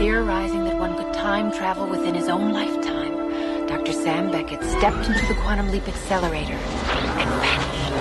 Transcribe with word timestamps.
Theorizing 0.00 0.64
that 0.64 0.78
one 0.78 0.96
could 0.96 1.12
time 1.12 1.52
travel 1.52 1.86
within 1.86 2.14
his 2.14 2.26
own 2.26 2.54
lifetime, 2.54 3.66
Dr. 3.66 3.92
Sam 3.92 4.30
Beckett 4.30 4.62
stepped 4.64 5.06
into 5.06 5.26
the 5.26 5.34
quantum 5.42 5.70
leap 5.70 5.86
accelerator 5.86 6.54
and 6.54 7.30
vanished. 7.44 7.92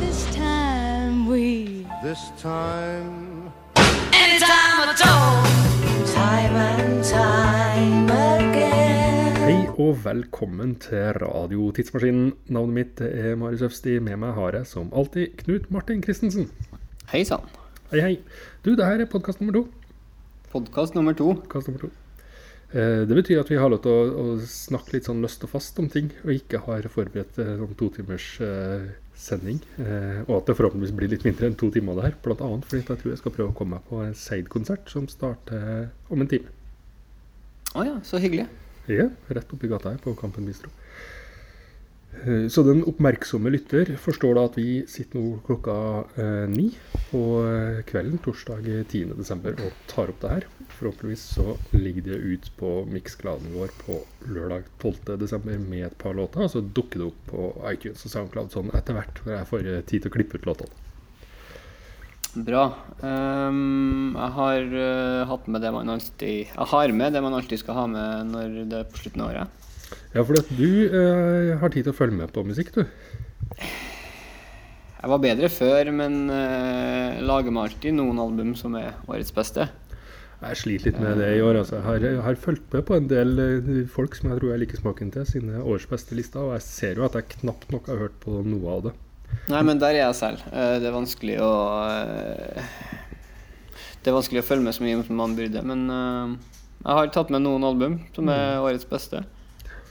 This 0.00 0.34
time 0.34 1.26
we 1.26 1.86
This 2.02 2.30
time, 2.40 3.52
Anytime 4.14 4.88
at 4.88 5.06
all 5.06 5.44
Time 6.16 6.56
and 6.56 7.04
time 7.04 8.08
again 8.40 9.36
Hei 9.44 9.68
og 9.76 10.04
velkommen 10.04 10.78
til 10.80 11.12
Radio 11.12 11.70
Tidsmaskinen. 11.70 12.32
Navnet 12.46 12.74
mitt 12.74 13.00
er 13.00 13.36
Marius 13.36 13.62
Øfsti. 13.68 13.98
Med 13.98 14.16
meg 14.16 14.32
har 14.32 14.56
jeg 14.62 14.66
som 14.66 14.88
alltid 14.96 15.36
Knut 15.44 15.70
Martin 15.70 16.02
Christensen. 16.02 16.48
Hei 17.12 17.24
sann. 17.24 17.57
Hei, 17.90 18.00
hei. 18.04 18.14
Du, 18.64 18.74
det 18.76 18.84
her 18.84 19.00
er 19.00 19.08
podkast 19.08 19.40
nummer 19.40 19.54
to. 19.56 19.62
Podkast 20.52 20.96
nummer 20.96 21.14
to. 21.16 21.30
Podcast 21.40 21.70
nummer 21.70 21.86
to. 21.86 21.90
Eh, 22.76 23.04
Det 23.08 23.16
betyr 23.16 23.40
at 23.40 23.48
vi 23.48 23.56
har 23.56 23.70
lov 23.72 23.80
til 23.84 23.92
å, 23.92 24.02
å 24.34 24.34
snakke 24.44 24.92
litt 24.96 25.08
sånn 25.08 25.22
løst 25.24 25.44
og 25.46 25.52
fast 25.54 25.78
om 25.80 25.88
ting, 25.92 26.10
og 26.24 26.34
ikke 26.34 26.60
har 26.66 26.88
forberedt 26.92 27.40
eh, 27.40 27.54
sånn 27.62 27.72
to 27.80 27.88
timers 27.96 28.26
eh, 28.44 28.90
sending. 29.16 29.62
Eh, 29.80 30.20
og 30.26 30.34
at 30.42 30.50
det 30.50 30.58
forhåpentligvis 30.58 30.96
blir 31.00 31.12
litt 31.14 31.24
mindre 31.24 31.48
enn 31.48 31.56
to 31.60 31.70
timer 31.72 31.96
det 31.96 32.10
her. 32.10 32.18
Blant 32.26 32.44
annet 32.44 32.68
fordi 32.68 32.84
jeg 32.84 33.00
tror 33.00 33.14
jeg 33.14 33.22
skal 33.22 33.36
prøve 33.38 33.54
å 33.54 33.58
komme 33.62 33.78
meg 33.78 33.88
på 33.88 34.02
en 34.04 34.16
Seid-konsert 34.26 34.92
som 34.92 35.08
starter 35.08 35.88
om 36.12 36.24
en 36.24 36.28
time. 36.28 36.52
Å 37.72 37.88
ja, 37.88 37.96
så 38.04 38.20
hyggelig. 38.20 38.48
Ja, 38.88 39.08
rett 39.32 39.50
oppi 39.52 39.68
gata 39.68 39.94
her 39.94 40.00
på 40.04 40.12
Kampen 40.16 40.44
Bistro. 40.48 40.70
Eh, 42.26 42.48
Så 42.48 42.62
den 42.66 42.82
oppmerksomme 42.88 43.50
lytter 43.52 43.92
forstår 44.00 44.38
da 44.38 44.46
at 44.48 44.56
vi 44.58 44.82
sitter 44.90 45.20
nå 45.20 45.38
klokka 45.46 45.76
eh, 46.18 46.46
ni 46.50 46.70
på 47.10 47.22
eh, 47.46 47.82
kvelden 47.88 48.18
torsdag 48.24 48.66
10.12. 48.90 49.52
og 49.52 49.84
tar 49.90 50.12
opp 50.12 50.24
det 50.24 50.32
her. 50.32 50.48
Forhåpentligvis 50.78 51.24
så 51.36 51.54
ligger 51.76 52.08
det 52.08 52.18
ut 52.18 52.50
på 52.58 52.72
mikskladen 52.90 53.54
vår 53.54 53.72
på 53.84 54.00
lørdag 54.26 54.66
12.12. 54.82 55.54
med 55.68 55.86
et 55.86 55.98
par 56.00 56.16
låter. 56.18 56.44
Og 56.46 56.52
så 56.54 56.64
dukker 56.64 57.02
det 57.02 57.08
opp 57.12 57.22
på 57.30 57.48
iTunes 57.70 58.04
og 58.04 58.14
SoundCloud 58.14 58.52
sånn 58.54 58.74
etter 58.74 58.98
hvert 58.98 59.24
når 59.24 59.38
jeg 59.38 59.50
får 59.52 59.72
tid 59.90 60.04
til 60.04 60.10
å 60.10 60.16
klippe 60.18 60.38
ut 60.40 60.50
låtene. 60.50 60.84
Bra. 62.38 62.64
Um, 63.00 64.12
jeg 64.12 64.32
har 64.36 64.66
uh, 64.68 65.28
hatt 65.30 65.46
med 65.48 65.62
det 65.64 65.70
man 65.72 65.88
alltid 65.90 66.50
Jeg 66.52 66.66
har 66.70 66.92
med 66.94 67.16
det 67.16 67.22
man 67.24 67.34
alltid 67.34 67.62
skal 67.62 67.78
ha 67.78 67.86
med 67.90 68.28
når 68.34 68.58
det 68.68 68.82
er 68.82 68.90
på 68.92 69.00
slutten 69.00 69.24
av 69.24 69.30
året. 69.32 69.67
Ja, 70.14 70.22
for 70.22 70.38
at 70.40 70.50
du 70.58 70.70
eh, 70.88 71.54
har 71.60 71.74
tid 71.74 71.86
til 71.86 71.94
å 71.94 71.98
følge 71.98 72.18
med 72.20 72.32
på 72.34 72.44
musikk, 72.46 72.74
du. 72.76 72.84
Jeg 74.98 75.12
var 75.12 75.20
bedre 75.22 75.50
før, 75.52 75.92
men 75.94 76.24
eh, 76.34 77.20
lager 77.22 77.54
meg 77.54 77.68
alltid 77.68 77.94
noen 77.94 78.18
album 78.18 78.56
som 78.58 78.74
er 78.78 78.96
årets 79.06 79.34
beste. 79.36 79.68
Jeg 80.38 80.58
sliter 80.60 80.92
litt 80.92 81.00
med 81.02 81.16
det 81.18 81.28
i 81.34 81.40
år. 81.42 81.56
Altså. 81.60 81.76
Jeg, 81.78 81.84
har, 81.84 82.04
jeg 82.04 82.22
har 82.22 82.36
fulgt 82.38 82.74
med 82.74 82.84
på 82.86 82.94
en 82.94 83.08
del 83.10 83.40
eh, 83.42 83.70
folk 83.90 84.14
som 84.14 84.30
jeg 84.30 84.38
tror 84.38 84.52
jeg 84.52 84.62
liker 84.62 84.80
smaken 84.80 85.10
til, 85.14 85.26
sine 85.26 85.62
års 85.62 85.86
beste 85.90 86.18
lister, 86.18 86.44
og 86.46 86.54
jeg 86.54 86.66
ser 86.66 87.00
jo 87.00 87.06
at 87.08 87.18
jeg 87.18 87.30
knapt 87.40 87.72
nok 87.74 87.90
har 87.90 88.02
hørt 88.04 88.18
på 88.22 88.36
noe 88.46 88.76
av 88.76 88.84
det. 88.86 88.94
Nei, 89.50 89.64
men 89.66 89.80
der 89.82 89.96
er 89.96 90.04
jeg 90.04 90.18
selv. 90.20 90.44
Eh, 90.52 90.76
det 90.78 90.90
er 90.90 90.94
vanskelig 90.94 91.40
å 91.42 91.50
eh, 91.90 92.76
Det 93.98 94.12
er 94.12 94.18
vanskelig 94.18 94.44
å 94.44 94.46
følge 94.46 94.66
med 94.68 94.78
så 94.78 94.86
mye 94.86 95.02
som 95.08 95.18
man 95.18 95.34
burde. 95.38 95.64
Men 95.66 95.82
jeg 95.90 96.94
har 97.00 97.10
tatt 97.12 97.34
med 97.34 97.42
noen 97.42 97.66
album 97.66 97.98
som 98.14 98.30
er 98.30 98.62
årets 98.62 98.86
beste. 98.88 99.24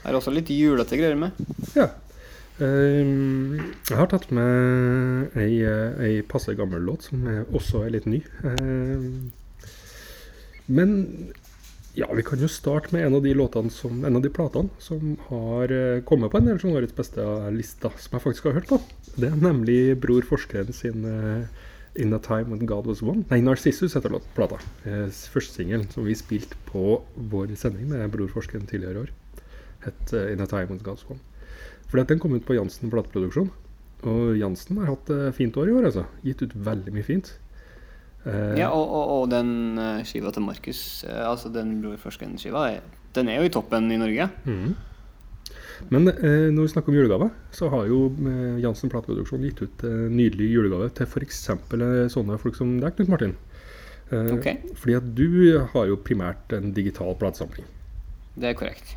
Jeg 0.08 0.14
er 0.14 0.20
også 0.22 0.32
litt 0.32 0.48
julete 0.48 0.96
greier 0.96 1.18
med. 1.20 1.36
Ja. 1.76 1.90
Ehm, 2.64 3.58
jeg 3.86 3.98
har 3.98 4.08
tatt 4.08 4.30
med 4.34 5.36
ei, 5.36 5.60
eh, 5.68 5.98
ei 6.00 6.14
passe 6.26 6.54
gammel 6.56 6.80
låt 6.88 7.04
som 7.10 7.26
også 7.52 7.84
er 7.84 7.92
litt 7.92 8.06
ny. 8.08 8.22
Ehm, 8.48 9.28
men 10.66 10.94
ja, 11.98 12.08
vi 12.16 12.24
kan 12.24 12.40
jo 12.40 12.48
starte 12.48 12.92
med 12.94 13.04
en 13.04 13.18
av 13.18 13.22
de 13.26 13.34
låtene 13.36 13.70
som, 13.74 14.00
en 14.04 14.16
av 14.16 14.24
de 14.24 14.32
platene 14.32 14.72
som 14.80 15.16
har 15.28 15.72
eh, 15.76 16.00
kommet 16.08 16.32
på 16.32 16.40
en 16.40 16.48
del 16.48 16.58
sånn 16.62 16.76
årets 16.78 16.96
beste-lista, 16.96 17.92
som 18.00 18.16
jeg 18.16 18.24
faktisk 18.24 18.48
har 18.48 18.56
hørt 18.62 18.72
på. 18.72 18.80
Det 19.18 19.28
er 19.28 19.38
nemlig 19.44 19.78
Bror 20.00 20.24
Forskeren 20.28 20.72
sin 20.72 21.04
eh, 21.04 21.46
In 22.00 22.16
a 22.16 22.20
Time 22.22 22.52
When 22.54 22.64
God 22.70 22.86
Was 22.88 23.02
One. 23.02 23.24
Nei, 23.28 23.40
'Narcissus' 23.44 23.96
heter 23.98 24.12
låt- 24.16 24.28
plata. 24.36 24.56
Eh, 24.88 25.08
første 25.34 25.60
singelen 25.60 25.88
som 25.92 26.04
vi 26.08 26.14
spilte 26.16 26.56
på 26.72 27.02
vår 27.16 27.56
sending 27.60 27.88
med 27.92 28.08
Bror 28.14 28.28
Forskeren 28.32 28.66
tidligere 28.66 28.94
i 28.94 29.02
år. 29.06 29.10
Het 29.84 30.12
eh, 30.16 30.32
In 30.32 30.40
a 30.44 30.46
Time 30.50 30.66
When 30.70 30.78
God 30.82 30.98
Was 30.98 31.04
Fordi 31.88 32.02
at 32.02 32.08
den 32.12 32.18
kom 32.20 32.34
ut 32.36 32.44
på 32.46 32.56
Jansen 32.58 32.90
plateproduksjon. 32.92 33.50
Og 34.08 34.36
Jansen 34.38 34.76
har 34.78 34.92
hatt 34.92 35.06
det 35.10 35.34
fint 35.34 35.56
år 35.58 35.70
i 35.70 35.76
år, 35.78 35.86
altså. 35.88 36.04
Gitt 36.22 36.42
ut 36.44 36.52
veldig 36.54 36.92
mye 36.94 37.06
fint. 37.06 37.32
Eh, 38.26 38.58
Ja, 38.60 38.68
og, 38.70 38.84
og, 38.90 39.14
og 39.22 39.30
den 39.32 39.78
uh, 39.78 40.02
skiva 40.06 40.30
til 40.34 40.44
Markus, 40.44 41.04
uh, 41.08 41.30
altså 41.30 41.50
den 41.54 41.78
Bror 41.82 41.96
Forskeren-skiva, 42.02 42.66
er- 42.76 42.94
den 43.16 43.28
er 43.32 43.40
jo 43.40 43.48
i 43.48 43.50
toppen 43.54 43.88
i 43.90 43.96
Norge. 43.98 44.28
Mm. 44.44 44.74
Men 45.94 46.08
eh, 46.10 46.48
når 46.52 46.66
vi 46.66 46.70
snakker 46.74 46.90
om 46.92 46.96
julegave, 46.98 47.28
så 47.54 47.68
har 47.72 47.86
jo 47.88 48.08
eh, 48.26 48.58
Jansen 48.62 48.90
plateproduksjon 48.92 49.44
gitt 49.46 49.62
ut 49.62 49.84
eh, 49.86 50.08
nydelig 50.12 50.48
julegave 50.52 50.88
til 50.98 51.06
f.eks. 51.06 51.38
Eh, 51.54 52.08
sånne 52.12 52.36
folk 52.42 52.58
som 52.58 52.76
deg, 52.82 52.96
Knut 52.98 53.10
Martin. 53.12 53.34
Eh, 54.10 54.32
okay. 54.34 54.58
Fordi 54.74 54.96
at 54.98 55.08
du 55.16 55.26
har 55.72 55.86
jo 55.88 55.96
primært 56.02 56.52
en 56.58 56.72
digital 56.76 57.14
platesamling. 57.20 57.66
Det 58.38 58.50
er 58.52 58.58
korrekt. 58.58 58.96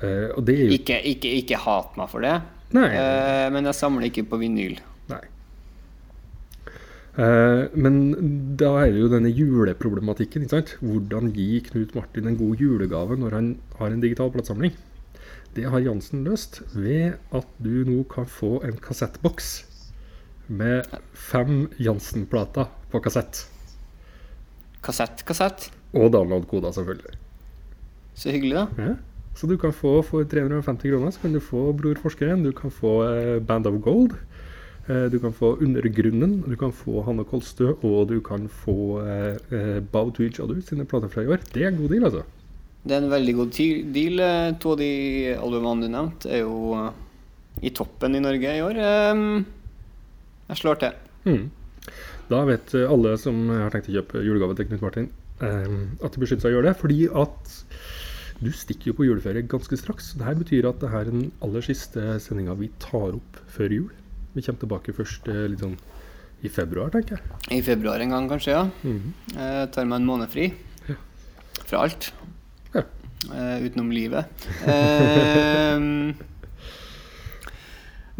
Eh, 0.00 0.30
og 0.32 0.44
det 0.48 0.56
er 0.56 0.64
jo 0.64 0.78
Ikke, 0.78 0.96
ikke, 1.12 1.32
ikke 1.42 1.60
hat 1.60 1.98
meg 2.00 2.08
for 2.12 2.24
det, 2.24 2.38
eh, 2.72 3.46
men 3.52 3.68
jeg 3.68 3.76
samler 3.76 4.08
ikke 4.08 4.24
på 4.30 4.40
vinyl. 4.40 4.78
Nei. 5.10 5.22
Uh, 7.20 7.66
men 7.74 7.96
da 8.56 8.68
er 8.84 8.92
det 8.94 9.00
jo 9.02 9.08
denne 9.12 9.32
juleproblematikken. 9.34 10.44
ikke 10.46 10.54
sant? 10.54 10.76
Hvordan 10.80 11.32
gi 11.34 11.58
Knut 11.66 11.96
Martin 11.96 12.30
en 12.30 12.38
god 12.38 12.62
julegave 12.62 13.18
når 13.18 13.34
han 13.36 13.50
har 13.80 13.90
en 13.90 14.00
digital 14.00 14.30
platesamling? 14.32 14.76
Det 15.56 15.66
har 15.66 15.82
Jansen 15.82 16.22
løst 16.24 16.60
ved 16.70 17.18
at 17.34 17.48
du 17.58 17.82
nå 17.88 18.04
kan 18.08 18.28
få 18.30 18.60
en 18.64 18.78
kassettboks 18.78 19.50
med 20.46 20.86
fem 21.12 21.66
Jansen-plater 21.82 22.70
på 22.90 23.02
kassett. 23.02 23.42
Kassett, 24.86 25.26
kassett. 25.26 25.68
Og 25.92 26.12
download-koder, 26.14 26.72
selvfølgelig. 26.72 27.18
Så 28.14 28.30
hyggelig, 28.30 28.54
da. 28.54 28.66
Ja. 28.78 28.94
Så 29.34 29.46
du 29.46 29.56
kan 29.58 29.72
få 29.72 30.00
for 30.04 30.24
350 30.28 30.90
kroner 30.90 31.12
så 31.14 31.22
kan 31.22 31.32
du 31.32 31.40
få 31.40 31.70
Bror 31.72 31.96
Forskeren, 32.02 32.42
du 32.44 32.52
kan 32.52 32.70
få 32.74 32.96
eh, 33.06 33.38
Band 33.40 33.66
of 33.70 33.78
Gold, 33.84 34.16
eh, 34.88 35.06
du 35.12 35.18
kan 35.22 35.32
få 35.32 35.54
Undergrunnen, 35.62 36.42
du 36.48 36.56
kan 36.60 36.72
få 36.74 37.04
Hanne 37.06 37.24
Kolstø, 37.24 37.70
og 37.86 38.08
du 38.10 38.18
kan 38.20 38.48
få 38.48 38.76
eh, 39.06 39.38
eh, 39.54 39.78
Bow 39.80 40.10
to 40.10 40.26
Each 40.26 40.40
Other 40.42 40.60
sine 40.66 40.84
plater 40.84 41.08
fra 41.08 41.22
i 41.24 41.30
år. 41.30 41.40
Det 41.54 41.62
er 41.64 41.70
en 41.70 41.78
god 41.80 41.94
deal, 41.94 42.04
altså. 42.10 42.24
Det 42.82 42.96
er 42.96 43.04
en 43.04 43.12
veldig 43.12 43.34
god 43.36 43.56
deal. 43.94 44.20
To 44.60 44.74
av 44.74 44.78
de 44.80 44.90
albumene 45.36 45.84
du 45.86 45.92
nevnte, 45.92 46.30
er 46.32 46.42
jo 46.42 46.90
i 47.60 47.72
toppen 47.76 48.16
i 48.16 48.22
Norge 48.24 48.54
i 48.56 48.62
år. 48.64 48.78
Ehm, 48.80 49.44
Jeg 50.48 50.56
slår 50.58 50.78
til. 50.80 50.94
Mm. 51.28 51.50
Da 52.30 52.44
vet 52.48 52.72
alle 52.80 53.12
som 53.20 53.36
har 53.52 53.70
tenkt 53.70 53.90
å 53.90 53.94
kjøpe 53.94 54.22
julegave 54.24 54.56
til 54.58 54.66
Knut 54.66 54.82
Martin, 54.82 55.10
eh, 55.44 55.76
at 56.02 56.12
de 56.16 56.22
beskytter 56.22 56.46
seg 56.46 56.50
å 56.50 56.56
gjøre 56.56 56.70
det. 56.70 56.76
Fordi 56.80 57.00
at 57.20 57.52
du 58.40 58.48
stikker 58.56 58.90
jo 58.90 58.96
på 58.96 59.04
juleferie 59.04 59.44
ganske 59.44 59.76
straks. 59.76 60.14
Det 60.16 60.24
her 60.24 60.38
betyr 60.38 60.68
at 60.70 60.80
det 60.80 60.90
her 60.92 61.04
er 61.04 61.12
den 61.12 61.26
aller 61.44 61.64
siste 61.64 62.14
sendinga 62.24 62.54
vi 62.56 62.70
tar 62.80 63.12
opp 63.18 63.40
før 63.52 63.74
jul. 63.76 63.90
Vi 64.32 64.44
kommer 64.46 64.62
tilbake 64.62 64.94
først 64.96 65.28
eh, 65.28 65.44
litt 65.52 65.60
sånn 65.60 65.76
i 66.40 66.48
februar, 66.48 66.88
tenker 66.94 67.18
jeg. 67.18 67.58
I 67.58 67.60
februar 67.64 68.00
en 68.00 68.14
gang, 68.14 68.28
kanskje, 68.30 68.54
ja. 68.54 68.64
Mhm. 68.80 69.12
Jeg 69.34 69.70
tar 69.74 69.88
meg 69.90 70.00
en 70.00 70.08
måned 70.08 70.32
fri. 70.32 70.46
Ja. 70.88 70.96
Fra 71.66 71.82
alt. 71.84 72.12
Ja. 72.72 72.86
Uh, 73.28 73.60
utenom 73.66 73.90
livet. 73.92 74.24
Uh, 74.64 75.76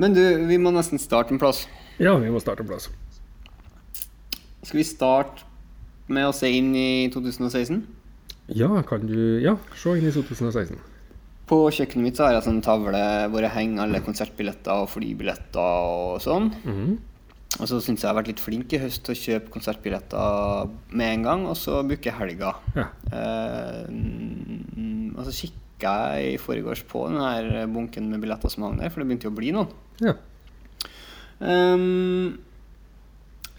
men 0.01 0.17
du, 0.17 0.21
vi 0.51 0.59
må 0.61 0.73
nesten 0.77 1.01
starte 1.01 1.33
en 1.33 1.41
plass. 1.41 1.65
Ja, 2.01 2.13
vi 2.21 2.29
må 2.33 2.43
starte 2.45 2.67
en 2.67 2.69
plass. 2.69 2.91
Skal 4.61 4.83
vi 4.83 4.85
starte 4.85 5.49
med 6.13 6.29
å 6.29 6.37
se 6.37 6.51
inn 6.53 6.75
i 6.77 7.09
2016? 7.15 7.81
Ja, 8.57 8.71
kan 8.87 9.07
du 9.07 9.39
Ja, 9.43 9.57
se 9.79 9.93
inn 9.99 10.07
i 10.09 10.13
2016. 10.15 10.79
På 11.51 11.65
kjøkkenet 11.75 12.05
mitt 12.05 12.19
så 12.19 12.27
har 12.29 12.37
jeg 12.37 12.45
sånn 12.47 12.61
tavle 12.63 12.99
hvor 13.31 13.43
jeg 13.43 13.51
henger 13.57 13.83
alle 13.85 14.01
konsertbilletter 14.07 14.85
og 14.85 14.91
flybilletter 14.93 15.59
og 15.61 16.21
sånn. 16.23 16.51
Mhm. 16.65 16.99
Og 17.59 17.67
så 17.67 17.81
syns 17.83 17.99
jeg 17.99 18.07
jeg 18.07 18.11
har 18.13 18.19
vært 18.21 18.29
litt 18.31 18.41
flink 18.43 18.73
i 18.73 18.79
høst 18.79 19.03
til 19.03 19.15
å 19.17 19.19
kjøpe 19.19 19.51
konsertbilletter 19.51 20.69
med 20.95 21.15
en 21.17 21.25
gang, 21.27 21.47
og 21.51 21.57
så 21.59 21.81
booke 21.83 22.13
helga. 22.15 22.53
Ja. 22.77 22.85
Eh, 23.11 23.89
mm, 23.91 25.17
og 25.19 25.25
så 25.27 25.35
kikka 25.35 25.95
jeg 26.15 26.37
i 26.37 26.39
forgårs 26.39 26.85
på 26.87 27.09
den 27.11 27.19
her 27.19 27.67
bunken 27.67 28.07
med 28.13 28.23
billetter 28.23 28.49
som 28.55 28.69
hang 28.69 28.79
der, 28.79 28.89
for 28.95 29.03
det 29.03 29.09
begynte 29.11 29.27
jo 29.27 29.33
å 29.35 29.39
bli 29.41 29.51
noen. 29.57 29.69
ja. 30.01 30.15
Um, 31.41 32.39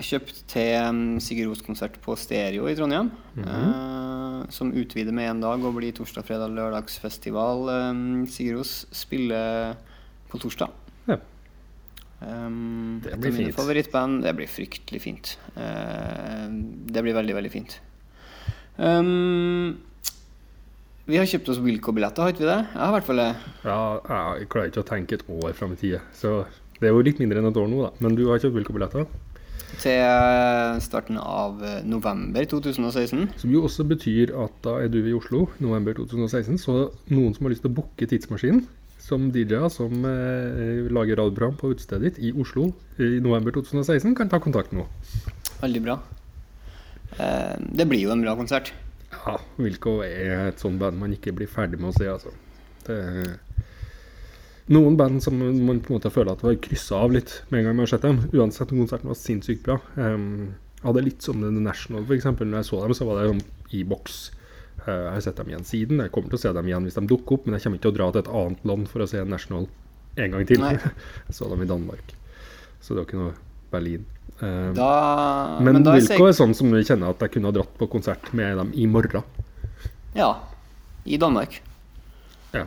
jeg 0.01 0.07
kjøpte 0.09 0.44
til 0.50 1.00
Sigurd 1.21 1.51
Ros-konsert 1.51 1.98
på 2.01 2.15
Stereo 2.18 2.65
i 2.69 2.75
Trondheim. 2.77 3.12
eh, 3.38 4.50
som 4.51 4.71
utvider 4.74 5.13
med 5.13 5.30
én 5.30 5.42
dag 5.44 5.62
og 5.63 5.75
blir 5.77 5.94
torsdag, 5.94 6.25
fredag, 6.25 6.50
lørdagsfestival. 6.57 7.69
Um, 7.92 8.25
Sigurd 8.27 8.57
Ros 8.62 8.86
spiller 8.92 9.75
på 10.31 10.39
torsdag. 10.42 10.71
Ja. 11.07 11.18
Um, 12.21 13.01
Det 13.03 13.19
blir 13.19 13.31
fint. 13.31 13.56
favorittband. 13.56 14.24
Det 14.24 14.36
blir 14.36 14.48
fryktelig 14.50 15.01
fint. 15.01 15.38
Eh, 15.56 16.47
det 16.50 17.04
blir 17.04 17.13
veldig, 17.13 17.36
veldig 17.38 17.51
fint. 17.54 17.80
Um, 18.77 19.77
vi 21.06 21.18
har 21.18 21.25
kjøpt 21.25 21.50
oss 21.50 21.59
Wilco-billetter, 21.59 22.24
har 22.24 22.31
ikke 22.33 22.45
vi 22.45 22.50
det? 22.50 22.59
Jeg 22.71 22.80
har 22.81 22.89
i 22.89 22.95
hvert 22.97 23.06
fall 23.09 23.18
det. 23.21 23.31
Ja, 23.65 23.80
jeg 24.39 24.50
klarer 24.50 24.69
ikke 24.71 24.83
å 24.83 24.88
tenke 24.88 25.13
et 25.19 25.25
år 25.30 25.54
fram 25.54 25.74
i 25.74 25.75
tid, 25.81 26.00
så 26.15 26.45
det 26.80 26.88
er 26.89 26.94
jo 26.95 27.01
litt 27.06 27.19
mindre 27.19 27.42
enn 27.42 27.50
et 27.51 27.57
år 27.57 27.68
nå, 27.69 27.81
da. 27.83 27.92
Men 28.00 28.15
du 28.15 28.24
har 28.30 28.39
kjøpt 28.39 28.56
Wilco-billetter? 28.57 29.06
Til 29.79 30.03
eh, 30.03 30.81
starten 30.83 31.18
av 31.21 31.63
eh, 31.63 31.79
november 31.88 32.44
2016. 32.44 33.29
Som 33.39 33.56
jo 33.56 33.63
også 33.65 33.88
betyr 33.88 34.35
at 34.44 34.53
da 34.65 34.75
er 34.83 34.91
du 34.91 35.00
i 35.00 35.15
Oslo 35.15 35.47
november 35.63 35.95
2016, 35.97 36.59
så 36.59 36.91
noen 37.13 37.33
som 37.33 37.47
har 37.47 37.56
lyst 37.56 37.63
til 37.63 37.71
å 37.71 37.77
booke 37.79 38.09
tidsmaskinen 38.12 38.65
som 39.01 39.31
DJ-er 39.33 39.69
som 39.73 40.06
eh, 40.06 40.88
lager 40.94 41.19
radioprogram 41.19 41.57
på 41.59 41.73
utestedet 41.73 42.12
ditt 42.12 42.21
i 42.29 42.31
Oslo 42.38 42.69
i 43.01 43.18
november 43.23 43.56
2016, 43.57 44.13
kan 44.18 44.29
ta 44.31 44.39
kontakt 44.44 44.75
nå. 44.75 44.85
Veldig 45.62 45.81
bra. 45.88 45.97
Eh, 47.18 47.56
det 47.59 47.88
blir 47.89 48.06
jo 48.06 48.13
en 48.13 48.23
bra 48.23 48.35
konsert. 48.39 48.71
Ja, 49.12 49.35
Wilco 49.59 50.00
er 50.06 50.47
et 50.51 50.62
sånt 50.62 50.79
band 50.81 51.01
man 51.01 51.15
ikke 51.15 51.33
blir 51.35 51.50
ferdig 51.51 51.81
med 51.81 51.91
å 51.91 51.97
se, 51.97 52.07
altså. 52.09 52.31
Det 52.85 52.97
noen 54.71 54.97
band 55.00 55.21
som 55.23 55.38
man 55.38 55.79
på 55.83 55.91
en 55.91 55.97
måte 55.97 56.12
føler 56.13 56.33
at 56.35 56.44
var 56.45 56.57
kryssa 56.63 57.00
av 57.03 57.13
litt 57.15 57.41
med 57.50 57.62
en 57.62 57.65
gang 57.69 57.77
man 57.77 57.85
har 57.85 57.94
sett 57.94 58.06
dem. 58.06 58.21
Uansett 58.31 58.71
om 58.71 58.81
konserten 58.83 59.12
var 59.12 59.19
sinnssykt 59.19 59.65
bra. 59.65 59.79
Um, 59.95 60.53
hadde 60.83 61.03
litt 61.06 61.25
som 61.25 61.41
The 61.44 61.51
National, 61.53 62.06
f.eks. 62.07 62.29
Når 62.39 62.57
jeg 62.62 62.69
så 62.69 62.79
dem, 62.83 62.95
så 62.97 63.07
var 63.09 63.19
det 63.21 63.31
sånn 63.31 63.44
i 63.77 63.83
boks. 63.88 64.21
Uh, 64.81 64.89
jeg 64.89 65.12
har 65.13 65.25
sett 65.27 65.41
dem 65.41 65.51
igjen 65.51 65.68
siden. 65.68 66.01
Jeg 66.06 66.13
kommer 66.15 66.33
til 66.33 66.39
å 66.39 66.44
se 66.45 66.53
dem 66.57 66.71
igjen 66.71 66.88
hvis 66.88 66.97
de 66.97 67.06
dukker 67.12 67.38
opp, 67.38 67.45
men 67.45 67.57
jeg 67.57 67.65
kommer 67.65 67.81
ikke 67.81 67.88
til 67.88 67.94
å 67.94 67.97
dra 68.00 68.09
til 68.12 68.23
et 68.23 68.33
annet 68.41 68.65
land 68.71 68.89
for 68.91 69.06
å 69.06 69.09
se 69.12 69.23
National 69.27 69.68
en 70.19 70.35
gang 70.35 70.47
til. 70.50 70.65
Jeg 71.27 71.35
så 71.38 71.47
dem 71.47 71.62
i 71.63 71.69
Danmark. 71.69 72.15
Så 72.81 72.95
det 72.95 73.03
var 73.03 73.07
ikke 73.07 73.21
noe 73.21 73.35
Berlin. 73.71 74.06
Um, 74.41 74.73
Da, 74.75 74.91
men 75.62 75.77
men 75.77 75.85
Wilco 75.85 76.18
jeg 76.18 76.33
er 76.33 76.35
sånn 76.35 76.56
som 76.57 76.71
vi 76.73 76.81
kjenner 76.83 77.13
at 77.13 77.21
jeg 77.21 77.35
kunne 77.35 77.51
ha 77.51 77.56
dratt 77.56 77.75
på 77.77 77.88
konsert 77.91 78.31
med 78.35 78.57
dem 78.57 78.71
i 78.73 78.88
morgen. 78.89 79.21
Ja. 80.18 80.31
I 81.06 81.19
Danmark. 81.21 81.62
Ja. 82.51 82.65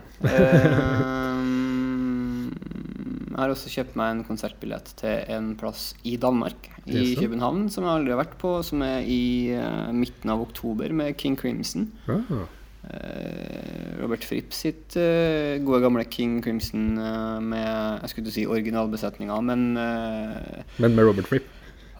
Jeg 3.34 3.42
har 3.42 3.50
også 3.50 3.70
kjøpt 3.72 3.96
meg 3.98 4.12
en 4.12 4.24
konsertbillett 4.28 4.92
til 5.00 5.32
en 5.34 5.52
plass 5.58 5.88
i 6.06 6.14
Danmark, 6.22 6.68
i? 6.86 7.16
København, 7.18 7.66
som 7.72 7.86
jeg 7.86 7.96
aldri 7.98 8.12
har 8.14 8.20
vært 8.20 8.36
på, 8.38 8.52
som 8.62 8.84
er 8.86 9.02
i 9.10 9.50
uh, 9.58 9.90
midten 9.96 10.30
av 10.30 10.44
oktober, 10.44 10.92
med 10.94 11.16
King 11.18 11.38
Crimson. 11.40 11.90
Ah, 12.08 12.44
Uh, 12.84 13.94
Robert 13.96 14.26
Fripp 14.28 14.52
sitt 14.52 14.92
uh, 15.00 15.56
gode 15.64 15.78
gamle 15.80 16.02
King 16.04 16.34
Crimson 16.44 16.98
med 17.40 17.64
Jeg 17.64 18.10
skulle 18.10 18.26
ikke 18.26 18.34
si 18.34 18.44
originalbesetninga, 18.44 19.38
men 19.40 19.62
men 19.72 20.92
med 20.92 21.08
Robert 21.08 21.30
Fripp. 21.30 21.48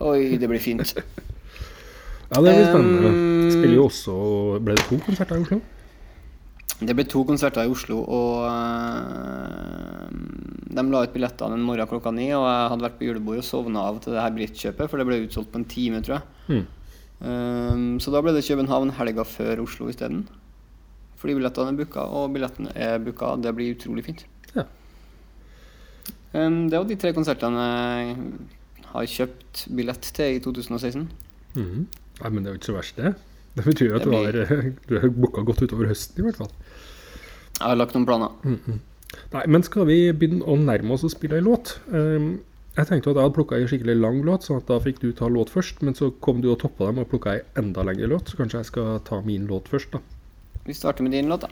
Oi, 0.05 0.37
det 0.37 0.45
blir 0.45 0.61
fint. 0.61 0.93
Ja, 2.35 2.41
det 2.43 2.53
blir 2.53 2.67
spennende. 2.69 3.09
Um, 3.09 3.51
Spiller 3.51 3.75
jo 3.77 3.85
også 3.85 4.15
Ble 4.65 4.75
det 4.75 4.85
to 4.89 4.99
konserter 5.07 5.37
i 5.37 5.45
Oslo? 5.45 5.61
Det 6.75 6.97
ble 6.99 7.05
to 7.07 7.21
konserter 7.25 7.63
i 7.63 7.71
Oslo, 7.71 8.01
og 8.03 8.49
de 10.75 10.85
la 10.91 11.03
ut 11.05 11.13
billettene 11.15 11.57
en 11.57 11.67
morgen 11.67 11.89
klokka 11.91 12.13
ni. 12.15 12.29
Og 12.35 12.45
jeg 12.45 12.71
hadde 12.73 12.87
vært 12.87 12.97
på 13.01 13.09
julebord 13.09 13.41
og 13.41 13.47
sovna 13.47 13.85
av 13.91 14.01
til 14.03 14.17
det 14.17 14.23
her 14.23 14.35
billettkjøpet, 14.37 14.91
for 14.91 15.01
det 15.01 15.07
ble 15.09 15.21
utsolgt 15.25 15.53
på 15.53 15.61
en 15.61 15.69
time, 15.71 16.01
tror 16.05 16.19
jeg. 16.19 16.25
Mm. 16.49 16.65
Um, 17.25 17.85
så 18.03 18.13
da 18.13 18.21
ble 18.25 18.35
det 18.37 18.45
København 18.45 18.93
helga 18.99 19.25
før 19.29 19.63
Oslo 19.65 19.89
isteden. 19.93 20.25
Fordi 21.21 21.37
billettene 21.39 21.73
er 21.73 21.79
booka, 21.79 22.05
og 22.05 22.35
billettene 22.35 22.75
er 22.77 22.99
booka. 23.03 23.35
Det 23.41 23.55
blir 23.57 23.77
utrolig 23.77 24.07
fint. 24.09 24.25
Ja. 24.55 24.67
Um, 26.35 26.67
det 26.69 26.81
var 26.81 26.89
de 26.91 26.99
tre 27.01 27.15
konsertene 27.17 27.69
jeg 27.69 28.17
har 28.95 29.13
kjøpt 29.15 29.69
billett 29.75 30.11
til 30.17 30.37
i 30.37 30.43
2016. 30.43 31.07
Mm. 31.55 31.87
Nei, 32.21 32.31
men 32.31 32.43
det 32.43 32.51
er 32.51 32.57
jo 32.57 32.61
ikke 32.61 32.73
så 32.73 32.77
verst, 32.81 32.99
det. 32.99 33.15
Det 33.55 33.63
betyr 33.69 33.93
jo 33.93 33.97
at 33.97 34.05
Det 34.05 34.11
du 34.11 34.17
har, 34.19 34.73
du 34.91 34.97
har 34.99 35.15
booka 35.15 35.43
godt 35.47 35.63
utover 35.63 35.87
høsten, 35.91 36.19
i 36.19 36.27
hvert 36.27 36.43
fall. 36.43 36.51
Jeg 37.55 37.69
har 37.71 37.79
lagt 37.79 37.95
noen 37.95 38.07
planer. 38.09 38.35
Nei, 39.33 39.45
men 39.51 39.65
skal 39.67 39.89
vi 39.89 39.99
begynne 40.13 40.45
å 40.47 40.57
nærme 40.61 40.95
oss 40.95 41.07
å 41.07 41.13
spille 41.13 41.39
ei 41.39 41.45
låt? 41.45 41.79
Um, 41.89 42.43
jeg 42.75 42.89
tenkte 42.89 43.13
at 43.13 43.19
jeg 43.19 43.23
hadde 43.23 43.37
plukka 43.37 43.59
ei 43.59 43.69
skikkelig 43.71 43.95
lang 44.01 44.21
låt, 44.27 44.47
sånn 44.47 44.59
at 44.59 44.69
da 44.71 44.81
fikk 44.83 45.01
du 45.03 45.13
ta 45.15 45.29
låt 45.31 45.53
først. 45.55 45.83
Men 45.87 45.97
så 45.99 46.11
kom 46.25 46.43
du 46.43 46.51
og 46.53 46.59
toppa 46.63 46.91
dem 46.91 47.01
og 47.03 47.09
plukka 47.13 47.37
ei 47.37 47.45
enda 47.61 47.87
lengre 47.87 48.11
låt, 48.11 48.31
så 48.31 48.41
kanskje 48.41 48.61
jeg 48.61 48.71
skal 48.73 48.99
ta 49.07 49.21
min 49.25 49.47
låt 49.51 49.71
først, 49.71 49.95
da. 49.95 50.03
Vi 50.65 50.73
starter 50.75 51.05
med 51.05 51.13
din 51.13 51.29
låt, 51.29 51.45
da. 51.45 51.51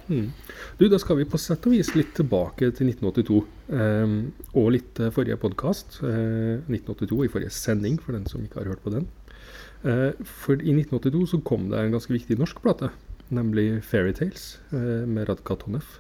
Du, 0.79 0.87
da 0.89 0.99
skal 0.99 1.19
vi 1.21 1.29
på 1.29 1.39
sett 1.41 1.67
og 1.69 1.75
vis 1.77 1.93
litt 1.95 2.15
tilbake 2.17 2.71
til 2.75 2.91
1982. 2.91 3.41
Um, 3.71 4.15
og 4.57 4.71
litt 4.75 5.01
eh, 5.01 5.13
forrige 5.13 5.37
podkast. 5.43 6.01
1982 6.03 7.27
i 7.27 7.33
forrige 7.33 7.55
sending, 7.55 8.01
for 8.01 8.17
den 8.17 8.25
som 8.31 8.43
ikke 8.43 8.63
har 8.63 8.73
hørt 8.73 8.83
på 8.85 8.95
den. 8.95 9.11
Eh, 9.83 10.11
for 10.23 10.55
i 10.55 10.75
1982 10.75 11.27
så 11.33 11.41
kom 11.43 11.69
det 11.71 11.81
en 11.81 11.95
ganske 11.95 12.15
viktig 12.15 12.39
norsk 12.39 12.61
plate, 12.63 12.93
nemlig 13.35 13.83
Fairytales 13.87 14.61
uh, 14.73 15.03
med 15.09 15.29
Radka 15.29 15.57
Tonev. 15.59 15.97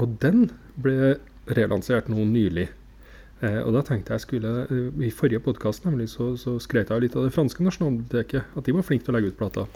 Og 0.00 0.20
den 0.22 0.48
ble 0.80 1.16
relansert 1.50 2.08
nå 2.08 2.24
nylig. 2.28 2.68
Eh, 3.40 3.60
og 3.64 3.72
da 3.72 3.80
tenkte 3.84 4.12
jeg 4.12 4.24
skulle 4.26 4.50
eh, 4.66 4.88
I 5.06 5.10
forrige 5.16 5.40
podkast 5.44 5.86
så, 6.12 6.26
så 6.36 6.58
skrøt 6.60 6.90
jeg 6.92 7.04
litt 7.04 7.16
av 7.16 7.24
det 7.24 7.32
franske 7.32 7.64
nasjonalbiblioteket, 7.64 8.52
at 8.56 8.66
de 8.66 8.74
var 8.76 8.84
flinke 8.84 9.06
til 9.06 9.14
å 9.14 9.16
legge 9.16 9.32
ut 9.32 9.38
plater. 9.38 9.68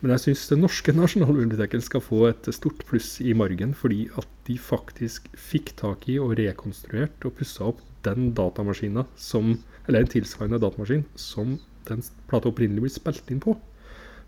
Men 0.00 0.14
jeg 0.14 0.24
syns 0.26 0.46
det 0.50 0.60
norske 0.60 0.94
nasjonalbiblioteket 1.00 1.86
skal 1.86 2.04
få 2.04 2.28
et 2.30 2.50
stort 2.54 2.84
pluss 2.90 3.16
i 3.20 3.34
margen, 3.38 3.74
fordi 3.74 4.06
at 4.18 4.28
de 4.46 4.58
faktisk 4.58 5.26
fikk 5.34 5.74
tak 5.80 6.06
i 6.10 6.18
og 6.22 6.36
rekonstruert 6.38 7.26
og 7.26 7.34
pussa 7.40 7.72
opp 7.72 7.82
den 8.06 8.32
datamaskina 8.38 9.04
som 9.18 9.58
Eller 9.88 10.04
en 10.04 10.10
tilsvarende 10.12 10.58
datamaskin 10.60 11.06
som 11.16 11.54
den 11.88 12.02
plata 12.28 12.50
opprinnelig 12.50 12.82
ble 12.84 12.90
spilt 12.92 13.30
inn 13.32 13.40
på. 13.40 13.54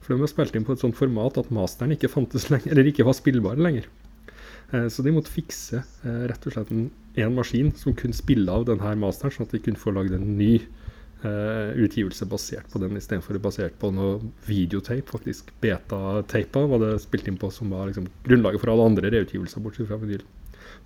For 0.00 0.14
den 0.14 0.22
ble 0.22 0.28
spilt 0.30 0.54
inn 0.56 0.64
på 0.64 0.72
et 0.72 0.80
sånt 0.80 0.96
format 0.96 1.36
at 1.36 1.50
masteren 1.52 1.92
ikke 1.92 2.08
fantes 2.08 2.48
lenger, 2.48 2.72
eller 2.72 2.88
ikke 2.88 3.04
var 3.04 3.18
spillbar 3.18 3.60
lenger. 3.60 3.84
Eh, 4.72 4.88
Så 4.88 5.02
de 5.02 5.14
måtte 5.14 5.32
fikse 5.32 5.82
eh, 5.82 6.24
rett 6.30 6.46
og 6.46 6.54
slett 6.54 6.70
en, 6.74 6.90
maskin 7.34 7.72
som 7.76 7.96
kunne 7.98 8.16
spille 8.16 8.52
av 8.52 8.68
denne 8.68 8.94
masteren, 9.00 9.34
sånn 9.34 9.48
at 9.48 9.54
de 9.56 9.62
kunne 9.64 9.80
få 9.80 9.92
lagd 9.92 10.14
en 10.14 10.28
ny 10.38 10.54
eh, 11.26 11.72
utgivelse 11.82 12.28
basert 12.30 12.70
på 12.70 12.80
den, 12.82 12.96
istedenfor 12.96 13.38
basert 13.42 13.74
på 13.82 13.90
noe 13.92 14.20
videotape, 14.46 15.10
faktisk. 15.10 15.50
Beta-tapa 15.60 16.64
var 16.70 16.84
det 16.84 16.92
spilt 17.02 17.28
inn 17.28 17.40
på, 17.40 17.50
som 17.52 17.74
var 17.74 17.90
liksom 17.90 18.06
grunnlaget 18.28 18.62
for 18.62 18.72
alle 18.72 18.86
andre 18.92 19.10
reutgivelser, 19.16 19.64
bortsett 19.64 19.90
fra 19.90 19.98
vinyl. 20.00 20.22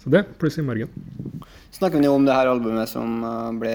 Så 0.02 0.11
det, 0.12 0.25
pluss 0.41 0.58
i 0.61 0.64
margen. 0.64 0.91
Snakker 1.75 1.99
vi 1.99 2.08
om 2.08 2.23
det 2.26 2.35
her 2.37 2.46
albumet 2.46 2.87
som 2.87 3.23
eh, 3.26 3.55
ble, 3.58 3.73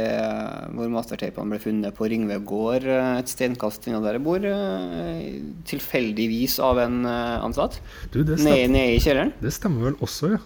hvor 0.78 0.92
mastertapene 0.94 1.52
ble 1.52 1.60
funnet 1.60 1.96
på 1.98 2.08
Ringve 2.08 2.38
gård, 2.48 2.86
eh, 2.88 3.18
et 3.20 3.32
steinkast 3.32 3.90
unna 3.90 4.00
der 4.06 4.16
jeg 4.16 4.24
bor, 4.24 4.46
eh, 4.48 5.26
tilfeldigvis 5.68 6.60
av 6.64 6.80
en 6.86 7.02
ansatt? 7.10 7.82
Du, 8.14 8.22
det 8.24 8.40
stemmer, 8.40 8.72
nede 8.72 8.96
i 8.96 9.02
kjelleren? 9.04 9.34
det 9.44 9.52
stemmer 9.56 9.90
vel 9.90 10.00
også, 10.06 10.36
ja. 10.38 10.42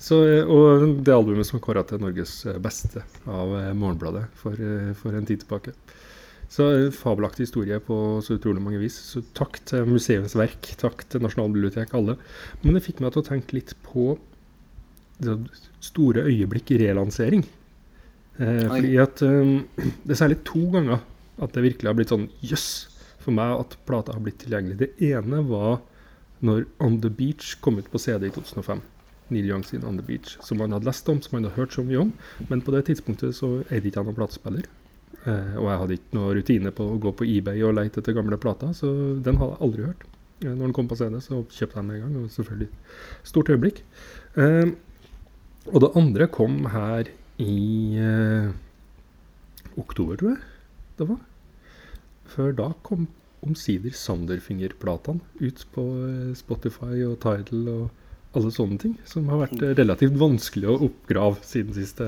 Så, 0.00 0.16
og 0.48 0.86
det 1.04 1.12
albumet 1.12 1.44
som 1.44 1.60
kåra 1.60 1.82
til 1.84 2.00
Norges 2.00 2.38
beste 2.64 3.02
av 3.28 3.50
Morgenbladet 3.76 4.30
for, 4.40 4.56
for 4.96 5.12
en 5.12 5.28
tid 5.28 5.42
tilbake. 5.42 5.74
Så 6.50 6.64
fabelaktig 6.96 7.44
historie 7.44 7.76
på 7.84 7.94
så 8.24 8.38
utrolig 8.38 8.62
mange 8.64 8.80
vis. 8.80 8.96
Så 9.12 9.20
takk 9.36 9.60
til 9.68 9.84
museumsverk, 9.86 10.72
takk 10.80 11.04
til 11.12 11.20
Nasjonalbibliotek, 11.22 11.92
alle. 11.94 12.16
Men 12.64 12.78
det 12.78 12.86
fikk 12.88 13.04
meg 13.04 13.12
til 13.12 13.20
å 13.20 13.28
tenke 13.28 13.58
litt 13.58 13.76
på 13.84 14.14
store 15.80 16.26
øyeblikk 16.28 16.74
i 16.74 16.80
relansering. 16.82 17.44
Eh, 18.40 18.66
fordi 18.68 18.94
at 19.02 19.22
eh, 19.26 19.54
det 20.06 20.14
er 20.14 20.22
særlig 20.22 20.40
to 20.48 20.64
ganger 20.72 21.02
at 21.40 21.54
det 21.54 21.64
virkelig 21.64 21.88
har 21.88 21.96
blitt 21.96 22.12
sånn 22.12 22.28
jøss 22.44 22.68
for 23.20 23.36
meg 23.36 23.60
at 23.60 23.76
plata 23.88 24.14
har 24.16 24.24
blitt 24.24 24.40
tilgjengelig. 24.42 24.80
Det 24.80 25.10
ene 25.10 25.42
var 25.48 25.80
når 26.44 26.64
On 26.80 26.96
The 27.00 27.12
Beach 27.12 27.56
kom 27.60 27.78
ut 27.80 27.90
på 27.92 28.00
CD 28.00 28.28
i 28.28 28.34
2005. 28.34 28.80
Neil 29.30 29.46
Young 29.46 29.64
sin 29.64 29.84
On 29.86 29.96
The 29.96 30.04
Beach, 30.04 30.36
som 30.42 30.60
han 30.60 30.72
hadde 30.74 30.88
lest 30.88 31.08
om, 31.08 31.20
som 31.22 31.36
han 31.36 31.46
hadde 31.46 31.58
hørt 31.60 31.76
så 31.76 31.84
mye 31.86 32.04
om. 32.06 32.12
Men 32.48 32.64
på 32.64 32.74
det 32.74 32.86
tidspunktet 32.88 33.36
så 33.36 33.60
eide 33.68 33.90
ikke 33.90 34.00
han 34.00 34.08
noen 34.10 34.18
platespiller. 34.18 34.66
Eh, 35.28 35.56
og 35.60 35.68
jeg 35.68 35.80
hadde 35.82 35.98
ikke 35.98 36.16
noe 36.16 36.36
rutine 36.38 36.72
på 36.74 36.86
å 36.94 37.00
gå 37.02 37.12
på 37.16 37.28
eBay 37.28 37.60
og 37.66 37.76
lete 37.76 38.00
etter 38.00 38.16
gamle 38.16 38.40
plater, 38.40 38.72
så 38.76 38.88
den 39.20 39.38
hadde 39.40 39.56
jeg 39.56 39.64
aldri 39.66 39.86
hørt. 39.90 40.06
Eh, 40.40 40.48
når 40.48 40.64
den 40.64 40.76
kom 40.76 40.88
på 40.90 40.98
CD, 40.98 41.18
så 41.22 41.42
kjøpte 41.44 41.76
jeg 41.76 41.76
den 41.76 41.90
med 41.90 41.98
en 41.98 42.06
gang, 42.06 42.14
og 42.24 42.34
selvfølgelig 42.34 42.70
stort 43.32 43.52
øyeblikk. 43.52 43.82
Eh, 44.40 44.72
og 45.68 45.82
det 45.84 45.92
andre 45.98 46.28
kom 46.32 46.62
her 46.72 47.10
i 47.40 47.96
eh, 48.00 48.50
oktober, 49.80 50.16
tror 50.16 50.34
jeg 50.34 50.44
det 51.00 51.08
var. 51.08 51.22
Før 52.30 52.52
da 52.56 52.68
kom 52.86 53.08
omsider 53.44 53.94
Sanderfinger-platene 53.96 55.24
ut 55.40 55.64
på 55.74 55.86
eh, 56.06 56.30
Spotify 56.38 57.02
og 57.06 57.18
Tidal 57.24 57.68
og 57.72 58.36
alle 58.36 58.52
sånne 58.54 58.78
ting, 58.78 58.94
som 59.10 59.26
har 59.32 59.42
vært 59.42 59.64
eh, 59.64 59.74
relativt 59.76 60.16
vanskelig 60.20 60.70
å 60.70 60.78
oppgrave 60.88 61.42
siden 61.44 61.76
sist. 61.76 62.00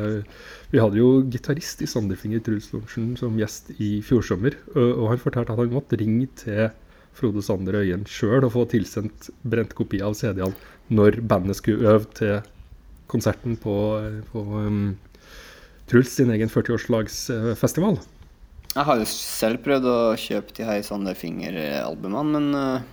Vi 0.73 0.81
hadde 0.81 1.01
jo 1.01 1.25
gitarist 1.33 1.83
i 1.85 1.91
Sanderfinger, 1.91 2.45
Truls 2.47 2.71
Lorentzen, 2.73 3.13
som 3.21 3.37
gjest 3.41 3.73
i 3.79 3.99
fjor 4.07 4.25
sommer, 4.27 4.57
og 4.77 5.11
han 5.11 5.21
fortalte 5.21 5.53
at 5.53 5.61
han 5.61 5.77
måtte 5.77 6.01
ringe 6.01 6.31
til 6.41 6.71
Frode 7.13 7.43
Sander 7.45 7.77
Øyen 7.83 8.07
sjøl 8.09 8.47
og 8.47 8.55
få 8.55 8.65
tilsendt 8.73 9.29
brent 9.45 9.75
kopi 9.77 10.01
av 10.01 10.15
CD-ene 10.17 10.57
når 10.97 11.21
bandet 11.29 11.59
skulle 11.59 11.91
øve 11.93 12.09
til 12.17 12.39
konserten 13.13 13.59
på, 13.61 13.77
på 14.33 14.43
um, 14.57 14.97
Truls 15.91 16.15
sin 16.17 16.33
egen 16.33 16.51
40-årslagsfestival. 16.53 18.01
Jeg 18.73 18.89
har 18.89 19.01
jo 19.03 19.07
selv 19.11 19.61
prøvd 19.67 19.87
å 19.91 19.99
kjøpe 20.17 20.57
de 20.57 20.65
her 20.65 20.81
Sanderfinger-albumene, 20.87 22.41
men 22.41 22.57
uh, 22.57 22.91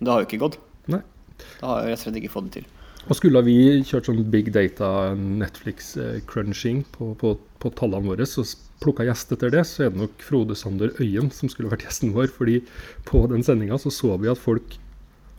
det 0.00 0.12
har 0.12 0.20
jo 0.20 0.28
ikke 0.28 0.42
gått. 0.44 0.60
Nei. 0.92 1.00
Det 1.40 1.64
har 1.64 1.80
jeg 1.80 1.94
rett 1.94 2.02
og 2.02 2.06
slett 2.06 2.20
ikke 2.20 2.34
fått 2.34 2.50
det 2.50 2.60
til. 2.60 2.70
Og 3.04 3.18
skulle 3.18 3.42
vi 3.44 3.56
kjørt 3.84 4.06
sånn 4.08 4.22
big 4.32 4.48
data 4.54 5.12
Netflix-crunching 5.16 6.84
på, 6.94 7.10
på, 7.20 7.34
på 7.60 7.72
tallene 7.76 8.08
våre, 8.08 8.24
så 8.28 8.46
plukka 8.80 9.04
gjest 9.08 9.34
etter 9.36 9.52
det, 9.52 9.64
så 9.68 9.86
er 9.86 9.92
det 9.92 10.00
nok 10.00 10.24
Frode 10.24 10.56
Sander 10.56 10.94
Øyen 11.00 11.28
som 11.34 11.50
skulle 11.52 11.72
vært 11.72 11.84
gjesten 11.84 12.14
vår. 12.16 12.30
fordi 12.32 12.62
på 13.08 13.24
den 13.32 13.44
sendinga 13.44 13.80
så 13.80 13.92
så 13.92 14.16
vi 14.20 14.32
at 14.32 14.40
folk 14.40 14.78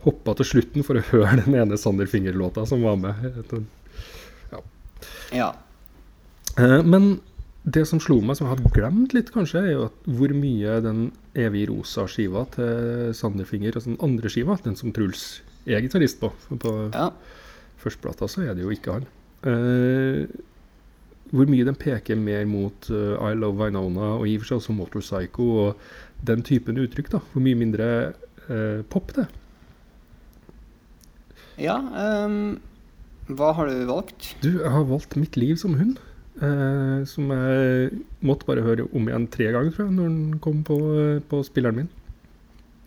hoppa 0.06 0.36
til 0.38 0.50
slutten 0.52 0.86
for 0.86 0.98
å 0.98 1.04
høre 1.10 1.42
den 1.44 1.56
ene 1.58 1.78
Sander 1.80 2.08
Finger-låta 2.10 2.66
som 2.68 2.84
var 2.86 2.98
med. 3.00 3.26
Ja. 4.52 4.60
ja. 5.34 5.50
Men 6.86 7.16
det 7.66 7.82
som 7.90 7.98
slo 8.02 8.20
meg, 8.22 8.38
som 8.38 8.46
jeg 8.46 8.54
hadde 8.54 8.72
glemt 8.74 9.14
litt, 9.16 9.32
kanskje, 9.34 9.64
er 9.64 9.72
jo 9.74 9.86
hvor 10.06 10.32
mye 10.38 10.78
den 10.84 11.08
evig 11.36 11.66
rosa 11.72 12.06
skiva 12.10 12.44
til 12.54 13.14
Sanderfinger, 13.18 13.74
altså 13.74 13.90
den 13.90 14.02
andre 14.06 14.30
skiva, 14.30 14.58
den 14.62 14.78
som 14.78 14.94
Truls 14.94 15.40
er 15.66 15.82
gitarist 15.82 16.20
på 16.20 16.30
På 16.62 16.74
ja. 16.94 17.08
førsteplata 17.82 18.28
så 18.30 18.44
er 18.46 18.54
det 18.54 18.62
jo 18.62 18.70
ikke 18.70 19.00
han. 19.00 19.08
Eh, 19.50 20.28
hvor 21.34 21.50
mye 21.50 21.66
den 21.66 21.78
peker 21.78 22.18
mer 22.18 22.46
mot 22.46 22.86
eh, 22.94 23.16
I 23.18 23.34
Love 23.34 23.58
Vinona 23.64 24.12
og 24.14 24.28
i 24.30 24.36
og 24.36 24.44
for 24.44 24.52
seg 24.52 24.60
også 24.60 24.76
Motorpsycho 24.76 25.48
og 25.64 25.82
den 26.26 26.46
typen 26.46 26.78
uttrykk. 26.78 27.10
da, 27.16 27.22
Hvor 27.32 27.42
mye 27.42 27.58
mindre 27.58 27.88
eh, 28.46 28.86
pop 28.86 29.10
det 29.16 29.26
er. 29.26 29.34
Ja 31.60 31.76
Um, 31.76 32.58
hva 33.26 33.50
har 33.58 33.66
du 33.66 33.86
valgt? 33.88 34.36
Du, 34.42 34.52
jeg 34.60 34.70
har 34.70 34.84
valgt 34.86 35.16
Mitt 35.18 35.36
liv 35.38 35.56
som 35.58 35.74
hund. 35.78 35.98
Eh, 36.36 37.04
som 37.08 37.30
jeg 37.32 38.02
måtte 38.26 38.44
bare 38.44 38.64
høre 38.64 38.84
om 38.92 39.06
igjen 39.08 39.24
tre 39.32 39.48
ganger, 39.54 39.72
tror 39.72 39.86
jeg, 39.86 39.94
når 39.96 40.10
den 40.10 40.40
kom 40.44 40.60
på, 40.68 40.76
eh, 41.00 41.22
på 41.24 41.40
spilleren 41.46 41.80
min. 41.80 41.88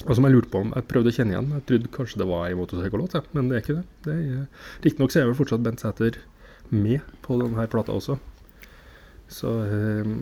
Og 0.06 0.16
som 0.16 0.24
jeg 0.24 0.36
lurte 0.36 0.52
på 0.54 0.62
om 0.64 0.72
jeg 0.76 0.88
prøvde 0.88 1.12
å 1.12 1.16
kjenne 1.16 1.34
igjen. 1.34 1.50
Jeg 1.58 1.66
trodde 1.68 1.94
kanskje 1.96 2.22
det 2.22 2.30
var 2.30 2.46
ei 2.48 2.56
motorsykkelåt, 2.56 3.18
ja, 3.18 3.24
men 3.34 3.50
det 3.50 3.58
er 3.58 3.64
ikke 3.66 3.80
det. 3.80 3.86
det 4.06 4.16
er, 4.16 4.46
Riktignok 4.86 5.12
så 5.12 5.22
er 5.22 5.28
vel 5.28 5.40
fortsatt 5.42 5.66
Bent 5.66 5.82
Sæther 5.84 6.22
med 6.70 7.02
på 7.26 7.40
denne 7.42 7.68
plata 7.68 7.92
også. 7.98 8.20
Så 9.28 9.50
eh, 9.66 10.14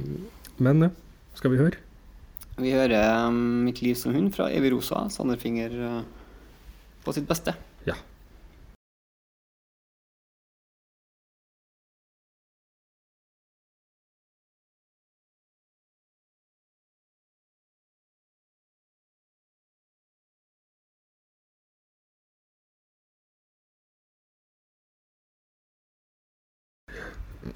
Men 0.58 0.82
ja, 0.82 0.90
skal 1.36 1.52
vi 1.52 1.62
høre? 1.62 1.78
Vi 2.58 2.72
hører 2.74 3.28
um, 3.28 3.66
'Mitt 3.68 3.84
liv 3.84 3.94
som 3.94 4.16
hund' 4.16 4.34
fra 4.34 4.50
Evy 4.50 4.72
Rosa, 4.74 5.10
Sanderfinger 5.14 5.70
eh, 5.70 6.02
på 7.06 7.14
sitt 7.14 7.28
beste. 7.28 7.54
Ja. 7.86 7.94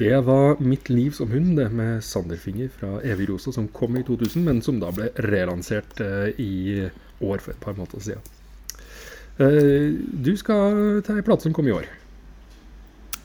Det 0.01 0.21
var 0.25 0.55
'Mitt 0.59 0.89
liv 0.89 1.11
som 1.11 1.29
hund' 1.29 1.55
det 1.55 1.69
med 1.69 2.03
Sanderfinger 2.03 2.69
fra 2.73 3.01
Evig 3.05 3.29
Rosa, 3.29 3.51
som 3.51 3.67
kom 3.67 3.97
i 3.97 4.03
2000, 4.03 4.43
men 4.43 4.61
som 4.61 4.79
da 4.81 4.89
ble 4.91 5.11
relansert 5.13 5.99
eh, 6.01 6.39
i 6.41 6.89
år 7.21 7.37
for 7.37 7.51
et 7.51 7.59
par 7.61 7.75
måneder 7.77 8.01
siden. 8.01 8.23
Eh, 9.37 9.93
du 10.25 10.31
skal 10.37 11.03
ta 11.05 11.13
ei 11.13 11.21
plate 11.21 11.45
som 11.45 11.53
kom 11.53 11.69
i 11.69 11.75
år. 11.75 11.85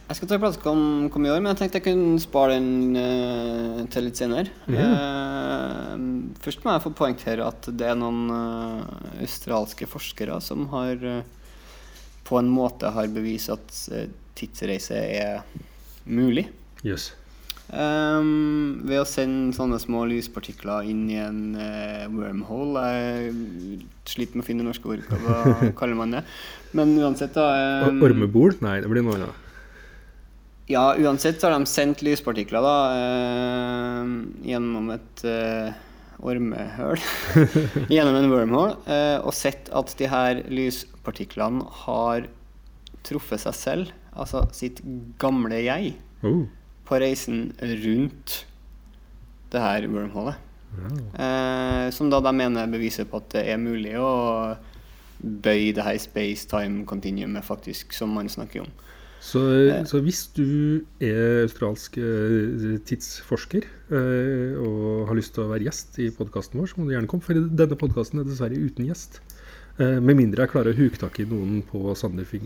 Jeg 0.09 0.19
skal 0.19 0.29
ta 0.29 0.37
en 0.37 0.43
plate 0.43 0.61
som 0.61 0.83
kom 1.15 1.25
i 1.25 1.31
år, 1.33 1.41
men 1.41 1.55
jeg 1.55 1.63
tenkte 1.63 1.81
jeg 1.81 1.87
kunne 1.87 2.21
spare 2.21 2.59
den 2.59 2.93
uh, 2.93 3.81
til 3.89 4.05
litt 4.11 4.21
senere. 4.21 4.53
Eh, 4.69 5.97
først 6.45 6.61
må 6.61 6.77
jeg 6.77 6.85
få 6.85 6.93
poengtere 7.01 7.49
at 7.55 7.71
det 7.73 7.89
er 7.89 7.97
noen 7.97 8.29
uh, 8.29 8.85
australske 9.25 9.89
forskere 9.89 10.37
som 10.45 10.69
har 10.77 11.01
på 12.29 12.37
en 12.37 12.53
måte 12.53 12.93
har 12.93 13.09
bevist 13.17 13.49
at 13.57 13.83
tidsreise 14.37 15.01
er 15.01 15.43
mulig. 16.05 16.51
Jøss. 16.87 17.13
Um, 17.67 18.85
ved 18.87 19.01
å 19.01 19.07
sende 19.09 19.55
sånne 19.57 19.81
små 19.83 20.05
lyspartikler 20.07 20.87
inn 20.87 21.09
i 21.11 21.17
en 21.19 21.41
uh, 21.59 22.05
wormhole. 22.13 22.85
Jeg 22.95 23.33
sliter 24.07 24.39
med 24.39 24.45
å 24.45 24.47
finne 24.47 24.67
norske 24.67 24.93
ord. 24.93 25.03
Hva 25.11 25.41
kaller 25.81 25.99
man 25.99 26.15
det? 26.15 26.23
Men 26.79 26.95
uansett, 27.01 27.35
da 27.35 27.89
um, 27.89 27.99
Ormebol? 28.07 28.55
Nei, 28.63 28.79
det 28.85 28.93
blir 28.93 29.03
noe 29.07 29.19
annet. 29.19 29.43
Ja, 30.71 30.93
uansett 30.99 31.39
så 31.39 31.49
har 31.49 31.59
de 31.59 31.71
sendt 31.71 32.03
lyspartikler 32.07 32.63
da 32.63 32.77
uh, 32.95 34.15
gjennom 34.47 34.95
et 34.95 35.27
uh, 35.27 35.75
ormehøl. 36.23 37.03
gjennom 37.95 38.23
en 38.23 38.31
wormhole. 38.33 38.79
Eh, 38.87 39.19
og 39.21 39.35
sett 39.37 39.69
at 39.75 39.91
de 39.99 40.09
her 40.11 40.41
lyspartiklene 40.49 41.67
har 41.85 42.31
truffet 43.07 43.43
seg 43.43 43.55
selv, 43.55 43.95
altså 44.17 44.47
sitt 44.55 44.81
gamle 45.21 45.61
jeg, 45.61 45.93
Oh, 46.25 46.47
på 46.87 47.01
reisen 47.03 47.51
rundt 47.61 48.41
det 49.53 49.63
her 49.63 49.87
wormholet. 49.91 50.43
Eh, 50.77 51.91
som 51.95 52.11
da 52.13 52.21
de 52.21 52.33
mener 52.37 52.69
beviser 52.71 53.07
på 53.09 53.21
at 53.23 53.31
det 53.33 53.45
er 53.49 53.61
mulig 53.61 53.95
å 53.99 54.57
bøye 55.21 55.73
det 55.77 55.85
her 55.85 55.97
space-time-continuumet 56.01 57.47
faktisk, 57.47 57.95
som 57.97 58.13
man 58.17 58.29
snakker 58.29 58.67
om. 58.67 58.75
Så, 59.27 59.41
så 59.89 59.99
hvis 60.05 60.27
du 60.37 60.85
er 61.03 61.47
australsk 61.47 61.97
eh, 61.99 62.77
tidsforsker 62.87 63.65
eh, 63.65 64.53
og 64.61 65.09
har 65.09 65.19
lyst 65.19 65.35
til 65.35 65.47
å 65.47 65.51
være 65.51 65.67
gjest 65.67 65.97
i 66.05 66.13
podkasten 66.15 66.61
vår, 66.61 66.69
så 66.71 66.79
må 66.79 66.87
du 66.87 66.93
gjerne 66.95 67.11
komme, 67.11 67.25
for 67.25 67.35
denne 67.35 67.81
podkasten 67.81 68.23
er 68.23 68.29
dessverre 68.29 68.61
uten 68.61 68.87
gjest. 68.87 69.19
Eh, 69.81 69.99
med 69.99 70.21
mindre 70.21 70.45
jeg 70.45 70.53
klarer 70.53 70.77
å 70.77 70.79
huke 70.79 71.01
tak 71.01 71.19
i 71.21 71.27
noen 71.29 71.59
på 71.67 71.81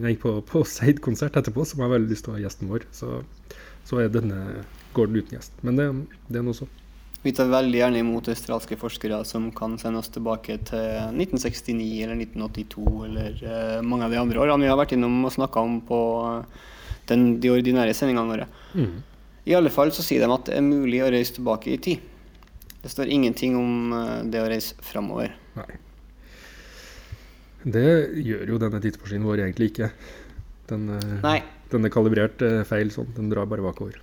nei, 0.00 0.14
på, 0.23 0.38
på 0.47 0.64
Seid-konsert 0.66 1.37
etterpå 1.37 1.66
som 1.68 1.85
har 1.85 1.92
veldig 1.92 2.14
lyst 2.14 2.26
til 2.26 2.32
å 2.32 2.38
ha 2.38 2.44
gjesten 2.47 2.70
vår. 2.70 2.87
Så, 2.97 3.20
så 3.90 4.04
er 4.04 4.12
denne, 4.14 4.62
gården 4.94 5.18
uten 5.18 5.37
gjest. 5.37 5.56
Men 5.66 5.78
det, 5.78 5.88
det 6.30 6.40
er 6.40 6.47
noe 6.47 6.56
så. 6.56 6.68
Vi 7.23 7.35
tar 7.37 7.50
veldig 7.52 7.76
gjerne 7.76 8.00
imot 8.00 8.30
australske 8.32 8.78
forskere 8.80 9.18
som 9.28 9.50
kan 9.52 9.75
sende 9.78 10.00
oss 10.00 10.09
tilbake 10.14 10.56
til 10.70 11.11
1969 11.12 11.88
eller 12.06 12.16
1982 12.16 12.85
eller 13.11 13.42
uh, 13.44 13.82
mange 13.85 14.06
av 14.06 14.14
de 14.14 14.20
andre 14.23 14.40
årene 14.40 14.64
vi 14.64 14.70
har 14.73 14.78
vært 14.80 14.94
innom 14.97 15.18
og 15.28 15.35
snakka 15.35 15.61
om 15.61 15.76
på 15.85 15.99
eh, 16.30 16.62
den, 17.11 17.26
de 17.42 17.52
ordinære 17.52 17.92
sendingene 17.99 18.32
våre. 18.32 18.49
I 19.50 19.56
alle 19.59 19.73
fall 19.75 19.92
så 19.92 20.04
sier 20.06 20.25
de 20.25 20.32
at 20.32 20.49
det 20.49 20.56
er 20.56 20.64
mulig 20.64 21.02
å 21.04 21.11
reise 21.12 21.37
tilbake 21.37 21.75
i 21.75 21.78
tid. 21.82 22.09
Det 22.80 22.88
står 22.88 23.12
ingenting 23.12 23.61
om 23.61 23.94
eh, 23.99 24.16
det 24.32 24.40
å 24.40 24.49
reise 24.49 24.80
framover. 24.80 25.37
Nei. 25.61 25.70
Det 27.61 27.88
gjør 28.25 28.54
jo 28.54 28.64
denne 28.64 28.80
tidsmaskinen 28.80 29.28
vår 29.28 29.44
egentlig 29.44 29.75
ikke. 29.75 29.90
Den, 30.73 30.88
uh... 30.97 31.16
Nei. 31.20 31.40
Den 31.73 31.85
er 31.87 31.93
kalibrert 31.95 32.43
eh, 32.43 32.62
feil 32.69 32.91
sånn. 32.95 33.09
Den 33.17 33.31
drar 33.33 33.47
bare 33.50 33.62
bakover. 33.65 33.99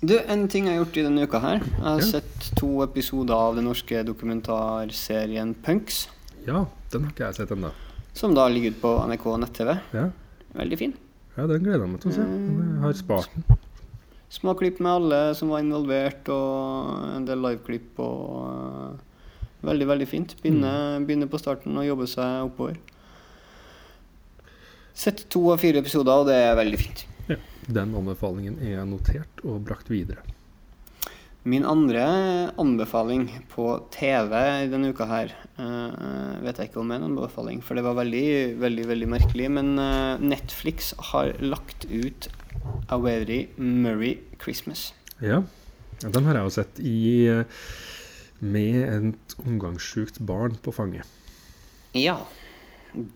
Du, 0.00 0.14
en 0.30 0.44
ting 0.46 0.68
jeg 0.68 0.76
har 0.76 0.84
gjort 0.84 0.96
i 1.00 1.02
denne 1.08 1.24
uka 1.26 1.40
her. 1.42 1.58
Jeg 1.64 1.82
har 1.82 1.98
Ja. 2.00 2.06
sett 2.06 2.50
to 2.56 2.82
episoder 2.84 3.34
av 3.34 3.56
den 3.58 3.64
norske 3.66 4.04
dokumentarserien 4.06 5.54
Punks. 5.62 6.08
Ja, 6.46 6.66
den 6.92 7.04
har 7.04 7.10
ikke 7.12 7.26
jeg 7.26 7.34
sett 7.40 7.50
ennå. 7.50 7.72
Som 8.14 8.34
da 8.34 8.46
ligger 8.48 8.70
ute 8.72 8.80
på 8.82 8.92
NRK 9.08 9.26
nett-TV. 9.42 9.78
Ja. 9.94 10.10
Veldig 10.54 10.78
fin. 10.78 10.94
ja, 11.36 11.46
den 11.46 11.62
gleder 11.62 11.84
jeg 11.84 11.90
meg 11.90 12.00
til 12.02 12.10
å 12.10 12.14
se. 12.14 12.22
Jeg 12.22 12.80
har 12.82 12.92
spart 12.98 13.34
den. 13.34 13.58
Små 14.30 14.52
klipp 14.58 14.78
med 14.84 14.92
alle 14.92 15.18
som 15.34 15.48
var 15.48 15.60
involvert, 15.64 16.28
og 16.28 17.16
en 17.16 17.24
del 17.24 17.38
liveklipp. 17.40 17.98
og 17.98 18.48
eh, 18.48 19.04
Veldig, 19.64 19.86
veldig 19.88 20.06
fint. 20.08 20.34
Begynne, 20.42 21.00
begynne 21.06 21.26
på 21.28 21.38
starten 21.40 21.74
og 21.80 21.86
jobbe 21.86 22.06
seg 22.06 22.44
oppover. 22.46 22.76
Sett 24.98 25.28
to 25.30 25.44
av 25.52 25.62
fire 25.62 25.78
episoder, 25.78 26.24
og 26.24 26.26
det 26.26 26.34
er 26.42 26.56
veldig 26.58 26.80
fint. 26.80 27.04
Ja. 27.30 27.38
Den 27.68 27.92
anbefalingen 27.94 28.56
er 28.64 28.82
notert 28.88 29.42
og 29.44 29.60
brakt 29.68 29.92
videre. 29.92 30.24
Min 31.48 31.62
andre 31.68 32.02
anbefaling 32.58 33.28
på 33.52 33.68
TV 33.94 34.34
denne 34.72 34.90
uka 34.90 35.06
her 35.06 35.30
uh, 35.60 36.34
vet 36.42 36.58
jeg 36.58 36.72
ikke 36.72 36.82
om 36.82 36.90
er 36.90 36.98
en 36.98 37.12
anbefaling, 37.12 37.62
for 37.62 37.78
det 37.78 37.86
var 37.86 37.94
veldig, 38.00 38.58
veldig 38.58 38.88
veldig 38.90 39.10
merkelig. 39.14 39.48
Men 39.54 39.70
uh, 39.78 40.18
Netflix 40.18 40.90
har 41.12 41.30
lagt 41.38 41.86
ut 41.86 42.26
A 42.90 42.98
Very 42.98 43.44
Murray 43.56 44.16
Christmas. 44.42 44.90
Ja, 45.22 45.44
ja 46.02 46.10
den 46.10 46.26
har 46.26 46.40
jeg 46.40 46.48
jo 46.48 46.56
sett 46.58 46.82
i 46.82 46.98
eh, 47.30 47.66
med 48.42 48.82
et 48.82 49.36
omgangssjukt 49.44 50.18
barn 50.26 50.58
på 50.62 50.74
fanget. 50.74 51.06
Ja, 51.94 52.18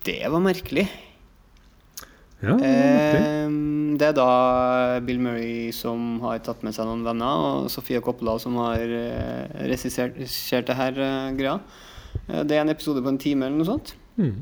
det 0.07 0.23
var 0.31 0.45
merkelig. 0.45 0.87
Ja. 2.43 2.57
Eh, 2.59 3.49
det 3.99 4.09
er 4.09 4.15
da 4.17 4.29
Bill 5.07 5.21
Murray 5.23 5.71
som 5.77 6.17
har 6.25 6.41
tatt 6.45 6.65
med 6.67 6.75
seg 6.77 6.89
noen 6.89 7.05
venner, 7.07 7.47
og 7.63 7.73
Sofia 7.73 8.03
Coppola 8.05 8.39
som 8.43 8.57
har 8.63 8.83
eh, 8.83 9.59
regissert 9.71 10.69
det 10.69 10.79
her 10.79 10.99
eh, 10.99 11.35
greia. 11.39 11.59
Eh, 12.29 12.43
det 12.43 12.57
er 12.57 12.65
en 12.65 12.73
episode 12.73 13.05
på 13.05 13.13
en 13.13 13.21
time 13.21 13.47
eller 13.47 13.61
noe 13.63 13.69
sånt. 13.69 13.95
Mm. 14.19 14.41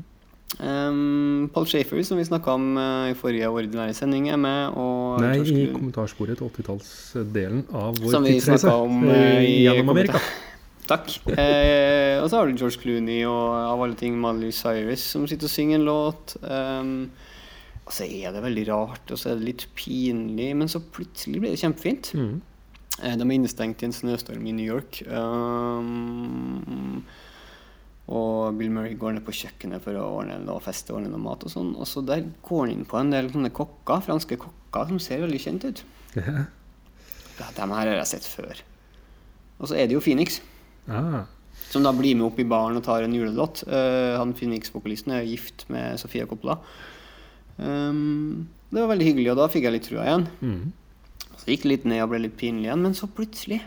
Um, 0.59 1.49
Paul 1.53 1.65
Shafer, 1.65 2.01
som 2.03 2.19
vi 2.19 2.25
snakka 2.27 2.51
om 2.57 2.77
eh, 2.77 3.11
i 3.13 3.17
forrige 3.17 3.49
ordinære 3.49 3.95
sending, 3.95 4.29
er 4.29 4.39
med. 4.41 4.75
Og 4.75 5.21
Nei, 5.23 5.37
i 5.47 5.67
kommentarsporet 5.71 6.41
til 6.41 6.51
80-tallsdelen 6.51 7.65
av 7.71 7.99
vår 8.01 8.15
Som 8.17 8.27
vi 8.27 8.37
snakka 8.43 8.75
om, 8.83 9.03
eh, 9.15 9.43
i 9.45 9.53
gjennom 9.63 9.93
Amerika. 9.95 10.19
Takk. 10.91 11.13
Eh, 11.29 12.19
og 12.19 12.27
så 12.27 12.41
har 12.41 12.49
du 12.49 12.57
George 12.59 12.81
Clooney 12.81 13.21
og 13.23 13.53
av 13.55 13.83
alle 13.85 13.95
ting 13.95 14.17
Miley 14.19 14.51
Cyrus 14.51 15.05
som 15.13 15.23
sitter 15.29 15.47
og 15.47 15.53
synger 15.53 15.79
en 15.79 15.87
låt. 15.87 16.35
Um, 16.43 16.95
og 17.91 17.95
så 17.97 18.05
er 18.07 18.31
det 18.31 18.39
veldig 18.45 18.63
rart, 18.69 19.11
og 19.11 19.19
så 19.19 19.33
er 19.33 19.39
det 19.39 19.49
litt 19.49 19.63
pinlig, 19.75 20.53
men 20.55 20.69
så 20.71 20.79
plutselig 20.79 21.41
blir 21.43 21.51
det 21.51 21.59
kjempefint. 21.59 22.13
Mm. 22.15 22.37
Eh, 23.01 23.15
de 23.19 23.25
er 23.25 23.33
innestengt 23.35 23.83
i 23.83 23.87
en 23.89 23.95
snøstorm 23.95 24.45
i 24.47 24.53
New 24.55 24.63
York. 24.63 25.01
Um, 25.11 27.01
og 28.11 28.55
Bill 28.55 28.71
Murray 28.71 28.95
går 28.99 29.17
ned 29.17 29.25
på 29.27 29.35
kjøkkenet 29.35 29.83
for 29.83 29.99
å 29.99 30.05
ordne 30.21 30.37
noe 30.45 30.63
fest 30.63 30.87
og 30.87 31.01
ordne 31.01 31.11
noe 31.11 31.19
mat. 31.23 31.43
Og 31.43 31.51
sånn 31.51 31.73
Og 31.75 31.87
så 31.87 32.03
der 32.07 32.23
går 32.47 32.61
han 32.63 32.73
inn 32.77 32.87
på 32.87 32.99
en 32.99 33.11
del 33.11 33.27
sånne 33.33 33.51
kokker, 33.55 34.05
franske 34.07 34.39
kokker 34.39 34.87
som 34.93 35.01
ser 35.03 35.25
veldig 35.25 35.41
kjent 35.43 35.67
ut. 35.67 35.83
Ja. 36.15 36.45
Ja, 37.41 37.49
dem 37.57 37.75
her 37.75 37.91
har 37.91 37.99
jeg 37.99 38.09
sett 38.13 38.27
før. 38.27 38.63
Og 39.59 39.67
så 39.67 39.75
er 39.75 39.87
det 39.87 39.95
jo 39.97 40.03
Phoenix, 40.03 40.39
Ah. 40.87 41.25
som 41.69 41.83
da 41.83 41.91
blir 41.91 42.15
med 42.15 42.25
opp 42.29 42.39
i 42.39 42.47
baren 42.47 42.79
og 42.79 42.83
tar 42.87 43.03
en 43.03 43.13
julelåt. 43.13 43.63
Uh, 43.67 44.15
han 44.15 44.33
Phoenix-vokalisten 44.33 45.11
er 45.15 45.27
gift 45.27 45.67
med 45.69 45.99
Sofia 45.99 46.25
Coppola. 46.25 46.57
Um, 47.57 48.47
det 48.71 48.79
var 48.79 48.91
veldig 48.93 49.07
hyggelig, 49.09 49.31
og 49.33 49.39
da 49.41 49.49
fikk 49.51 49.67
jeg 49.67 49.75
litt 49.75 49.87
trua 49.89 50.05
igjen. 50.07 50.25
Mm. 50.39 50.71
Så 51.41 51.49
gikk 51.49 51.65
det 51.65 51.71
litt 51.71 51.85
ned 51.89 52.03
og 52.05 52.11
ble 52.13 52.21
litt 52.23 52.37
pinlig 52.39 52.69
igjen, 52.69 52.83
men 52.85 52.93
så 52.93 53.07
plutselig 53.09 53.61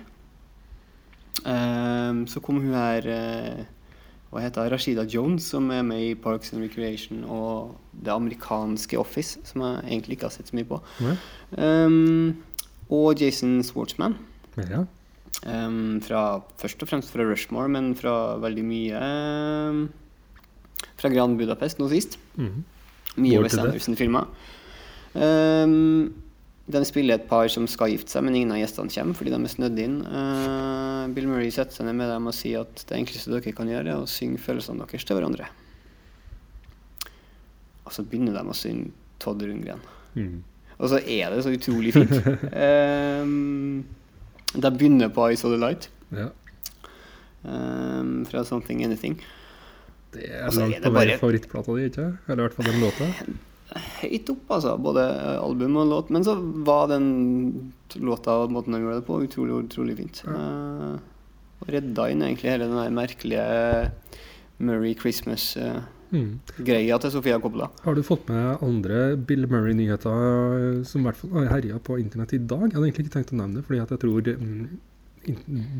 um, 1.44 2.20
Så 2.30 2.38
kom 2.44 2.60
hun 2.62 2.74
her 2.76 3.06
uh, 3.10 3.64
Hva 4.30 4.44
heter? 4.44 4.70
Rashida 4.70 5.04
Jones, 5.10 5.48
som 5.50 5.66
er 5.74 5.82
med 5.86 6.02
i 6.04 6.14
Parks 6.14 6.54
and 6.54 6.62
Recreation 6.62 7.24
og 7.26 7.74
det 7.92 8.12
amerikanske 8.14 8.98
Office, 9.00 9.42
som 9.48 9.64
jeg 9.66 9.82
egentlig 9.88 10.16
ikke 10.18 10.30
har 10.30 10.34
sett 10.36 10.50
så 10.50 10.58
mye 10.58 10.68
på. 10.70 10.78
Ja. 11.02 11.16
Um, 11.58 12.44
og 12.90 13.20
Jason 13.20 13.60
Schwartzman. 13.66 14.16
ja. 14.58 14.84
Um, 15.44 15.98
fra, 16.00 16.40
først 16.62 16.80
og 16.80 16.88
fremst 16.88 17.10
fra 17.10 17.24
Rushmore, 17.26 17.68
men 17.68 17.90
fra 17.98 18.36
veldig 18.40 18.62
mye 18.64 19.00
um, 19.02 19.80
Fra 20.96 21.10
Grand 21.12 21.34
Budapest 21.36 21.82
nå 21.82 21.88
sist. 21.90 22.16
Mhm. 22.38 22.62
Mye 23.16 23.40
Wes. 23.44 23.56
Anderson-filmer. 23.58 24.28
Um, 25.14 26.12
de 26.66 26.80
spiller 26.88 27.18
et 27.18 27.26
par 27.28 27.50
som 27.52 27.66
skal 27.68 27.92
gifte 27.92 28.14
seg, 28.14 28.24
men 28.24 28.38
ingen 28.38 28.54
av 28.54 28.58
gjestene 28.62 28.92
kommer 28.92 29.18
fordi 29.18 29.34
de 29.34 29.40
er 29.40 29.52
snødd 29.52 29.82
inn. 29.84 29.98
Uh, 30.08 31.04
Bill 31.14 31.28
Murray 31.28 31.52
setter 31.54 31.76
seg 31.76 31.88
ned 31.88 31.98
med 31.98 32.08
dem 32.10 32.30
og 32.30 32.36
sier 32.36 32.64
at 32.64 32.86
det 32.88 32.96
enkleste 32.98 33.34
dere 33.34 33.54
kan 33.56 33.68
gjøre, 33.70 33.92
er 33.92 34.00
å 34.00 34.08
synge 34.10 34.40
følelsene 34.42 34.86
deres 34.86 35.04
til 35.04 35.18
hverandre. 35.18 35.50
Og 37.84 37.92
så 37.92 38.04
begynner 38.08 38.38
de 38.38 38.46
å 38.48 38.56
synge 38.56 38.94
Todd 39.22 39.44
Rundgren. 39.44 39.84
Mm. 40.16 40.40
Og 40.80 40.90
så 40.90 40.98
er 40.98 41.30
det 41.30 41.44
så 41.44 41.52
utrolig 41.54 41.92
fint. 41.94 42.16
um, 43.20 43.84
de 44.64 44.72
begynner 44.72 45.12
på 45.12 45.28
I 45.30 45.38
Saw 45.38 45.52
The 45.52 45.60
Light 45.60 45.90
ja. 46.14 46.30
um, 47.44 48.24
fra 48.30 48.44
Something 48.48 48.82
Anything. 48.86 49.20
Det 50.14 50.28
er 50.30 50.44
Altså, 50.46 50.60
er 50.62 50.68
langt 50.68 50.82
det 50.82 50.90
på 50.90 50.94
vei 50.94 51.06
bare- 51.06 51.18
favorittplata 51.20 51.74
di, 51.78 51.88
ikke 51.90 52.06
Eller 52.28 52.40
i 52.40 52.46
hvert 52.48 52.54
fall 52.58 52.70
den 52.70 52.80
låta. 52.84 53.08
høyt 54.00 54.30
opp, 54.30 54.44
altså. 54.54 54.76
Både 54.78 55.04
album 55.42 55.76
og 55.82 55.88
låt. 55.90 56.10
Men 56.14 56.22
så 56.24 56.34
var 56.64 56.86
den 56.92 57.72
låta 57.96 58.36
og 58.44 58.50
måten 58.54 58.72
han 58.76 58.82
gjorde 58.84 59.00
det 59.00 59.06
på, 59.08 59.18
utrolig 59.26 59.64
utrolig 59.64 59.96
fint. 59.98 60.22
Eh, 60.28 60.94
og 61.64 61.68
redda 61.72 62.10
inn 62.12 62.22
egentlig 62.22 62.50
hele 62.52 62.68
den 62.68 62.76
der 62.76 62.90
merkelige 62.94 63.90
Murray 64.60 64.94
Christmas-greia 64.94 65.82
Mm. 66.14 67.00
til 67.00 67.10
Sofia 67.10 67.38
Coppola. 67.40 67.70
Har 67.82 67.94
du 67.94 68.02
fått 68.02 68.28
med 68.28 68.58
andre 68.62 69.16
Bill 69.16 69.46
Murray-nyheter 69.50 70.84
som 70.86 71.00
i 71.00 71.04
hvert 71.10 71.16
fall 71.16 71.30
har 71.40 71.48
herja 71.60 71.78
på 71.82 71.98
internett 71.98 72.32
i 72.34 72.38
dag? 72.38 72.68
Jeg 72.70 72.74
hadde 72.76 72.86
egentlig 72.86 73.06
ikke 73.08 73.16
tenkt 73.18 73.32
å 73.34 73.40
nevne 73.40 73.54
det, 73.56 73.64
fordi 73.66 73.80
at 73.82 73.90
jeg 73.90 73.98
tror 73.98 74.22
mm, 74.22 74.68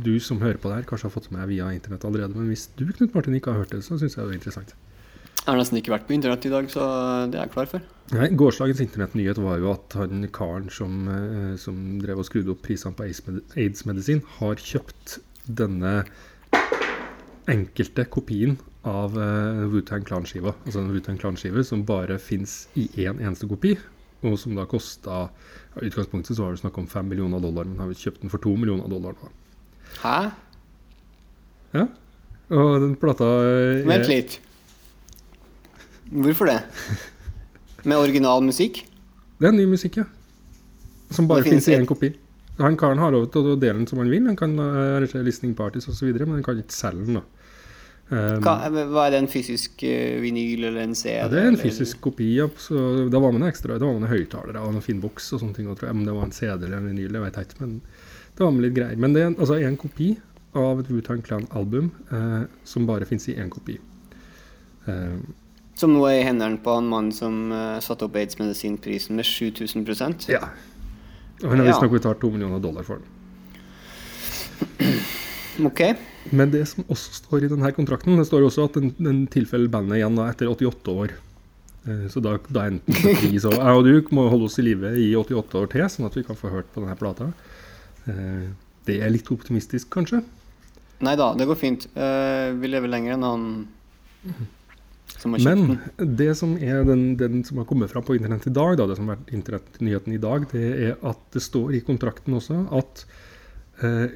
du 0.04 0.14
som 0.22 0.40
hører 0.42 0.58
på 0.60 0.70
det 0.70 0.80
her, 0.80 0.88
kanskje 0.88 1.08
har 1.08 1.14
fått 1.14 1.30
med 1.34 1.48
via 1.50 1.70
internett 1.74 2.04
allerede. 2.08 2.36
Men 2.36 2.50
hvis 2.52 2.68
du, 2.78 2.86
Knut 2.90 3.14
Martin, 3.14 3.36
ikke 3.38 3.54
har 3.54 3.64
hørt 3.64 3.74
det, 3.74 3.84
så 3.86 3.98
syns 4.00 4.16
jeg 4.16 4.24
det 4.24 4.34
er 4.34 4.40
interessant. 4.40 4.74
Jeg 5.44 5.50
har 5.50 5.58
nesten 5.60 5.76
ikke 5.76 5.92
vært 5.92 6.06
på 6.08 6.14
internett 6.16 6.47
i 6.49 6.52
dag, 6.52 6.69
så 6.73 6.84
det 7.28 7.36
er 7.36 7.45
jeg 7.45 7.52
klar 7.52 7.69
for. 7.69 7.88
Nei, 8.14 8.30
Gårsdagens 8.32 8.80
internettnyhet 8.80 9.40
var 9.45 9.58
jo 9.60 9.73
at 9.75 9.97
han 10.00 10.25
karen 10.32 10.71
som, 10.73 11.08
eh, 11.12 11.56
som 11.60 11.99
drev 12.00 12.23
og 12.23 12.28
skrudde 12.28 12.54
opp 12.54 12.62
prisene 12.64 12.97
på 12.97 13.04
aids-med- 13.04 13.56
aids-medisin, 13.60 14.23
har 14.38 14.56
kjøpt 14.56 15.19
denne 15.45 15.99
enkelte 17.50 18.06
kopien 18.08 18.56
av 18.88 19.16
uh, 19.16 19.64
Wu-Tang 19.69 20.04
Clan-skiva. 20.08 20.54
Altså 20.64 20.80
en 20.80 20.92
Wu-Tang 20.92 21.21
Clan-skive 21.21 21.64
som 21.64 21.84
bare 21.88 22.19
fins 22.21 22.64
i 22.76 22.86
én 23.04 23.21
eneste 23.21 23.49
kopi, 23.50 23.75
og 24.25 24.38
som 24.40 24.56
da 24.56 24.64
kosta 24.69 25.26
I 25.82 25.89
utgangspunktet 25.89 26.37
så 26.37 26.45
var 26.45 26.54
det 26.54 26.63
snakk 26.63 26.78
om 26.78 26.87
fem 26.91 27.08
millioner 27.10 27.43
dollar, 27.43 27.67
men 27.67 27.80
har 27.82 27.91
vi 27.91 27.99
kjøpt 27.99 28.23
den 28.23 28.32
for 28.32 28.43
to 28.43 28.54
millioner 28.54 28.91
dollar 28.91 29.17
nå. 29.19 29.30
Hæ? 30.02 30.19
Ja. 31.75 31.87
Og 32.54 32.75
den 32.84 32.95
plata 33.00 33.26
er... 33.43 33.80
Vent 33.89 34.10
litt. 34.10 34.37
Hvorfor 36.13 36.50
det? 36.50 36.60
Med 37.89 37.99
original 37.99 38.45
musikk? 38.45 38.84
Det 39.41 39.50
er 39.50 39.56
ny 39.56 39.67
musikk, 39.69 39.99
ja. 40.02 40.06
Som 41.15 41.26
bare 41.30 41.47
fins 41.47 41.67
i 41.69 41.75
én 41.76 41.89
kopi. 41.89 42.13
Han 42.60 42.78
karen 42.78 43.00
har 43.02 43.10
lov 43.10 43.26
til 43.34 43.50
å 43.50 43.56
dele 43.58 43.80
den 43.80 43.89
som 43.91 43.99
han 43.99 44.13
vil. 44.13 44.28
Han 44.28 44.39
kan 44.39 44.54
uh, 44.60 44.97
arrangere 44.97 45.26
listening 45.26 45.56
parties 45.58 45.89
osv., 45.91 46.13
men 46.15 46.37
han 46.37 46.45
kan 46.47 46.60
ikke 46.63 46.76
selge 46.76 47.08
den. 47.08 47.19
da. 47.19 47.44
Um, 48.10 48.43
Hva, 48.45 48.58
er 48.69 49.10
det, 49.10 49.19
en 49.23 49.26
fysisk 49.32 49.82
eh, 49.88 50.19
vinyl 50.21 50.67
eller 50.69 50.82
en 50.84 50.95
CD? 50.95 51.14
ja, 51.17 51.28
det 51.32 51.38
er 51.40 51.47
en 51.49 51.56
fysisk 51.56 52.02
kopi. 52.04 52.26
Ja, 52.36 52.49
så 52.60 53.08
da 53.10 53.19
var 53.19 53.32
med 53.32 53.49
ekstra. 53.49 53.78
da 53.80 53.86
var 53.88 53.97
man 53.99 54.10
høyttalere 54.10 54.60
og 54.60 54.75
noen 54.75 54.84
fin 54.84 55.00
boks 55.00 55.32
og 55.32 55.40
sånne 55.40 55.54
ting. 55.56 55.71
Og. 55.73 55.80
Om 55.88 56.04
det 56.04 56.12
var 56.14 56.25
en 56.28 56.32
CD 56.36 56.67
eller 56.67 56.76
en 56.82 56.90
vinyl, 56.93 57.12
det 57.17 57.23
vet 57.25 57.34
jeg 57.40 57.49
ikke. 57.49 57.60
Men 57.64 57.80
det 58.36 58.45
var 58.45 58.50
med 58.52 58.62
litt 58.67 58.75
greier. 58.76 58.97
Men 59.00 59.12
det 59.17 59.23
er 59.23 59.26
en- 59.32 59.36
altså 59.40 59.56
en 59.56 59.76
kopi 59.80 60.10
av 60.54 60.80
et 60.84 60.90
Wu-Tang 60.93 61.23
Clan-album 61.25 61.90
eh, 62.12 62.45
som 62.64 62.86
bare 62.86 63.04
finnes 63.08 63.26
i 63.28 63.34
én 63.40 63.49
kopi. 63.50 63.78
Eh, 64.86 65.17
Som 65.75 65.95
nå 65.97 66.04
er 66.06 66.21
i 66.21 66.23
hendene 66.28 66.60
på 66.62 66.76
en 66.78 66.86
mann 66.86 67.10
som 67.10 67.50
uh, 67.50 67.80
satte 67.80 68.04
opp 68.06 68.14
aids-medisinprisen 68.14 69.17
med 69.17 69.25
7000% 69.26 70.28
ja. 70.30 70.45
Og 71.43 71.49
han 71.50 71.58
har 71.58 71.67
Ja. 71.67 71.73
visstnok 71.73 71.90
betalt 71.97 72.21
to 72.21 72.30
millioner 72.30 72.60
dollar 72.62 72.84
for 72.86 73.00
den. 73.02 73.08
Ok. 75.62 75.80
Men 76.34 76.50
det 76.50 76.64
som 76.69 76.84
også 76.90 77.12
står 77.21 77.45
i 77.47 77.50
denne 77.52 77.71
kontrakten, 77.76 78.17
det 78.19 78.26
står 78.26 78.47
også 78.49 78.64
at 78.69 78.78
den, 78.80 78.90
den 78.99 79.21
tilfeller 79.30 79.71
bandet 79.71 80.00
igjen 80.00 80.17
da, 80.19 80.26
etter 80.32 80.50
88 80.50 80.95
år. 81.04 81.12
Eh, 81.86 82.06
Så 82.10 82.23
da, 82.25 82.36
da 82.49 82.64
enten 82.71 82.97
vi, 83.30 83.38
så 83.38 83.52
jeg 83.54 83.76
og 83.78 83.84
du 83.86 84.14
må 84.17 84.26
holde 84.32 84.49
oss 84.49 84.58
i 84.58 84.64
live 84.67 84.95
i 84.99 85.10
88 85.14 85.60
år 85.60 85.71
til, 85.71 85.84
sånn 85.93 86.08
at 86.08 86.17
vi 86.19 86.25
kan 86.26 86.38
få 86.38 86.50
hørt 86.50 86.71
på 86.75 86.82
denne 86.82 86.97
plata. 86.99 87.30
Eh, 88.08 88.49
Det 88.84 88.99
er 89.00 89.08
litt 89.14 89.30
optimistisk, 89.32 89.88
kanskje. 89.95 90.19
Nei 91.04 91.14
da, 91.17 91.30
det 91.36 91.47
går 91.49 91.56
fint. 91.56 91.86
Eh, 91.97 92.50
vi 92.60 92.69
lever 92.69 92.88
lenger 92.93 93.14
enn 93.14 93.25
han 93.25 93.47
som 95.21 95.32
har 95.34 95.40
kjøpt 95.40 95.47
Men 95.47 95.78
den. 95.97 96.17
det 96.19 96.30
som 96.36 96.52
er 96.58 96.84
den, 96.84 97.02
den 97.21 97.40
som 97.45 97.58
har 97.60 97.67
kommet 97.69 97.90
fram 97.93 98.04
på 98.04 98.17
internett 98.19 98.47
i 98.49 98.52
dag, 98.52 98.76
da, 98.76 98.86
det 98.90 98.97
som 98.99 99.08
har 99.08 99.17
vært 99.17 99.32
internettnyheten 99.38 100.12
i 100.17 100.21
dag, 100.21 100.45
det 100.52 100.67
er 100.90 100.95
at 101.06 101.21
det 101.32 101.43
står 101.45 101.75
i 101.78 101.80
kontrakten 101.86 102.36
også 102.36 102.58
at 102.76 103.04
eh, 103.84 104.08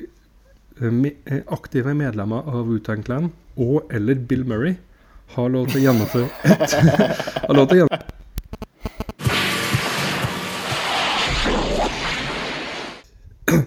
aktive 1.59 1.95
medlemmer 1.95 2.47
av 2.47 2.69
Wu-Tang 2.69 3.03
Clan 3.07 3.33
og 3.59 3.91
eller 3.95 4.15
Bill 4.15 4.45
Murray 4.47 4.77
har 5.35 5.51
lov 5.53 5.69
til 5.73 5.83
å 5.83 5.89
gjennomføre 5.89 6.29
et 6.55 6.79
har 6.79 7.59
lov 7.59 7.67
til 7.69 7.79
å 7.79 7.83
gjennomføre 7.83 8.17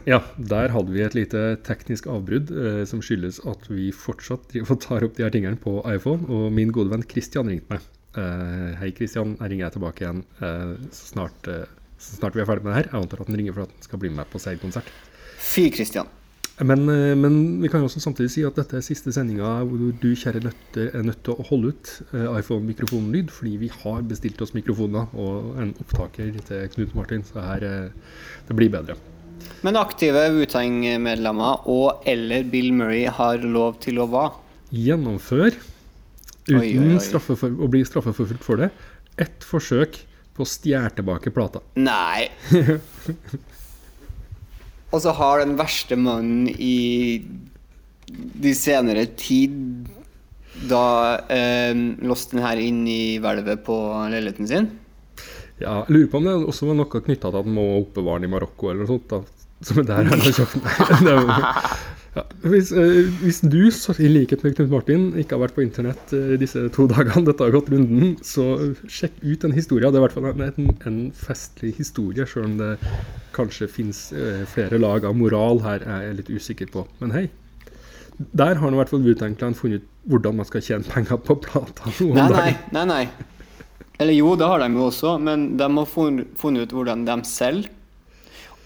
Ja, 0.06 0.20
der 0.38 0.72
hadde 0.74 0.94
vi 0.94 1.02
et 1.06 1.16
lite 1.18 1.42
teknisk 1.66 2.08
avbrudd 2.10 2.52
eh, 2.54 2.84
som 2.90 3.02
skyldes 3.06 3.40
at 3.50 3.68
vi 3.70 3.90
fortsatt 3.94 4.54
tar 4.84 5.06
opp 5.06 5.18
de 5.18 5.26
her 5.26 5.34
tingene 5.34 5.60
på 5.62 5.80
iPhone. 5.90 6.26
Og 6.30 6.50
min 6.54 6.74
gode 6.74 6.94
venn 6.94 7.06
Christian 7.08 7.50
ringte 7.50 7.76
meg. 7.76 7.86
Eh, 8.18 8.72
Hei, 8.82 8.92
Christian. 8.98 9.36
Jeg 9.40 9.54
ringer 9.54 9.68
jeg 9.68 9.76
tilbake 9.78 10.06
igjen 10.06 10.24
eh, 10.44 10.74
så, 10.90 11.04
snart, 11.14 11.50
eh, 11.50 11.68
så 12.02 12.18
snart 12.20 12.38
vi 12.38 12.44
er 12.44 12.50
ferdig 12.50 12.66
med 12.66 12.74
det 12.74 12.80
her. 12.82 12.90
Jeg 12.92 13.06
antar 13.06 13.24
at 13.24 13.32
han 13.32 13.42
ringer 13.42 13.58
for 13.58 13.66
at 13.68 13.76
han 13.76 13.88
skal 13.90 14.04
bli 14.04 14.14
med 14.18 14.32
på 14.32 14.42
seilkonsert. 14.42 14.90
Fy, 15.42 15.70
Christian. 15.74 16.10
Men, 16.62 16.90
eh, 16.90 17.16
men 17.18 17.62
vi 17.62 17.70
kan 17.72 17.82
jo 17.82 17.88
også 17.90 18.02
samtidig 18.04 18.32
si 18.36 18.44
at 18.46 18.58
dette 18.60 18.78
er 18.78 18.86
siste 18.86 19.14
sendinga 19.14 19.50
hvor 19.66 19.94
du, 20.02 20.10
kjære 20.14 20.44
lytter, 20.46 20.92
er 20.94 21.06
nødt 21.08 21.24
til 21.26 21.34
å 21.34 21.46
holde 21.50 21.72
ut 21.74 21.94
eh, 22.14 22.28
iPhone-mikrofonlyd, 22.38 23.32
fordi 23.34 23.56
vi 23.64 23.72
har 23.82 24.04
bestilt 24.06 24.42
oss 24.46 24.54
mikrofoner 24.54 25.10
og 25.18 25.58
en 25.62 25.74
opptaker 25.82 26.36
til 26.46 26.68
Knut 26.76 26.94
Martin, 26.98 27.26
så 27.26 27.42
her 27.48 27.66
eh, 27.66 28.14
det 28.48 28.58
blir 28.58 28.70
bedre. 28.74 28.98
Men 29.66 29.80
aktive 29.82 30.28
Wu-Tang-medlemmer 30.36 31.66
og 31.72 32.06
eller 32.10 32.46
Bill 32.50 32.70
Murray 32.78 33.08
har 33.10 33.42
lov 33.42 33.82
til 33.82 33.98
å 34.02 34.06
hva? 34.12 34.28
Gjennomfør, 34.70 35.58
uten 36.46 36.62
Oi, 36.62 36.76
oi, 36.78 36.94
oi. 36.94 37.52
å 37.58 37.72
bli 37.74 37.82
straffeforfulgt 37.88 38.46
for 38.46 38.62
det, 38.62 38.70
ett 39.22 39.46
forsøk 39.46 39.98
på 40.38 40.46
å 40.46 40.48
stjele 40.48 40.94
tilbake 40.94 41.34
plata. 41.34 41.64
Nei. 41.82 42.30
Og 44.92 45.00
så 45.04 45.14
har 45.16 45.42
den 45.44 45.56
verste 45.60 45.96
mannen 46.00 46.50
i 46.52 47.22
de 48.12 48.52
senere 48.58 49.06
tid 49.16 49.56
da 50.68 51.18
eh, 51.32 51.72
låst 52.04 52.34
den 52.36 52.44
her 52.44 52.60
inn 52.60 52.84
i 52.90 53.18
hvelvet 53.24 53.64
på 53.66 53.78
leiligheten 54.12 54.50
sin. 54.50 54.68
Ja, 55.62 55.84
jeg 55.86 55.96
lurer 55.96 56.10
på 56.12 56.20
om 56.20 56.28
det 56.28 56.36
også 56.52 56.68
var 56.70 56.78
noe 56.80 57.04
knytta 57.06 57.30
til 57.30 57.38
at 57.38 57.46
han 57.46 57.56
må 57.56 57.68
oppbevare 57.80 58.22
den 58.22 58.30
i 58.30 58.34
Marokko 58.34 58.72
eller 58.72 58.84
noe 58.84 58.92
sånt. 58.92 59.08
da. 59.14 59.22
Som 59.62 59.82
er 59.82 59.86
der 59.92 60.10
er 62.16 62.20
Ja, 62.20 62.26
hvis, 62.44 62.74
eh, 62.76 63.08
hvis 63.22 63.40
du, 63.40 63.72
så, 63.72 63.94
i 63.96 64.10
likhet 64.12 64.42
med 64.44 64.58
Knut 64.58 64.72
Martin, 64.74 65.04
ikke 65.16 65.38
har 65.38 65.46
vært 65.46 65.56
på 65.56 65.64
internett 65.64 66.12
eh, 66.12 66.34
disse 66.42 66.66
to 66.76 66.84
dagene 66.92 67.24
dette 67.30 67.46
har 67.46 67.54
gått 67.56 67.72
runden, 67.72 68.18
så 68.20 68.74
sjekk 68.84 69.22
ut 69.24 69.46
den 69.46 69.56
historien. 69.56 69.94
Det 69.94 70.00
er 70.00 70.04
i 70.04 70.06
hvert 70.10 70.18
fall 70.18 70.28
en, 70.50 70.74
en, 70.90 71.00
festlig 71.16 71.72
historie, 71.78 72.28
sjøl 72.28 72.50
om 72.50 72.58
det 72.60 72.74
kanskje 73.36 73.70
fins 73.72 74.10
eh, 74.12 74.44
flere 74.52 74.82
lag 74.82 75.08
av 75.08 75.16
moral 75.16 75.64
her, 75.64 75.88
er 75.88 76.10
jeg 76.10 76.20
litt 76.20 76.34
usikker 76.36 76.74
på. 76.74 76.84
Men 77.00 77.16
hei. 77.16 77.26
Der 78.20 78.58
har 78.60 78.66
han 78.66 78.76
i 78.76 78.82
hvert 78.82 78.92
fall 78.92 79.06
Wu-Tang-Clan 79.08 79.56
funnet 79.58 79.82
ut 79.82 79.88
hvordan 80.12 80.36
man 80.42 80.48
skal 80.50 80.64
tjene 80.66 80.92
penger 80.92 81.20
på 81.22 81.40
plata. 81.46 81.94
Nei, 82.12 82.28
nei, 82.36 82.52
nei, 82.76 82.86
nei. 82.90 83.04
Eller 84.02 84.18
jo, 84.18 84.36
det 84.36 84.48
har 84.50 84.60
de 84.60 84.68
jo 84.74 84.88
også, 84.90 85.16
men 85.22 85.54
de 85.60 85.68
har 85.78 85.90
funnet 85.90 86.66
ut 86.66 86.76
hvordan 86.76 87.06
de 87.08 87.18
selger. 87.30 87.72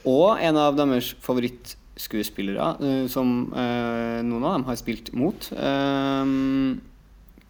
Og 0.05 0.37
en 0.41 0.57
av 0.61 0.77
deres 0.77 1.13
favorittskuespillere, 1.25 1.84
eh, 1.95 3.07
som 3.07 3.53
eh, 3.55 4.21
noen 4.25 4.43
av 4.43 4.53
dem 4.57 4.65
har 4.67 4.75
spilt 4.79 5.13
mot, 5.13 5.49
eh, 5.55 6.25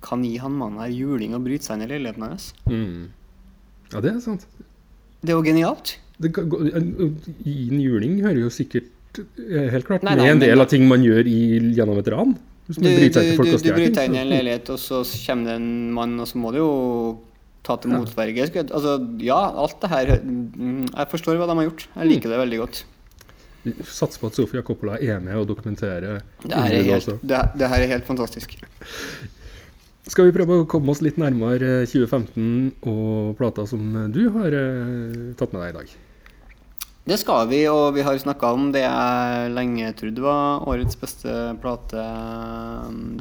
kan 0.05 0.23
gi 0.23 0.37
han 0.37 0.53
mannen 0.59 0.79
her 0.83 0.91
juling 0.93 1.33
og 1.35 1.43
bryte 1.47 1.65
seg 1.65 1.79
inn 1.79 1.87
i 1.87 1.91
leiligheten 1.95 2.25
hans. 2.27 2.51
Mm. 2.69 3.07
Ja, 3.93 4.01
det 4.01 4.11
er 4.15 4.19
sant. 4.21 4.45
Det 5.25 5.33
er 5.33 5.39
jo 5.39 5.45
genialt. 5.45 5.95
Det, 6.21 6.31
kan 6.33 6.49
gå- 6.49 6.61
en- 6.75 7.19
Gi 7.43 7.69
en 7.71 7.81
juling 7.81 8.19
hører 8.21 8.39
jo 8.45 8.49
sikkert 8.53 8.91
helt 9.71 9.85
klart 9.87 10.03
Nei, 10.03 10.15
med 10.15 10.29
en 10.35 10.39
del 10.39 10.59
av 10.61 10.67
ting 10.69 10.87
man 10.87 11.01
gjør 11.03 11.25
i, 11.27 11.39
gjennom 11.75 11.97
et 11.99 12.07
ran. 12.11 12.35
Du, 12.67 12.73
du, 12.81 12.87
du, 12.89 13.57
du 13.61 13.71
bryter 13.73 14.05
inn 14.07 14.15
i 14.15 14.21
en 14.23 14.29
leilighet, 14.31 14.69
og 14.73 14.79
så 14.81 15.03
kommer 15.05 15.51
det 15.51 15.55
en 15.59 15.91
mann, 15.93 16.15
og 16.19 16.27
så 16.27 16.37
må 16.41 16.51
du 16.51 16.57
jo 16.59 16.71
ta 17.65 17.75
til 17.77 17.91
motverge. 17.93 18.47
Altså, 18.65 18.95
ja, 19.21 19.37
alt 19.57 19.77
det 19.81 19.89
her 19.89 20.11
mm, 20.21 20.87
Jeg 20.93 21.09
forstår 21.11 21.37
hva 21.37 21.47
de 21.49 21.55
har 21.59 21.67
gjort. 21.69 21.87
Jeg 21.95 22.09
liker 22.09 22.29
det 22.33 22.39
veldig 22.41 22.59
godt. 22.63 22.83
Satser 23.89 24.21
på 24.21 24.29
at 24.29 24.37
Sofia 24.37 24.61
Coppola 24.65 24.99
er 25.01 25.19
med 25.23 25.39
og 25.39 25.47
dokumenterer 25.49 26.21
Det 26.43 26.53
her 26.53 26.75
er 26.77 26.87
helt, 26.89 27.11
det, 27.21 27.41
det 27.57 27.69
her 27.71 27.85
er 27.85 27.93
helt 27.95 28.07
fantastisk. 28.07 28.57
Skal 30.05 30.27
vi 30.27 30.35
prøve 30.35 30.59
å 30.61 30.65
komme 30.69 30.93
oss 30.93 31.01
litt 31.01 31.17
nærmere 31.17 31.81
eh, 31.81 31.87
2015 31.89 32.85
og 32.85 33.31
plata 33.39 33.65
som 33.65 33.81
du 34.13 34.27
har 34.35 34.53
eh, 34.53 35.31
tatt 35.39 35.55
med 35.55 35.63
deg 35.63 35.71
i 35.71 35.77
dag? 35.79 35.95
Det 37.05 37.17
skal 37.21 37.47
vi, 37.49 37.63
og 37.69 37.93
vi 37.93 38.05
har 38.05 38.17
snakka 38.17 38.51
om 38.53 38.69
det 38.73 38.81
jeg 38.81 39.49
lenge 39.53 39.91
trodde 39.97 40.23
var 40.25 40.65
årets 40.69 40.97
beste 40.97 41.33
plate, 41.61 42.05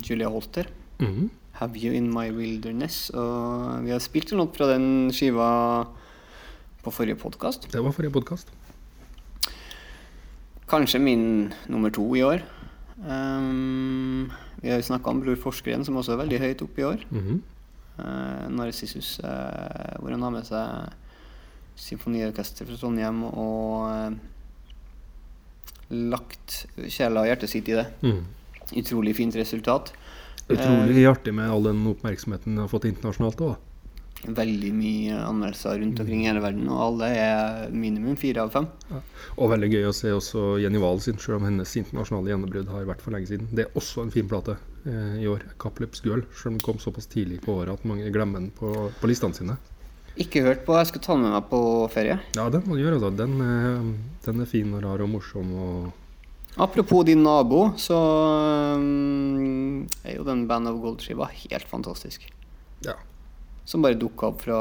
Julia 0.04 0.30
Holter. 0.32 0.68
Mhm. 1.00 1.30
'Have 1.54 1.78
You 1.78 1.94
In 1.94 2.10
My 2.10 2.30
Wilderness'. 2.34 3.14
Og 3.14 3.84
vi 3.84 3.92
har 3.94 4.00
spilt 4.02 4.32
en 4.32 4.42
låt 4.42 4.56
fra 4.56 4.66
den 4.72 5.10
skiva 5.14 5.86
på 6.82 6.90
forrige 6.90 7.20
podkast. 7.20 7.70
Det 7.70 7.80
var 7.80 7.94
forrige 7.94 8.12
podkast. 8.12 8.50
Kanskje 10.70 11.00
min 11.02 11.52
nummer 11.68 11.92
to 11.92 12.06
i 12.16 12.22
år. 12.24 12.44
Um, 13.04 14.30
vi 14.62 14.70
har 14.70 14.80
jo 14.80 14.86
snakka 14.86 15.10
om 15.10 15.20
Bror 15.20 15.36
Forskeren, 15.36 15.84
som 15.84 15.96
også 16.00 16.14
er 16.14 16.22
veldig 16.22 16.38
høyt 16.40 16.62
oppe 16.64 16.80
i 16.80 16.84
år. 16.84 17.02
Mhm. 17.10 17.42
Uh, 17.94 18.46
Narsissus, 18.50 19.20
uh, 19.22 20.00
hvor 20.00 20.10
han 20.10 20.22
har 20.22 20.32
med 20.34 20.46
seg 20.48 20.94
symfoniorkester 21.78 22.66
fra 22.66 22.78
Trondheim 22.78 23.20
og 23.28 23.84
uh, 23.86 24.16
lagt 25.90 26.64
sjela 26.90 27.22
og 27.22 27.28
hjertet 27.28 27.52
sitt 27.52 27.68
i 27.70 27.76
det. 27.78 27.86
Mm. 28.02 28.24
Utrolig 28.80 29.14
fint 29.16 29.36
resultat. 29.36 29.92
Utrolig 30.48 31.06
artig 31.08 31.34
med 31.34 31.50
all 31.50 31.62
den 31.68 31.84
oppmerksomheten 31.86 32.54
den 32.54 32.64
har 32.64 32.72
fått 32.72 32.88
internasjonalt 32.88 33.40
òg. 33.44 33.54
Veldig 34.24 34.70
mye 34.72 35.16
anmeldelser 35.20 35.78
rundt 35.82 36.00
omkring 36.00 36.22
i 36.24 36.28
hele 36.30 36.42
verden, 36.44 36.68
og 36.72 36.82
alle 36.86 37.10
er 37.18 37.74
minimum 37.74 38.16
fire 38.20 38.46
av 38.46 38.54
fem. 38.54 38.68
Og 39.36 39.50
veldig 39.52 39.70
gøy 39.72 39.88
å 39.88 39.94
se 39.96 40.12
også 40.14 40.44
Jenny 40.62 40.80
Wahl 40.80 41.02
sin, 41.04 41.18
selv 41.20 41.40
om 41.40 41.48
hennes 41.48 41.76
internasjonale 41.80 42.32
gjennombrudd 42.32 42.72
har 42.72 42.88
vært 42.88 43.04
for 43.04 43.16
lenge 43.16 43.28
siden. 43.32 43.50
Det 43.52 43.66
er 43.66 43.76
også 43.80 44.06
en 44.06 44.14
fin 44.14 44.28
plate 44.30 44.56
eh, 44.86 45.20
i 45.24 45.28
år. 45.30 45.44
'Capløps 45.60 46.04
Girl', 46.06 46.24
selv 46.32 46.54
om 46.54 46.58
den 46.58 46.64
kom 46.64 46.80
såpass 46.80 47.10
tidlig 47.10 47.42
på 47.44 47.58
året 47.58 47.76
at 47.76 47.88
mange 47.88 48.08
glemmer 48.14 48.40
den 48.40 48.52
på, 48.54 48.72
på 49.00 49.10
listene 49.10 49.36
sine. 49.36 49.58
Ikke 50.20 50.44
hørt 50.46 50.62
på, 50.64 50.76
jeg 50.78 50.92
skal 50.92 51.02
ta 51.02 51.16
den 51.16 51.26
med 51.26 51.34
meg 51.34 51.50
på 51.50 51.60
ferie. 51.90 52.20
Ja, 52.38 52.46
den 52.48 52.62
må 52.68 52.78
du 52.78 52.84
gjøre, 52.84 53.02
da. 53.02 53.10
Den, 53.24 53.36
eh, 53.42 53.92
den 54.24 54.40
er 54.44 54.48
fin 54.48 54.72
og 54.72 54.84
rar 54.86 55.04
og 55.04 55.10
morsom 55.16 55.52
og 55.58 55.92
Apropos 56.56 57.02
din 57.02 57.22
nabo, 57.22 57.72
så 57.76 57.96
um, 58.78 59.80
er 60.06 60.14
jo 60.14 60.22
den 60.22 60.44
Band 60.46 60.70
of 60.70 60.78
Gold-skiva 60.84 61.26
helt 61.26 61.66
fantastisk. 61.66 62.28
Ja. 62.86 62.94
Som 63.64 63.84
bare 63.84 63.98
dukka 63.98 64.28
opp 64.32 64.42
fra 64.44 64.60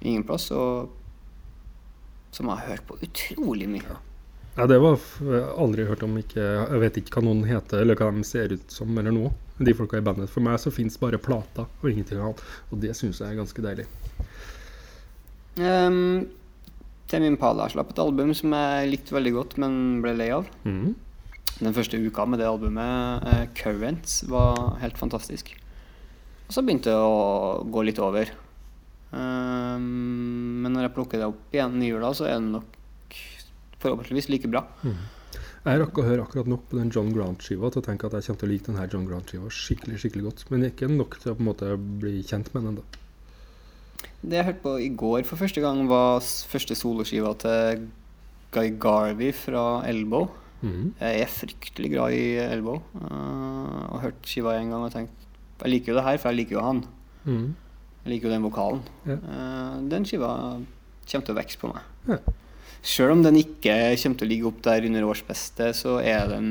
ingen 0.00 0.24
plass, 0.26 0.50
og 0.54 0.92
som 2.30 2.50
jeg 2.50 2.60
har 2.60 2.74
hørt 2.74 2.86
på 2.86 2.98
utrolig 3.02 3.68
mye. 3.70 3.96
Ja, 4.56 4.64
det 4.68 4.78
var 4.80 5.00
aldri 5.60 5.84
hørt 5.84 6.02
om 6.06 6.14
ikke 6.16 6.40
Jeg 6.40 6.80
vet 6.80 6.98
ikke 7.00 7.18
hva 7.18 7.26
noen 7.26 7.44
heter, 7.44 7.82
eller 7.82 7.98
hva 7.98 8.08
de 8.14 8.22
ser 8.24 8.54
ut 8.56 8.72
som, 8.72 8.92
eller 8.96 9.12
noe. 9.12 9.32
De 9.60 9.72
folka 9.76 10.00
i 10.00 10.04
bandet. 10.04 10.30
For 10.32 10.44
meg 10.44 10.56
så 10.60 10.72
fins 10.72 10.96
bare 11.00 11.20
plata 11.20 11.66
og 11.66 11.90
ingenting 11.90 12.20
annet. 12.20 12.40
Og 12.70 12.80
det 12.80 12.94
syns 12.96 13.20
jeg 13.20 13.28
er 13.32 13.40
ganske 13.40 13.64
deilig. 13.64 13.86
Um, 15.60 16.28
Temi 17.08 17.28
Impala 17.30 17.68
slapp 17.72 17.92
et 17.92 18.00
album 18.00 18.32
som 18.36 18.52
jeg 18.56 18.90
likte 18.92 19.16
veldig 19.16 19.34
godt, 19.36 19.58
men 19.60 20.00
ble 20.04 20.16
lei 20.16 20.30
av. 20.36 20.48
Mm. 20.64 20.94
Den 21.56 21.76
første 21.76 22.00
uka 22.00 22.26
med 22.28 22.40
det 22.40 22.48
albumet, 22.48 23.24
uh, 23.28 23.44
'Currents', 23.56 24.22
var 24.28 24.76
helt 24.80 24.98
fantastisk. 25.00 25.52
Og 26.46 26.54
så 26.54 26.62
begynte 26.62 26.92
det 26.92 26.98
å 26.98 27.64
gå 27.72 27.82
litt 27.86 28.00
over. 28.02 28.30
Um, 29.10 30.62
men 30.62 30.74
når 30.74 30.88
jeg 30.88 30.94
plukker 30.96 31.20
det 31.22 31.28
opp 31.30 31.54
igjen 31.54 31.78
i 31.82 31.90
jula, 31.90 32.12
så 32.14 32.28
er 32.28 32.38
det 32.38 32.54
nok 32.54 33.20
forhåpentligvis 33.82 34.30
like 34.32 34.50
bra. 34.50 34.64
Jeg 35.66 35.80
rakk 35.82 35.98
å 35.98 36.04
høre 36.06 36.22
akkurat 36.22 36.46
nok 36.46 36.68
på 36.70 36.78
den 36.78 36.92
John 36.94 37.10
Grant-skiva 37.14 37.72
til 37.74 37.82
å 37.82 37.86
tenke 37.86 38.06
at 38.06 38.14
jeg 38.14 38.28
kommer 38.28 38.42
til 38.42 38.48
å 38.48 38.52
like 38.52 38.68
denne 38.68 38.86
John 38.92 39.08
Grant-skiva 39.08 39.50
skikkelig 39.50 39.98
skikkelig 40.02 40.28
godt. 40.28 40.44
Men 40.52 40.68
ikke 40.68 40.90
nok 40.92 41.18
til 41.18 41.32
å 41.32 41.36
på 41.38 41.42
en 41.42 41.50
måte 41.50 41.72
bli 42.02 42.20
kjent 42.26 42.52
med 42.54 42.62
den 42.62 42.76
ennå. 42.76 42.86
Det 44.22 44.38
jeg 44.38 44.46
hørte 44.46 44.62
på 44.62 44.74
i 44.82 44.90
går 45.02 45.26
for 45.26 45.42
første 45.42 45.62
gang, 45.64 45.82
var 45.90 46.22
første 46.22 46.78
soloskiva 46.78 47.34
til 47.42 47.88
Guy 48.54 48.72
Garvey 48.80 49.34
fra 49.34 49.66
Elbow. 49.90 50.30
Mhm. 50.62 50.94
Jeg 51.02 51.20
er 51.26 51.34
fryktelig 51.34 51.92
glad 51.92 52.14
i 52.16 52.24
Elbow. 52.46 52.80
Uh, 52.94 53.90
og 53.90 54.02
hørte 54.06 54.30
skiva 54.30 54.54
en 54.56 54.70
gang 54.70 54.86
og 54.86 54.94
tenkte 54.94 55.25
Jeg 55.62 55.72
liker 55.72 55.92
jo 55.92 55.98
det 55.98 56.04
her, 56.06 56.18
for 56.20 56.32
jeg 56.32 56.42
liker 56.42 56.58
jo 56.58 56.64
han. 56.64 56.82
Mm. 57.24 57.46
Jeg 58.04 58.12
liker 58.12 58.28
jo 58.28 58.34
den 58.34 58.46
vokalen. 58.46 58.82
Ja. 59.08 59.16
Eh, 59.16 59.78
den 59.92 60.04
skiva 60.08 60.32
kommer 61.06 61.26
til 61.26 61.34
å 61.34 61.38
vokse 61.38 61.60
på 61.62 61.72
meg. 61.72 61.88
Ja. 62.10 62.20
Sjøl 62.86 63.16
om 63.16 63.24
den 63.24 63.40
ikke 63.40 63.74
kommer 63.98 64.20
til 64.20 64.28
å 64.28 64.30
ligge 64.30 64.48
opp 64.50 64.62
der 64.66 64.86
under 64.86 65.08
årsbeste, 65.08 65.72
så 65.74 65.98
er 66.02 66.28
den 66.30 66.50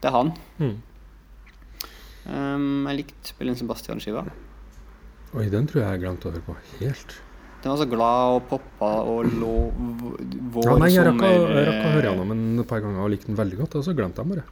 Det 0.00 0.10
er 0.10 0.14
han. 0.14 0.32
Mm. 0.60 0.74
Um, 2.24 2.86
jeg 2.88 2.98
likte 3.02 3.32
Spillen 3.34 3.56
Sebastian-skiva. 3.56 4.24
Oi, 5.34 5.46
den 5.52 5.68
tror 5.68 5.82
jeg 5.82 5.96
jeg 5.96 6.02
glemte 6.04 6.28
å 6.28 6.32
høre 6.32 6.44
på 6.46 6.56
helt. 6.78 7.16
Den 7.64 7.72
var 7.72 7.80
så 7.80 7.86
glad 7.88 8.34
og 8.36 8.42
poppa 8.48 8.90
og 9.08 9.28
lå 9.40 9.54
vår, 10.52 10.66
Ja, 10.68 10.74
nei, 10.80 10.90
jeg 10.92 11.06
sommer 11.08 11.32
jeg 11.32 11.64
rakk 11.68 11.80
å 11.80 11.92
høre 11.94 12.12
den 12.20 12.60
et 12.60 12.68
par 12.68 12.84
ganger 12.84 13.04
og 13.04 13.12
likte 13.12 13.30
den 13.30 13.40
veldig 13.40 13.60
godt, 13.62 13.76
og 13.80 13.86
så 13.86 13.94
glemte 13.96 14.20
jeg 14.20 14.28
den 14.28 14.34
bare. 14.36 14.44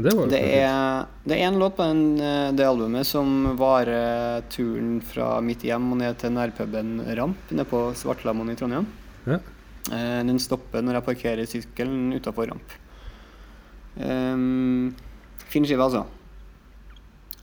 Det 0.00 0.12
var 0.16 0.30
Det 0.32 0.40
er, 0.40 1.06
det 1.28 1.36
er 1.36 1.46
en 1.48 1.58
låt 1.60 1.76
på 1.76 1.86
den, 1.86 2.20
eh, 2.20 2.50
det 2.56 2.66
albumet 2.66 3.06
som 3.06 3.56
varer 3.58 4.42
turen 4.52 5.00
fra 5.04 5.40
mitt 5.44 5.64
hjem 5.66 5.90
og 5.92 6.00
ned 6.00 6.18
til 6.20 6.32
nærpuben 6.32 7.00
Ramp 7.18 7.50
nede 7.52 7.66
på 7.68 7.82
Svartlamoen 7.98 8.52
i 8.52 8.56
Trondheim. 8.56 8.86
Ja. 9.26 9.40
Eh, 9.92 10.22
Den 10.24 10.38
stopper 10.38 10.82
når 10.82 11.00
jeg 11.00 11.08
parkerer 11.10 11.50
sykkelen 11.50 12.14
utafor 12.16 12.48
Ramp. 12.48 12.78
Um, 13.96 14.94
fin 15.50 15.66
skive, 15.66 15.82
altså. 15.82 16.06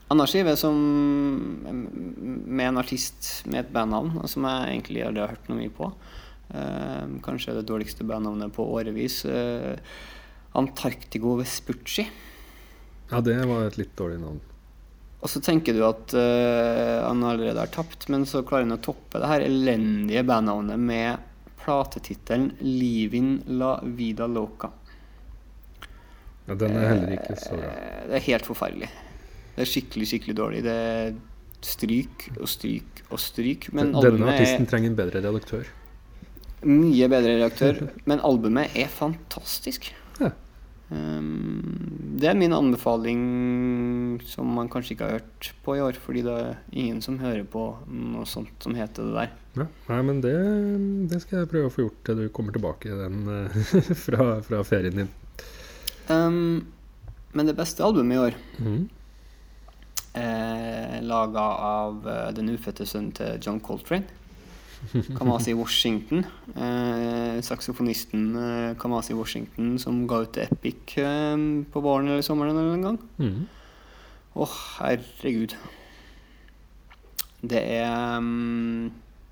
Anna 0.08 0.24
skive 0.26 0.54
som 0.56 0.76
med 1.68 2.64
en 2.70 2.80
artist 2.80 3.44
med 3.46 3.66
et 3.66 3.72
bandnavn 3.74 4.22
som 4.26 4.46
jeg 4.48 4.70
egentlig 4.72 5.04
aldri 5.04 5.20
har 5.20 5.34
hørt 5.34 5.50
noe 5.50 5.58
mye 5.60 5.74
på. 5.74 5.90
Um, 6.48 7.18
kanskje 7.20 7.58
det 7.58 7.66
dårligste 7.68 8.06
bandnavnet 8.08 8.54
på 8.56 8.64
årevis. 8.64 9.20
Uh, 9.28 9.76
Antarctigo 10.56 11.36
Vespucci. 11.36 12.06
Ja, 13.10 13.20
det 13.24 13.38
var 13.48 13.66
et 13.66 13.78
litt 13.80 13.94
dårlig 13.96 14.20
navn. 14.20 14.40
Og 15.18 15.30
så 15.32 15.40
tenker 15.42 15.74
du 15.74 15.80
at 15.86 16.12
uh, 16.14 17.06
han 17.08 17.24
allerede 17.26 17.58
har 17.58 17.72
tapt, 17.74 18.06
men 18.12 18.26
så 18.28 18.44
klarer 18.46 18.68
han 18.68 18.76
å 18.76 18.82
toppe 18.84 19.18
det 19.18 19.30
her 19.30 19.46
elendige 19.46 20.22
bandnavnet 20.28 20.78
med 20.78 21.24
platetittelen 21.64 22.52
'Livin 22.60 23.42
la 23.58 23.80
vida 23.82 24.28
loca'. 24.30 24.70
Ja, 26.48 26.54
den 26.54 26.76
er 26.76 26.86
heller 26.94 27.16
ikke 27.18 27.36
så 27.36 27.58
bra. 27.58 27.72
Eh, 27.74 28.04
Det 28.08 28.14
er 28.16 28.24
helt 28.30 28.46
forferdelig. 28.46 28.88
Det 29.56 29.64
er 29.64 29.68
skikkelig, 29.68 30.06
skikkelig 30.08 30.36
dårlig. 30.38 30.62
Det 30.64 30.72
er 30.72 31.10
stryk 31.66 32.28
og 32.38 32.48
stryk 32.48 33.02
og 33.10 33.20
stryk. 33.20 33.68
Men 33.76 33.92
Denne 33.92 34.30
artisten 34.32 34.64
er 34.64 34.70
trenger 34.70 34.92
en 34.92 34.96
bedre 34.96 35.20
redaktør. 35.20 35.66
mye 36.62 37.08
bedre 37.08 37.34
redaktør. 37.36 37.82
Men 38.08 38.22
albumet 38.24 38.74
er 38.74 38.88
fantastisk. 38.88 39.92
Ja. 40.20 40.30
Um, 40.90 41.87
det 42.18 42.28
er 42.30 42.38
min 42.38 42.54
anbefaling 42.54 43.20
som 44.26 44.48
man 44.56 44.70
kanskje 44.72 44.94
ikke 44.94 45.06
har 45.06 45.18
hørt 45.18 45.50
på 45.64 45.76
i 45.76 45.82
år, 45.84 45.98
fordi 46.02 46.24
det 46.26 46.34
er 46.34 46.56
ingen 46.72 47.02
som 47.04 47.18
hører 47.22 47.44
på 47.48 47.64
noe 47.86 48.26
sånt 48.28 48.64
som 48.64 48.76
heter 48.78 49.08
det 49.08 49.14
der. 49.16 49.32
Ja, 49.58 49.66
nei, 49.90 50.00
men 50.06 50.20
det, 50.24 50.34
det 51.10 51.22
skal 51.24 51.42
jeg 51.42 51.50
prøve 51.52 51.70
å 51.70 51.74
få 51.74 51.86
gjort 51.86 52.02
til 52.06 52.22
du 52.22 52.26
kommer 52.34 52.54
tilbake 52.54 52.98
den, 53.00 53.22
eh, 53.34 53.58
fra, 54.04 54.28
fra 54.46 54.62
ferien 54.66 55.02
din. 55.02 55.10
Um, 56.08 56.66
men 57.36 57.50
det 57.50 57.58
beste 57.58 57.84
albumet 57.84 58.16
i 58.16 58.22
år 58.28 58.38
mm. 58.58 58.86
Eh, 60.18 60.94
laga 61.04 61.42
av 61.62 62.06
eh, 62.08 62.30
den 62.34 62.48
ufødte 62.50 62.86
sønnen 62.88 63.12
til 63.14 63.36
John 63.44 63.60
Coltrane. 63.62 64.08
Kamasi 65.18 65.54
Washington. 65.58 66.24
Eh, 66.54 67.40
saksofonisten 67.44 68.28
eh, 68.36 68.76
Kamasi 68.80 69.16
Washington 69.18 69.76
som 69.82 70.06
ga 70.10 70.22
ut 70.24 70.38
Epic 70.42 70.96
eh, 71.02 71.34
på 71.72 71.82
våren 71.84 72.08
eller 72.12 72.24
sommeren 72.26 72.56
eller 72.56 72.78
en 72.78 72.86
gang. 72.90 73.02
Å, 73.02 73.26
mm. 73.26 73.42
oh, 74.44 74.56
herregud. 74.78 75.56
Det 77.38 77.60
er 77.62 78.18
um, 78.18 78.88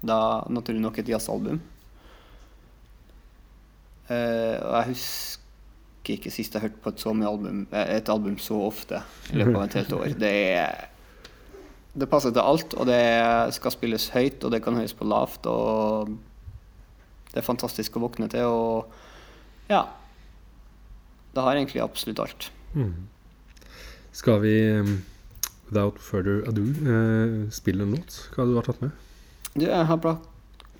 da 0.06 0.20
naturlig 0.52 0.84
nok 0.84 1.00
et 1.02 1.08
jazzalbum. 1.10 1.58
Eh, 4.06 4.56
og 4.62 4.74
jeg 4.76 4.90
husker 4.92 6.14
ikke 6.14 6.30
sist 6.30 6.54
jeg 6.54 6.62
hørte 6.62 6.82
på 6.82 6.92
et, 6.92 7.00
så 7.02 7.14
mye 7.16 7.30
album, 7.30 7.64
eh, 7.72 7.96
et 7.96 8.10
album 8.12 8.36
så 8.38 8.60
ofte 8.68 9.00
i 9.32 9.40
løpet 9.40 9.56
av 9.56 9.64
et 9.64 9.78
helt 9.80 9.96
år. 9.96 10.12
Det 10.20 10.34
er 10.52 10.84
Det 11.96 12.08
passer 12.12 12.32
til 12.34 12.44
alt, 12.44 12.74
og 12.76 12.88
det 12.90 13.02
skal 13.56 13.72
spilles 13.72 14.10
høyt, 14.12 14.42
og 14.44 14.52
det 14.52 14.60
kan 14.64 14.76
høres 14.76 14.94
på 14.96 15.08
lavt, 15.08 15.46
og 15.48 16.12
det 17.32 17.40
er 17.40 17.46
fantastisk 17.46 17.96
å 17.96 18.04
våkne 18.04 18.28
til, 18.32 18.44
og 18.48 19.70
ja. 19.70 19.82
Det 21.34 21.44
har 21.44 21.56
egentlig 21.56 21.82
absolutt 21.84 22.20
alt. 22.22 22.50
Mm. 22.76 23.08
Skal 24.16 24.40
vi, 24.44 24.54
um, 24.76 25.02
without 25.68 25.98
further 26.00 26.44
ado, 26.48 26.62
eh, 26.64 27.50
spille 27.52 27.84
en 27.84 27.96
låt? 27.96 28.20
Hva 28.32 28.44
har 28.44 28.52
du 28.52 28.60
tatt 28.64 28.84
med? 28.84 28.94
Du, 29.56 29.66
jeg 29.66 29.88
har 29.90 30.00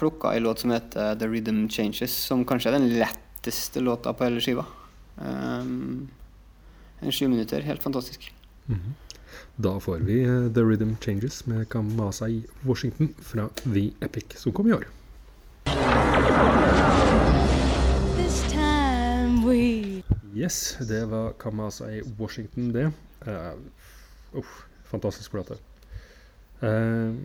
plukka 0.01 0.33
ei 0.33 0.41
låt 0.41 0.63
som 0.63 0.73
heter 0.73 1.17
The 1.21 1.29
Rhythm 1.29 1.67
Changes, 1.73 2.15
som 2.29 2.45
kanskje 2.49 2.73
er 2.73 2.79
den 2.79 2.93
letteste 3.01 3.83
låta 3.85 4.13
på 4.13 4.29
hele 4.29 4.41
skiva. 4.45 4.65
Um, 5.17 6.09
en 7.01 7.13
sju 7.13 7.27
minutter. 7.29 7.65
Helt 7.65 7.83
fantastisk. 7.83 8.33
Mhm. 8.67 8.95
Da 9.57 9.81
får 9.81 9.99
vi 10.09 10.23
eh, 10.23 10.49
The 10.55 10.61
Rhythm 10.61 10.95
Changes 11.01 11.47
med 11.47 11.69
Kamasai 11.69 12.43
Washington 12.63 13.15
fra 13.19 13.49
The 13.65 13.91
Epic, 14.01 14.37
som 14.37 14.53
kom 14.53 14.69
i 14.69 14.75
år. 14.77 14.87
This 18.17 18.43
time 18.53 19.43
we 19.47 20.03
Yes, 20.37 20.77
det 20.89 21.05
var 21.09 21.33
Kamasai 21.41 22.03
Washington, 22.19 22.73
det. 22.73 22.91
Uh, 23.27 23.57
uff, 24.37 24.67
fantastisk 24.91 25.33
plate. 25.33 25.57
Uh, 26.61 27.17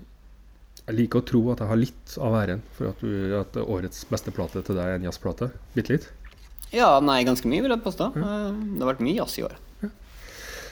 jeg 0.87 0.95
liker 0.95 1.19
å 1.19 1.27
tro 1.27 1.41
at 1.51 1.59
jeg 1.61 1.69
har 1.69 1.79
litt 1.79 2.15
av 2.23 2.37
æren 2.39 2.63
for 2.77 2.93
at, 2.93 3.03
du, 3.03 3.35
at 3.37 3.59
årets 3.59 4.05
beste 4.09 4.31
plate 4.35 4.63
til 4.63 4.79
deg 4.79 4.87
er 4.87 4.99
en 4.99 5.09
jazzplate. 5.09 5.51
Bitte 5.75 5.97
litt. 5.97 6.07
Ja, 6.71 6.93
nei, 7.03 7.19
ganske 7.27 7.51
mye, 7.51 7.65
vil 7.65 7.75
jeg 7.75 7.83
påstå. 7.83 8.13
Ja. 8.15 8.31
Det 8.55 8.79
har 8.79 8.93
vært 8.93 9.03
mye 9.03 9.17
jazz 9.19 9.35
i 9.41 9.43
år. 9.45 9.59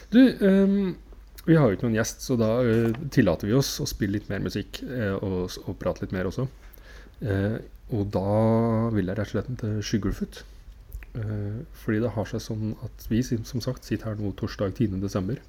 Du, 0.10 0.22
ehm, 0.42 0.96
vi 1.50 1.58
har 1.58 1.68
jo 1.68 1.78
ikke 1.78 1.88
noen 1.88 1.98
gjest, 1.98 2.24
så 2.26 2.38
da 2.40 2.52
uh, 2.62 2.94
tillater 3.14 3.50
vi 3.50 3.58
oss 3.58 3.74
å 3.84 3.90
spille 3.90 4.18
litt 4.18 4.30
mer 4.32 4.44
musikk 4.46 4.82
uh, 4.86 5.18
og, 5.18 5.60
og 5.66 5.76
prate 5.82 6.06
litt 6.06 6.16
mer 6.16 6.30
også. 6.30 6.48
Uh, 7.26 7.58
og 7.90 8.08
da 8.14 8.32
vil 8.94 9.10
jeg 9.10 9.18
rett 9.18 9.32
og 9.32 9.36
slett 9.36 9.54
til 9.60 9.84
Sugarfoot. 9.84 10.44
Fordi 11.82 11.98
det 12.04 12.12
har 12.14 12.28
seg 12.30 12.40
sånn 12.46 12.76
at 12.86 13.08
vi 13.10 13.24
som 13.26 13.64
sagt 13.66 13.88
sitter 13.88 14.12
her 14.12 14.20
nå 14.22 14.30
torsdag 14.38 14.76
10. 14.78 15.00
desember. 15.02 15.40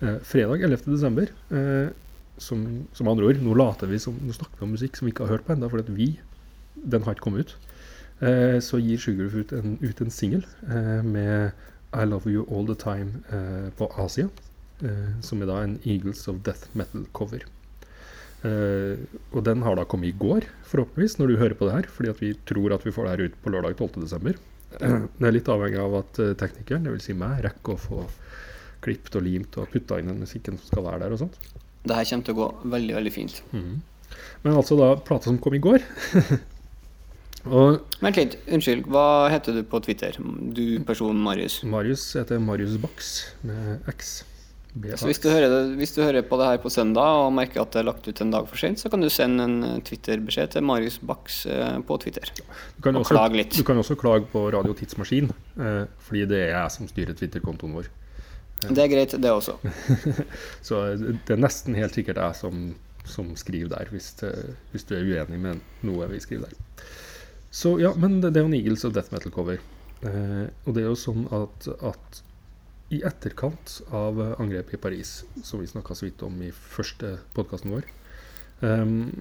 Eh, 0.00 0.18
fredag 0.24 0.62
11. 0.62 0.76
desember, 0.86 1.28
eh, 1.50 1.88
som, 2.36 2.86
som 2.92 3.08
andre 3.08 3.26
ord, 3.26 3.40
nå 3.44 3.54
later 3.54 3.90
vi 3.90 3.98
som 4.00 4.16
nå 4.16 4.32
snakker 4.32 4.62
vi 4.62 4.64
om 4.64 4.72
musikk 4.72 4.96
som 4.96 5.06
vi 5.06 5.12
ikke 5.12 5.26
har 5.26 5.36
hørt 5.36 5.44
på 5.44 5.52
ennå, 5.52 5.68
fordi 5.68 5.92
vi, 5.92 6.06
den 6.74 7.04
har 7.04 7.16
ikke 7.16 7.26
kommet 7.28 7.50
ut. 7.50 7.58
Så 8.60 8.76
gir 8.84 9.00
Sugarfoot 9.00 9.52
en, 9.56 9.78
ut 9.80 10.00
en 10.04 10.10
singel 10.12 10.42
eh, 10.68 11.00
med 11.04 11.52
I 11.96 12.04
Love 12.04 12.28
You 12.28 12.42
All 12.52 12.66
The 12.68 12.76
Time 12.76 13.70
på 13.78 13.88
Asia. 13.96 14.28
Eh, 14.86 15.08
som 15.24 15.42
er 15.42 15.50
da 15.50 15.62
en 15.64 15.78
Eagles 15.84 16.22
of 16.30 16.40
Death 16.46 16.70
Metal-cover. 16.78 17.44
Eh, 18.48 19.02
og 19.36 19.42
den 19.44 19.64
har 19.66 19.76
da 19.76 19.84
kommet 19.84 20.14
i 20.14 20.16
går, 20.16 20.46
forhåpentligvis, 20.70 21.18
når 21.20 21.28
du 21.28 21.40
hører 21.40 21.56
på 21.58 21.68
det 21.68 21.76
her. 21.76 21.90
Fordi 21.92 22.12
at 22.12 22.22
vi 22.22 22.32
tror 22.48 22.76
at 22.76 22.86
vi 22.86 22.94
får 22.94 23.06
det 23.06 23.12
her 23.12 23.24
ut 23.28 23.42
på 23.44 23.52
lørdag 23.52 23.76
12.12. 23.76 24.38
Det 24.70 25.26
er 25.26 25.34
litt 25.34 25.50
avhengig 25.50 25.80
av 25.82 25.98
at 26.00 26.22
eh, 26.22 26.36
teknikeren, 26.40 26.86
dvs. 26.86 27.10
Si 27.10 27.16
meg, 27.16 27.42
rekker 27.44 27.76
å 27.76 27.80
få 27.80 28.04
klippet 28.80 29.18
og 29.18 29.26
limt 29.26 29.58
og 29.60 29.68
putta 29.68 29.98
inn 30.00 30.08
den 30.08 30.22
musikken 30.22 30.56
som 30.56 30.70
skal 30.70 30.86
være 30.86 31.02
der 31.04 31.16
og 31.16 31.20
sånt. 31.26 31.36
Det 31.84 31.96
her 31.96 32.06
kommer 32.08 32.28
til 32.28 32.36
å 32.36 32.38
gå 32.38 32.48
veldig, 32.76 32.94
veldig 32.96 33.12
fint. 33.12 33.42
Men 33.52 34.56
altså 34.56 34.76
da 34.78 34.94
plata 35.04 35.28
som 35.28 35.40
kom 35.42 35.56
i 35.56 35.60
går. 35.64 35.84
og 37.56 38.00
Vent 38.00 38.20
litt. 38.20 38.38
Unnskyld. 38.48 38.88
Hva 38.88 39.28
heter 39.32 39.58
du 39.58 39.62
på 39.68 39.82
Twitter? 39.84 40.16
Du 40.56 40.80
personen 40.88 41.20
Marius. 41.24 41.60
Marius 41.64 42.06
heter 42.16 42.40
Marius 42.40 42.76
Bax 42.80 43.12
med 43.44 43.88
X. 43.92 44.20
Så 44.70 45.08
hvis 45.08 45.18
du, 45.18 45.26
hører 45.32 45.50
det, 45.50 45.60
hvis 45.80 45.90
du 45.96 45.98
hører 46.04 46.22
på 46.22 46.36
det 46.38 46.46
her 46.46 46.60
på 46.62 46.70
søndag 46.70 47.24
og 47.24 47.32
merker 47.34 47.64
at 47.64 47.72
det 47.74 47.80
er 47.80 47.86
lagt 47.88 48.06
ut 48.06 48.20
en 48.22 48.30
dag 48.30 48.44
for 48.46 48.60
sent, 48.60 48.78
så 48.78 48.90
kan 48.92 49.02
du 49.02 49.08
sende 49.10 49.42
en 49.48 49.56
eh, 49.66 49.80
Twitter-beskjed 49.82 50.52
til 50.52 50.62
Marius 50.62 51.00
Bax 51.02 51.40
eh, 51.50 51.80
på 51.86 51.96
Twitter. 51.98 52.30
Du 52.76 52.84
kan, 52.84 52.94
Og 52.94 53.02
også, 53.02 53.16
klage 53.16 53.40
litt. 53.40 53.56
du 53.58 53.66
kan 53.66 53.82
også 53.82 53.96
klage 53.98 54.28
på 54.30 54.44
Radio 54.54 54.76
Tidsmaskin, 54.78 55.32
eh, 55.58 55.82
fordi 56.06 56.22
det 56.30 56.44
er 56.44 56.54
jeg 56.54 56.76
som 56.76 56.90
styrer 56.92 57.18
Twitter-kontoen 57.18 57.74
vår. 57.80 57.90
Det 58.68 58.84
er 58.84 58.92
greit, 58.92 59.18
det 59.18 59.34
også. 59.34 59.56
Så 60.68 60.84
det 61.00 61.34
er 61.34 61.42
nesten 61.42 61.74
helt 61.74 61.96
sikkert 61.96 62.22
jeg 62.22 62.38
som, 62.38 62.64
som 63.10 63.34
skriver 63.40 63.74
der, 63.74 63.90
hvis, 63.90 64.12
hvis 64.70 64.86
du 64.86 64.94
er 64.94 65.02
uenig 65.02 65.42
med 65.48 65.66
noe 65.82 66.10
vi 66.12 66.22
skriver 66.22 66.46
der. 66.46 66.88
Så 67.50 67.74
ja, 67.82 67.90
men 67.98 68.20
det, 68.22 68.36
er 68.36 68.44
jo 68.44 68.52
en 68.52 68.58
Eagles 68.60 68.86
og 68.86 68.94
Death 68.94 69.10
Metal-cover. 69.10 69.58
Og 70.06 70.74
det 70.76 70.84
er 70.84 70.92
jo 70.92 70.98
sånn 71.00 71.24
at, 71.34 71.72
at 71.90 72.20
i 72.90 73.02
etterkant 73.06 73.76
av 73.94 74.18
angrepet 74.42 74.74
i 74.74 74.82
Paris, 74.82 75.12
som 75.46 75.60
vi 75.62 75.68
snakka 75.70 75.94
så 75.94 76.08
vidt 76.08 76.22
om 76.26 76.40
i 76.42 76.50
første 76.50 77.16
podkasten 77.36 77.74
vår, 77.74 77.86
um, 78.66 79.12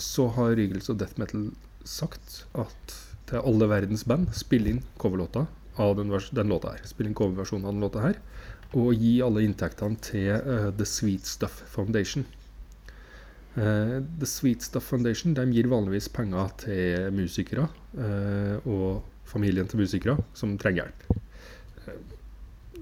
så 0.00 0.26
har 0.38 0.56
Rygels 0.56 0.88
og 0.90 0.98
Death 1.02 1.20
Metal 1.20 1.50
sagt 1.84 2.44
at 2.56 2.94
til 3.28 3.44
alle 3.44 3.68
verdens 3.70 4.04
band 4.08 4.32
spille 4.36 4.72
inn 4.72 4.80
coverlåta 5.00 5.46
av 5.80 5.96
den, 5.98 6.10
den 6.10 6.52
låta 6.52 6.74
her. 6.74 6.86
Spille 6.88 7.10
inn 7.10 7.18
coverversjonen 7.18 7.68
av 7.68 7.74
den 7.74 7.84
låta 7.84 8.04
her. 8.04 8.18
Og 8.74 8.94
gi 8.98 9.18
alle 9.22 9.44
inntektene 9.46 10.00
til 10.02 10.32
uh, 10.34 10.70
The 10.74 10.86
Sweet 10.88 11.28
Stuff 11.28 11.60
Foundation. 11.70 12.26
Uh, 13.54 14.00
The 14.20 14.28
Sweet 14.28 14.66
Stuff 14.66 14.88
Foundation 14.90 15.36
de 15.36 15.46
gir 15.54 15.70
vanligvis 15.70 16.10
penger 16.12 16.50
til 16.64 17.12
musikere 17.14 17.68
uh, 17.96 18.58
og 18.66 19.04
familien 19.30 19.68
til 19.70 19.84
musikere 19.84 20.18
som 20.36 20.56
trenger 20.58 20.84
hjelp. 20.88 21.23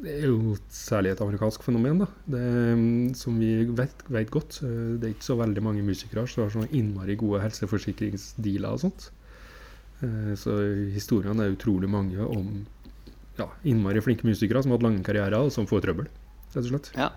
Det 0.02 0.12
er 0.18 0.24
jo 0.26 0.56
særlig 0.74 1.12
et 1.12 1.20
amerikansk 1.22 1.62
fenomen, 1.62 2.00
da. 2.02 2.06
Det, 2.34 2.42
mm, 2.74 3.12
som 3.14 3.36
vi 3.38 3.50
vet, 3.70 4.00
vet 4.10 4.30
godt. 4.34 4.56
Eh, 4.66 4.98
Det 4.98 5.06
er 5.08 5.12
ikke 5.14 5.28
så 5.28 5.36
veldig 5.38 5.62
mange 5.62 5.84
musikere 5.86 6.24
som 6.26 6.42
har 6.42 6.50
sånne 6.50 6.72
innmari 6.74 7.14
gode 7.20 7.42
helseforsikringsdealer 7.44 8.72
og 8.72 8.80
sånt. 8.82 9.10
Eh, 10.02 10.34
Så 10.34 10.56
historiene 10.96 11.46
er 11.46 11.54
utrolig 11.54 11.88
mange 11.88 12.18
om 12.18 12.66
ja, 13.38 13.46
innmari 13.64 14.02
flinke 14.02 14.26
musikere 14.26 14.62
som 14.62 14.72
har 14.72 14.78
hatt 14.80 14.88
lange 14.88 15.04
karrierer, 15.06 15.38
og 15.38 15.52
som 15.54 15.66
får 15.70 15.82
trøbbel, 15.86 16.08
rett 16.52 16.64
og 16.64 16.70
slett. 16.72 16.90
Ja. 16.98 17.10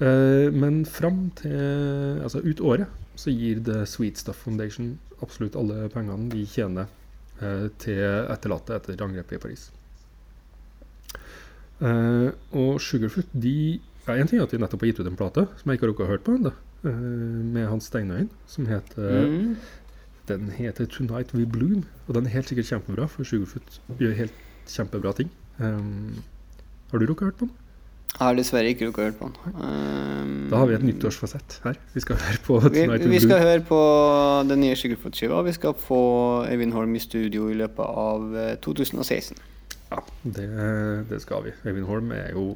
Eh, 0.00 0.50
men 0.54 0.84
fram 0.84 1.30
til 1.38 2.22
Altså 2.22 2.40
ut 2.44 2.60
året 2.60 2.86
så 3.16 3.30
gir 3.30 3.60
The 3.62 3.84
Sweet 3.86 4.16
Stuff 4.18 4.36
Foundation 4.46 4.98
absolutt 5.22 5.54
alle 5.56 5.88
pengene 5.88 6.30
de 6.30 6.46
tjener 6.46 6.86
til 7.78 7.98
etterlatte 8.30 8.74
etter 8.76 9.02
angrepet 9.02 9.34
i 9.36 9.38
Paris. 9.42 9.70
Eh, 11.80 12.30
og 12.52 12.80
Sugarfoot 12.80 13.26
de 13.34 13.80
ja, 14.06 14.14
En 14.14 14.28
ting 14.28 14.38
er 14.38 14.44
at 14.44 14.52
de 14.52 14.58
nettopp 14.60 14.84
har 14.84 14.92
gitt 14.92 15.00
ut 15.00 15.08
en 15.08 15.16
plate 15.16 15.46
som 15.58 15.70
jeg 15.70 15.78
ikke 15.78 15.86
har 15.86 15.92
rukket 15.92 16.04
å 16.06 16.10
høre 16.12 16.22
på 16.22 16.34
ennå, 16.36 16.52
med 16.84 17.64
Hans 17.70 17.88
Steinøyen, 17.88 18.28
som 18.46 18.66
heter 18.68 19.24
Mm. 19.24 19.56
Den 20.28 20.50
heter 20.50 20.86
'Tonight 20.86 21.34
We 21.34 21.44
Bloom', 21.44 21.84
og 22.08 22.14
den 22.14 22.26
er 22.26 22.30
helt 22.30 22.48
sikkert 22.48 22.64
kjempebra, 22.66 23.06
for 23.08 23.24
Sugarfoot 23.24 23.80
gjør 24.00 24.14
helt 24.14 24.32
kjempebra 24.66 25.12
ting. 25.16 25.30
Um, 25.58 26.14
har 26.90 26.98
du 26.98 27.06
rukket 27.06 27.22
å 27.22 27.24
høre 27.28 27.36
på 27.36 27.46
den? 27.46 27.50
Jeg 28.14 28.26
har 28.28 28.34
dessverre 28.38 28.70
ikke 28.70 28.86
rukket 28.88 29.02
å 29.02 29.04
høre 29.04 29.18
på 29.18 29.28
den. 29.28 29.54
Um, 29.60 30.50
Da 30.50 30.56
har 30.56 30.66
vi 30.66 30.74
et 30.74 30.82
nyttårsfasett 30.82 31.60
her. 31.64 31.76
Vi 31.94 32.00
skal 32.00 32.16
høre 32.16 32.38
på 32.46 32.58
vi, 32.60 32.68
'Tonight 32.68 33.04
We 33.04 33.08
vi 33.10 33.20
skal 33.20 33.38
høre 33.38 33.60
på 33.60 34.48
den 34.48 34.60
nye 34.60 34.76
Sugarfoot-skiva. 34.76 35.42
Vi 35.44 35.52
skal 35.52 35.74
få 35.74 36.46
Eivind 36.48 36.72
Holm 36.72 36.94
i 36.94 36.98
studio 36.98 37.48
i 37.50 37.54
løpet 37.54 37.84
av 37.84 38.36
eh, 38.36 38.56
2016. 38.56 39.36
Ja, 39.90 40.00
det, 40.24 40.46
det 41.10 41.20
skal 41.22 41.44
vi. 41.46 41.52
Øyvind 41.66 41.86
Holm 41.88 42.12
er 42.16 42.30
jo 42.34 42.54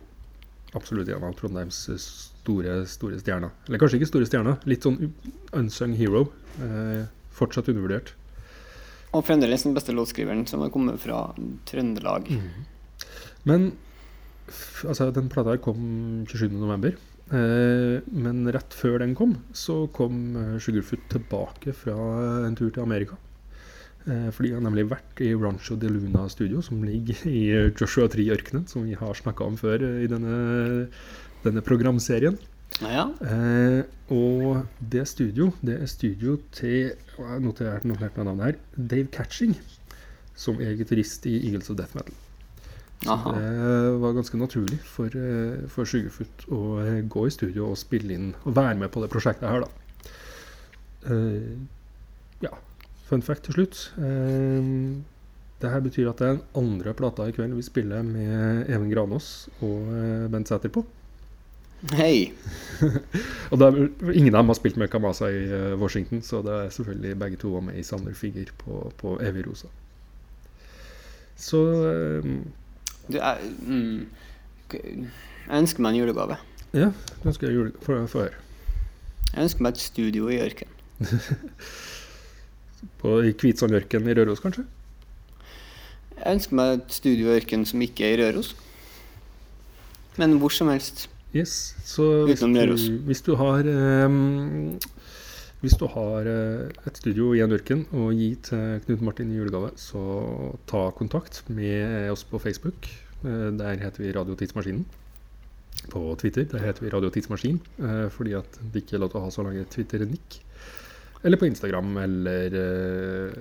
absolutt 0.76 1.08
en 1.12 1.24
av 1.24 1.34
Trondheims 1.38 1.78
store, 2.02 2.80
store 2.88 3.18
stjerner. 3.20 3.52
Eller 3.68 3.80
kanskje 3.82 4.00
ikke 4.00 4.10
store 4.10 4.28
stjerner, 4.28 4.58
litt 4.68 4.84
sånn 4.86 5.12
unsung 5.56 5.94
hero. 5.98 6.26
Eh, 6.60 7.04
fortsatt 7.38 7.68
undervurdert. 7.70 8.14
Og 9.16 9.22
fremdeles 9.24 9.62
den 9.64 9.76
beste 9.76 9.94
låtskriveren 9.96 10.42
som 10.50 10.60
har 10.64 10.72
kommet 10.74 10.98
fra 11.00 11.28
Trøndelag. 11.70 12.26
Men 13.48 13.70
f- 14.48 14.84
Altså, 14.88 15.10
den 15.14 15.28
plata 15.32 15.54
kom 15.62 16.24
27.11. 16.28 16.96
Eh, 17.28 18.02
men 18.16 18.44
rett 18.52 18.72
før 18.76 18.98
den 19.02 19.14
kom, 19.16 19.34
så 19.52 19.82
kom 19.92 20.20
eh, 20.36 20.58
Sugarfoot 20.64 21.06
tilbake 21.12 21.72
fra 21.76 21.96
en 22.48 22.56
tur 22.56 22.70
til 22.72 22.82
Amerika. 22.84 23.16
Eh, 24.08 24.28
fordi 24.32 24.52
jeg 24.52 24.58
har 24.58 24.64
nemlig 24.64 24.86
vært 24.88 25.22
i 25.24 25.32
Rancho 25.36 25.76
de 25.80 25.90
Luna 25.92 26.26
studio, 26.32 26.62
som 26.64 26.82
ligger 26.84 27.24
i 27.28 27.42
eh, 27.52 27.70
Joshua 27.76 28.08
Tree-ørkenen, 28.10 28.66
som 28.70 28.86
vi 28.88 28.96
har 28.98 29.18
snakka 29.18 29.44
om 29.44 29.58
før 29.60 29.84
eh, 29.84 30.04
i 30.06 30.10
denne, 30.10 30.86
denne 31.44 31.64
programserien. 31.64 32.38
Ja. 32.80 33.08
Eh, 33.24 33.82
og 34.14 34.64
det 34.92 35.04
studio, 35.10 35.50
det 35.64 35.80
er 35.82 35.90
studio 35.90 36.36
til 36.54 36.92
Jeg 37.18 37.26
har 37.26 37.42
notert, 37.42 37.84
notert 37.88 38.16
navnet 38.16 38.44
her. 38.44 38.62
Dave 38.76 39.08
Catching, 39.12 39.56
som 40.38 40.60
er 40.62 40.76
gitarist 40.78 41.26
i 41.26 41.36
Eagles 41.42 41.70
of 41.70 41.76
Death 41.80 41.96
Metal. 41.98 42.14
Så 43.02 43.14
Aha. 43.14 43.32
det 43.38 43.98
var 44.02 44.14
ganske 44.16 44.38
naturlig 44.38 44.78
for, 44.82 45.12
for 45.70 45.86
Sugarfoot 45.86 46.48
å 46.50 46.62
gå 47.06 47.26
i 47.28 47.30
studio 47.30 47.68
og 47.70 47.78
spille 47.78 48.16
inn 48.16 48.32
og 48.42 48.56
være 48.56 48.74
med 48.80 48.90
på 48.90 49.02
det 49.04 49.10
prosjektet 49.12 49.46
her, 49.46 49.62
da. 49.62 49.88
Eh, 51.06 51.58
ja. 52.42 52.54
Fun 53.08 53.24
fact 53.24 53.46
til 53.48 53.56
slutt. 53.56 53.82
Eh, 53.98 54.72
det 55.58 55.70
her 55.72 55.80
betyr 55.82 56.10
at 56.10 56.20
det 56.20 56.26
er 56.28 56.36
den 56.36 56.44
andre 56.60 56.92
plata 56.94 57.24
i 57.26 57.32
kveld 57.34 57.56
vi 57.56 57.64
spiller 57.66 58.04
med 58.06 58.68
Even 58.70 58.90
Granås 58.92 59.48
og 59.64 59.88
eh, 59.96 60.28
Bent 60.30 60.48
Sæter 60.50 60.70
på. 60.70 60.84
Hei. 61.94 62.32
Og 63.54 63.62
er, 63.62 63.76
ingen 64.10 64.34
av 64.34 64.42
dem 64.42 64.50
har 64.50 64.56
spilt 64.58 64.78
med 64.80 64.90
Kamasa 64.90 65.28
i 65.30 65.44
eh, 65.46 65.74
Washington, 65.78 66.22
så 66.26 66.40
det 66.42 66.54
er 66.54 66.72
selvfølgelig 66.74 67.18
begge 67.18 67.38
to 67.38 67.52
var 67.54 67.62
med 67.68 67.78
i 67.78 67.84
Sander 67.86 68.16
Figger 68.18 68.50
på, 68.58 68.92
på 68.98 69.14
Evig 69.22 69.46
Rosa. 69.46 69.70
Så 71.38 71.60
eh, 71.86 72.32
Du, 73.08 73.14
jeg, 73.14 73.52
mm, 73.62 74.08
jeg 74.74 75.60
ønsker 75.60 75.82
meg 75.86 75.94
en 75.94 76.00
julegave. 76.00 76.36
ja, 76.74 76.90
du 77.22 77.28
ønsker 77.30 77.46
jeg 77.48 77.56
julegave. 77.56 78.08
Få 78.10 78.24
høre. 78.26 78.34
Jeg 79.34 79.46
ønsker 79.46 79.62
meg 79.62 79.78
et 79.78 79.86
studio 79.86 80.28
i 80.28 80.42
ørkenen. 80.42 80.74
På 82.98 83.18
i 83.24 83.32
Kvitsandørken 83.32 84.08
i 84.08 84.14
Røros, 84.18 84.42
kanskje? 84.44 84.64
Jeg 86.18 86.34
ønsker 86.34 86.58
meg 86.58 86.74
et 86.78 86.96
studio 86.96 87.34
i 87.34 87.64
som 87.68 87.82
ikke 87.82 88.06
er 88.06 88.18
i 88.18 88.22
Røros. 88.22 88.54
Men 90.18 90.38
hvor 90.38 90.50
som 90.50 90.68
helst. 90.68 91.08
Yes. 91.34 91.76
Så 91.84 92.24
hvis 92.26 92.40
du, 92.40 92.98
hvis 93.04 93.20
du 93.22 93.34
har 93.36 93.66
um, 94.06 94.78
Hvis 95.60 95.74
du 95.76 95.86
har 95.86 96.20
eh, 96.20 96.70
et 96.86 96.96
studio 96.96 97.32
i 97.34 97.40
en 97.42 97.52
ørken 97.52 97.82
å 97.92 98.12
gi 98.14 98.28
til 98.46 98.78
Knut 98.84 99.00
Martin 99.02 99.32
i 99.32 99.40
julegave, 99.40 99.72
så 99.74 100.54
ta 100.70 100.84
kontakt 100.94 101.42
med 101.50 102.12
oss 102.12 102.22
på 102.22 102.38
Facebook. 102.38 102.86
Eh, 103.24 103.50
der 103.58 103.82
heter 103.82 104.04
vi 104.04 104.12
Radio 104.14 104.38
Tidsmaskinen. 104.38 104.86
På 105.90 106.14
Twitter 106.18 106.44
der 106.44 106.62
heter 106.62 106.86
vi 106.86 106.92
Radio 106.94 107.10
Tidsmaskin, 107.10 107.60
eh, 107.78 108.08
fordi 108.10 108.32
at 108.38 108.60
det 108.72 108.84
ikke 108.84 108.96
er 108.96 109.02
lov 109.02 109.10
til 109.10 109.20
å 109.20 109.24
ha 109.24 109.30
så 109.34 109.42
lange 109.46 109.66
Twitter-nikk. 109.70 110.38
Eller 111.22 111.40
på 111.40 111.48
Instagram, 111.48 111.96
eller 112.04 112.58
eh, 112.62 113.38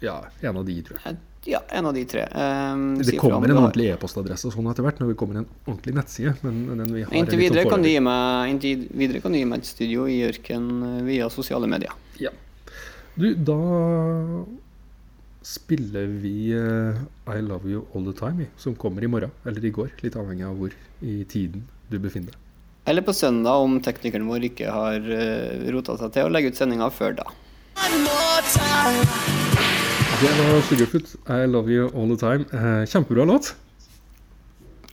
ja, 0.00 0.20
en 0.40 0.56
av 0.56 0.64
de, 0.64 0.78
tror 0.86 1.00
jeg. 1.04 1.18
Ja, 1.48 1.62
en 1.68 1.86
av 1.86 1.94
de 1.94 2.04
tre. 2.04 2.26
Um, 2.34 2.98
Det 2.98 3.16
kommer 3.16 3.48
en 3.48 3.56
ordentlig 3.56 3.86
e-postadresse 3.92 4.50
sånn 4.52 4.66
etter 4.68 4.84
hvert 4.84 4.98
når 5.00 5.12
vi 5.12 5.16
kommer 5.18 5.40
en 5.40 5.46
ordentlig 5.64 5.94
nettside. 5.96 6.34
Men 6.42 6.58
den 6.82 6.90
vi 6.92 7.04
har 7.06 7.14
Inntil 7.16 7.40
videre, 7.40 7.64
sånn 7.64 7.72
kan 7.72 7.86
du 7.86 7.88
gi 7.88 8.00
meg, 8.04 8.50
inntil 8.52 8.82
videre 8.90 9.22
kan 9.24 9.32
du 9.32 9.38
gi 9.38 9.46
meg 9.48 9.62
et 9.62 9.70
studio 9.70 10.04
i 10.10 10.18
ørkenen 10.28 10.82
eh, 10.90 11.04
via 11.06 11.30
sosiale 11.32 11.70
medier. 11.70 11.94
Ja. 12.20 12.34
Du, 13.18 13.30
da 13.32 13.58
spiller 15.48 16.10
vi 16.20 16.34
eh, 16.58 17.00
I 17.32 17.40
Love 17.46 17.70
You 17.70 17.86
All 17.94 18.10
The 18.10 18.16
Time, 18.18 18.50
som 18.60 18.76
kommer 18.76 19.06
i 19.06 19.10
morgen. 19.10 19.32
Eller 19.48 19.64
i 19.64 19.72
går, 19.74 19.94
litt 20.04 20.18
avhengig 20.20 20.46
av 20.50 20.58
hvor 20.58 20.74
i 21.00 21.22
tiden 21.30 21.64
du 21.88 21.96
befinner 22.02 22.34
deg. 22.34 22.44
Eller 22.88 23.04
på 23.04 23.12
søndag, 23.12 23.60
om 23.60 23.76
teknikeren 23.84 24.24
vår 24.30 24.48
ikke 24.48 24.72
har 24.72 25.04
uh, 25.04 25.66
rota 25.74 25.98
seg 26.00 26.14
til 26.14 26.24
å 26.24 26.32
legge 26.32 26.54
ut 26.54 26.56
sendinga 26.56 26.88
før 26.88 27.18
da. 27.20 27.26
Det 30.18 30.30
var 30.38 30.62
Sugarfoot, 30.66 31.10
I 31.28 31.44
Love 31.46 31.70
You 31.70 31.90
All 31.92 32.08
The 32.10 32.16
Time. 32.18 32.46
Eh, 32.50 32.86
kjempebra 32.90 33.26
låt. 33.28 33.52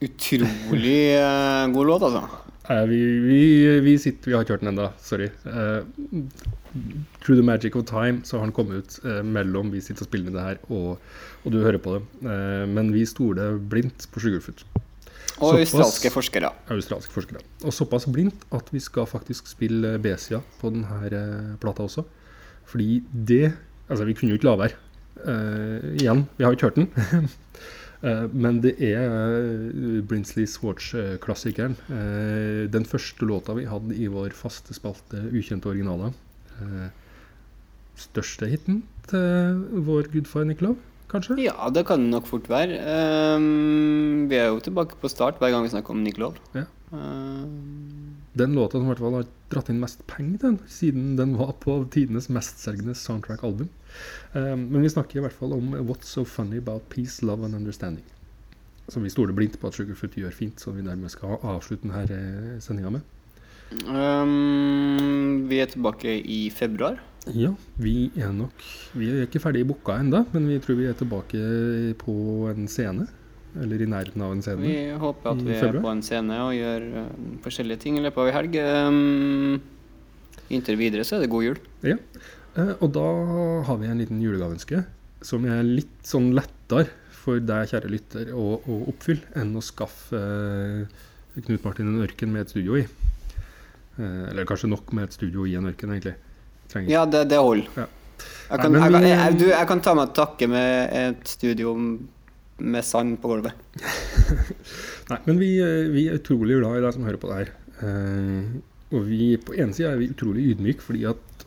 Utrolig 0.04 1.00
eh, 1.16 1.68
god 1.74 1.88
låt, 1.88 2.04
altså. 2.10 2.22
Eh, 2.70 2.84
vi, 2.92 3.00
vi, 3.24 3.80
vi 3.88 3.98
sitter, 3.98 4.30
vi 4.30 4.36
har 4.36 4.46
ikke 4.46 4.58
hørt 4.58 4.66
den 4.68 4.74
ennå, 4.74 4.92
sorry. 5.02 5.32
Uh, 5.48 5.82
Through 7.24 7.40
the 7.40 7.48
Magic 7.48 7.80
of 7.80 7.88
Time 7.90 8.22
så 8.28 8.38
har 8.38 8.50
den 8.50 8.56
kommet 8.60 8.84
ut 8.84 9.00
uh, 9.08 9.24
mellom 9.24 9.72
vi 9.74 9.82
sitter 9.82 10.04
og 10.06 10.12
spiller 10.12 10.30
med 10.30 10.38
det 10.42 10.46
her, 10.50 10.62
og, 10.68 11.00
og 11.46 11.56
du 11.56 11.62
hører 11.64 11.82
på 11.82 11.96
det. 11.96 12.04
Uh, 12.28 12.66
men 12.70 12.92
vi 12.94 13.08
stoler 13.10 13.56
blindt 13.58 14.10
på 14.12 14.22
Sugarfoot. 14.22 14.66
Og 15.44 15.60
australske 15.60 16.12
forskere. 16.14 16.52
australske 16.72 17.12
forskere. 17.12 17.42
Og 17.66 17.74
såpass 17.76 18.08
blindt 18.08 18.46
at 18.56 18.70
vi 18.72 18.80
skal 18.80 19.08
faktisk 19.10 19.50
spille 19.52 19.98
B-sida 20.00 20.40
på 20.62 20.72
denne 20.72 21.10
eh, 21.10 21.56
plata 21.60 21.84
også. 21.84 22.06
Fordi 22.66 23.04
det 23.12 23.54
Altså, 23.86 24.06
vi 24.06 24.16
kunne 24.18 24.32
jo 24.34 24.40
ikke 24.40 24.48
la 24.48 24.56
være. 24.58 24.78
Uh, 25.16 25.94
igjen, 25.96 26.24
vi 26.38 26.44
har 26.44 26.50
jo 26.50 26.58
ikke 26.58 26.66
hørt 26.66 26.76
den. 26.80 26.88
uh, 28.02 28.26
men 28.44 28.58
det 28.64 28.74
er 28.82 29.04
uh, 29.06 30.02
Brinsley 30.02 30.48
Swartz-klassikeren. 30.50 31.78
Den 32.74 32.86
første 32.86 33.26
låta 33.30 33.54
vi 33.54 33.68
hadde 33.70 33.94
i 33.94 34.08
vår 34.10 34.34
faste 34.34 34.74
spalte 34.74 35.22
Ukjente 35.32 35.70
originaler. 35.70 36.18
Største 37.96 38.50
hiten 38.50 38.82
til 39.08 39.62
vår 39.86 40.10
gudfar 40.12 40.50
Nick 40.50 40.66
Love, 40.66 40.82
kanskje? 41.16 41.38
Ja, 41.46 41.70
det 41.74 41.86
kan 41.88 42.04
det 42.04 42.14
nok 42.14 42.28
fort 42.30 42.50
være. 42.52 42.80
Um, 43.36 44.28
vi 44.32 44.38
er 44.40 44.52
jo 44.52 44.62
tilbake 44.64 44.98
på 45.02 45.12
start 45.12 45.40
hver 45.42 45.54
gang 45.54 45.66
vi 45.66 45.74
snakker 45.74 45.96
om 45.96 46.04
Nick 46.04 46.20
Love. 46.22 46.42
Ja. 46.56 46.68
Um, 46.92 48.16
Den 48.36 48.56
låta 48.56 48.78
som 48.78 48.86
i 48.86 48.92
hvert 48.92 49.02
fall 49.02 49.16
har 49.16 49.28
dratt 49.54 49.70
inn 49.72 49.80
mest 49.80 50.04
penger 50.12 50.38
til 50.42 50.50
den, 50.50 50.60
siden 50.68 51.16
den 51.20 51.38
var 51.40 51.54
på 51.64 51.78
tidenes 51.94 52.28
mestselgende 52.28 52.96
soundtrack-album. 53.00 53.72
Um, 54.34 54.68
men 54.74 54.84
vi 54.84 54.92
snakker 54.92 55.22
i 55.22 55.26
hvert 55.26 55.38
fall 55.38 55.56
om 55.56 55.72
What's 55.88 56.12
So 56.12 56.26
Funny 56.28 56.60
About 56.60 56.90
Peace, 56.92 57.24
Love 57.26 57.48
and 57.48 57.56
Understanding. 57.56 58.06
Som 58.92 59.08
vi 59.08 59.10
stoler 59.10 59.34
blindt 59.34 59.58
på 59.60 59.72
at 59.72 59.78
Sugarfoot 59.78 60.18
gjør 60.20 60.36
fint, 60.36 60.62
som 60.62 60.76
vi 60.78 60.86
dermed 60.86 61.10
skal 61.10 61.40
avslutte 61.42 61.88
denne 61.88 62.60
sendinga 62.62 62.92
med. 63.00 63.12
vi 65.50 65.58
er 65.58 65.72
tilbake 65.72 66.20
i 66.22 66.50
februar. 66.54 67.00
Ja, 67.34 67.52
vi 67.82 68.12
er 68.22 68.34
nok 68.36 68.64
Vi 68.94 69.08
er 69.10 69.26
ikke 69.26 69.42
ferdig 69.42 69.64
booka 69.68 69.98
ennå, 70.02 70.26
men 70.34 70.50
vi 70.50 70.60
tror 70.62 70.78
vi 70.78 70.90
er 70.90 70.98
tilbake 70.98 71.40
på 72.02 72.16
en 72.52 72.68
scene. 72.70 73.08
Eller 73.56 73.82
i 73.82 73.88
nærheten 73.88 74.22
av 74.22 74.34
en 74.36 74.44
scene. 74.44 74.66
Vi 74.66 74.98
håper 75.00 75.32
at 75.32 75.42
vi 75.46 75.56
er 75.56 75.78
på 75.80 75.92
en 75.92 76.04
scene 76.04 76.42
og 76.44 76.52
gjør 76.58 76.90
uh, 76.92 77.06
forskjellige 77.46 77.86
ting 77.86 77.98
i 77.98 78.04
løpet 78.04 78.20
av 78.20 78.28
ei 78.28 78.36
helg. 78.36 78.58
Um, 78.60 79.62
inntil 80.52 80.78
videre 80.80 81.06
så 81.08 81.16
er 81.16 81.24
det 81.24 81.32
god 81.32 81.48
jul. 81.48 81.62
Ja. 81.88 81.96
Uh, 82.58 82.74
og 82.76 82.92
da 82.98 83.06
har 83.70 83.80
vi 83.80 83.90
en 83.90 84.04
liten 84.04 84.20
julegaveønske 84.24 84.84
som 85.26 85.48
er 85.48 85.64
litt 85.64 86.04
sånn 86.06 86.34
lettere 86.36 86.92
for 87.16 87.40
deg, 87.42 87.72
kjære 87.72 87.90
lytter, 87.90 88.36
å, 88.36 88.60
å 88.60 88.82
oppfylle 88.92 89.40
enn 89.40 89.56
å 89.56 89.64
skaffe 89.64 90.20
uh, 90.20 91.02
Knut 91.36 91.64
Martin 91.66 91.90
en 91.90 92.04
ørken 92.04 92.32
med 92.32 92.46
et 92.46 92.54
studio 92.54 92.78
i. 92.80 92.86
Eh, 93.96 94.30
eller 94.30 94.48
kanskje 94.48 94.70
nok 94.72 94.92
med 94.96 95.08
et 95.08 95.16
studio 95.16 95.46
i 95.48 95.56
en 95.56 95.68
ørken, 95.70 95.92
egentlig. 95.92 96.16
Trenger 96.72 96.92
Ja, 96.92 97.06
det, 97.06 97.24
det 97.32 97.40
holder. 97.42 97.70
Ja. 97.84 97.88
Jeg, 98.46 98.60
kan, 98.62 98.76
Nei, 98.76 98.82
jeg, 98.86 99.02
vi- 99.02 99.10
jeg, 99.10 99.38
du, 99.42 99.46
jeg 99.50 99.68
kan 99.72 99.82
ta 99.82 99.94
meg 99.98 100.14
takke 100.18 100.48
med 100.52 100.94
et 101.02 101.32
studio 101.32 101.74
med 101.76 102.86
sand 102.88 103.18
på 103.20 103.32
gulvet. 103.34 103.58
Nei, 105.12 105.20
men 105.26 105.40
vi, 105.42 105.50
eh, 105.64 105.90
vi 105.92 106.06
er 106.10 106.20
utrolig 106.22 106.60
glad 106.62 106.80
i 106.80 106.84
deg 106.86 106.96
som 106.96 107.08
hører 107.08 107.20
på 107.22 107.32
det 107.32 107.40
her. 107.42 107.52
Uh, 107.82 108.62
og 108.96 109.10
vi, 109.10 109.34
på 109.42 109.58
ene 109.60 109.76
sida 109.76 109.92
er 109.92 110.00
vi 110.00 110.12
utrolig 110.14 110.46
ydmyke 110.54 110.86
fordi 110.86 111.02
at 111.10 111.46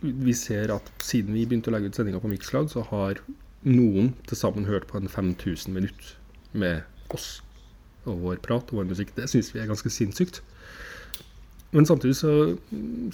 vi 0.00 0.32
ser 0.32 0.70
at 0.72 0.86
siden 1.04 1.34
vi 1.36 1.42
begynte 1.44 1.68
å 1.68 1.74
legge 1.74 1.90
ut 1.90 1.98
sendinga 1.98 2.22
på 2.22 2.30
Mixcloud, 2.30 2.70
så 2.72 2.86
har 2.88 3.20
noen 3.68 4.14
til 4.30 4.38
sammen 4.40 4.64
hørt 4.64 4.86
på 4.88 4.96
en 4.96 5.10
5000 5.12 5.74
minutt 5.76 6.14
med 6.56 6.80
oss 7.12 7.42
og 8.08 8.22
vår 8.22 8.38
prat 8.40 8.70
og 8.72 8.78
vår 8.80 8.88
musikk. 8.94 9.10
Det 9.18 9.26
syns 9.28 9.50
vi 9.52 9.60
er 9.60 9.68
ganske 9.68 9.92
sinnssykt. 9.92 10.40
Men 11.70 11.86
samtidig 11.86 12.16
så, 12.18 12.32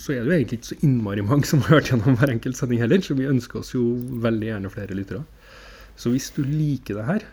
så 0.01 0.15
er 0.15 0.23
det 0.23 0.31
jo 0.31 0.37
egentlig 0.39 0.59
ikke 0.61 0.71
så 0.71 0.79
innmari 0.87 1.25
mange 1.27 1.49
som 1.49 1.61
har 1.67 1.77
hørt 1.77 1.91
gjennom 1.93 2.17
hver 2.17 2.33
enkelt 2.33 2.57
sending 2.57 2.81
heller, 2.81 3.03
så 3.05 3.17
vi 3.19 3.29
ønsker 3.29 3.61
oss 3.61 3.75
jo 3.75 3.83
veldig 4.25 4.49
gjerne 4.49 4.73
flere 4.73 4.97
lyttere. 4.97 5.25
Så 5.97 6.13
hvis 6.13 6.31
du 6.37 6.43
liker 6.45 6.97
det 7.01 7.09
her 7.09 7.27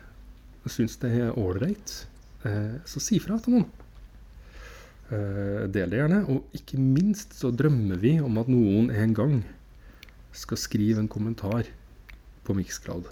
og 0.63 0.71
syns 0.71 0.97
det 0.99 1.11
er 1.19 1.39
ålreit, 1.39 1.95
eh, 2.47 2.75
så 2.87 3.01
si 3.03 3.19
fra 3.23 3.39
til 3.39 3.57
noen. 3.57 3.71
Eh, 5.13 5.63
del 5.71 5.91
det 5.91 5.99
gjerne. 5.99 6.21
Og 6.31 6.55
ikke 6.55 6.79
minst 6.79 7.35
så 7.39 7.51
drømmer 7.55 7.99
vi 8.03 8.17
om 8.23 8.39
at 8.39 8.51
noen 8.51 8.91
en 8.91 9.15
gang 9.15 9.41
skal 10.33 10.59
skrive 10.59 11.03
en 11.03 11.11
kommentar 11.11 11.67
på 12.43 12.55
Mixcloud 12.57 13.11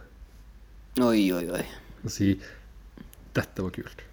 Oi, 1.00 1.30
oi, 1.32 1.46
oi. 1.48 1.66
og 2.04 2.12
si 2.12 2.34
'dette 3.32 3.64
var 3.64 3.72
kult'. 3.72 4.11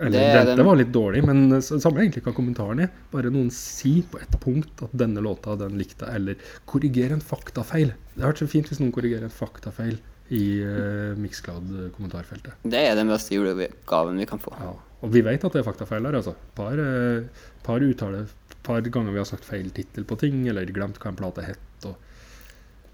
Eller 0.00 0.46
Det 0.46 0.56
den- 0.56 0.66
var 0.66 0.76
litt 0.76 0.92
dårlig', 0.92 1.24
men 1.26 1.52
eh, 1.52 1.60
samme 1.60 2.00
egentlig 2.00 2.22
hva 2.22 2.32
kommentaren 2.34 2.80
er. 2.80 2.90
Bare 3.10 3.30
noen 3.30 3.50
si 3.50 4.02
på 4.02 4.20
et 4.20 4.30
punkt 4.40 4.82
at 4.82 4.92
'denne 4.92 5.22
låta, 5.22 5.56
den 5.58 5.78
likte 5.78 6.06
jeg', 6.06 6.14
eller 6.14 6.34
korrigere 6.66 7.12
en 7.12 7.20
faktafeil. 7.20 7.92
Det 8.14 8.22
hadde 8.22 8.32
vært 8.32 8.44
så 8.44 8.48
fint 8.48 8.68
hvis 8.68 8.80
noen 8.80 8.92
korrigerer 8.92 9.24
en 9.24 9.30
faktafeil 9.30 9.98
i 10.30 10.60
uh, 10.62 11.14
Mixcloud-kommentarfeltet. 11.16 12.52
Det 12.62 12.74
er 12.74 12.94
den 12.94 13.08
beste 13.08 13.34
julegaven 13.34 14.18
vi 14.18 14.26
kan 14.26 14.38
få. 14.38 14.52
Ja. 14.60 14.74
Og 15.02 15.10
vi 15.12 15.22
vet 15.22 15.44
at 15.44 15.52
det 15.52 15.60
er 15.64 15.70
faktafeil 15.70 16.02
der, 16.02 16.12
altså. 16.20 16.34
Par, 16.54 16.74
uh, 16.78 17.24
par 17.64 17.80
uttaler 17.80 18.26
par 18.62 18.80
ganger 18.82 19.12
vi 19.12 19.18
har 19.18 19.24
sagt 19.24 19.44
feil 19.44 19.70
tittel 19.70 20.04
på 20.04 20.18
ting, 20.18 20.46
eller 20.48 20.66
glemt 20.66 20.98
hva 21.00 21.08
en 21.08 21.16
plate 21.16 21.44
het. 21.46 21.58
og 21.88 21.96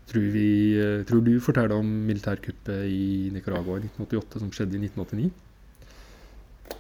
tror, 0.07 0.27
vi, 0.35 1.05
tror 1.09 1.25
du 1.25 1.41
forteller 1.41 1.73
om 1.75 1.87
militærkuppet 2.07 2.85
i 2.87 3.31
Nicaragua 3.33 3.79
i 3.81 3.87
1988, 3.89 4.39
som 4.43 4.51
skjedde 4.53 4.77
i 4.77 4.83
1989? 4.87 5.31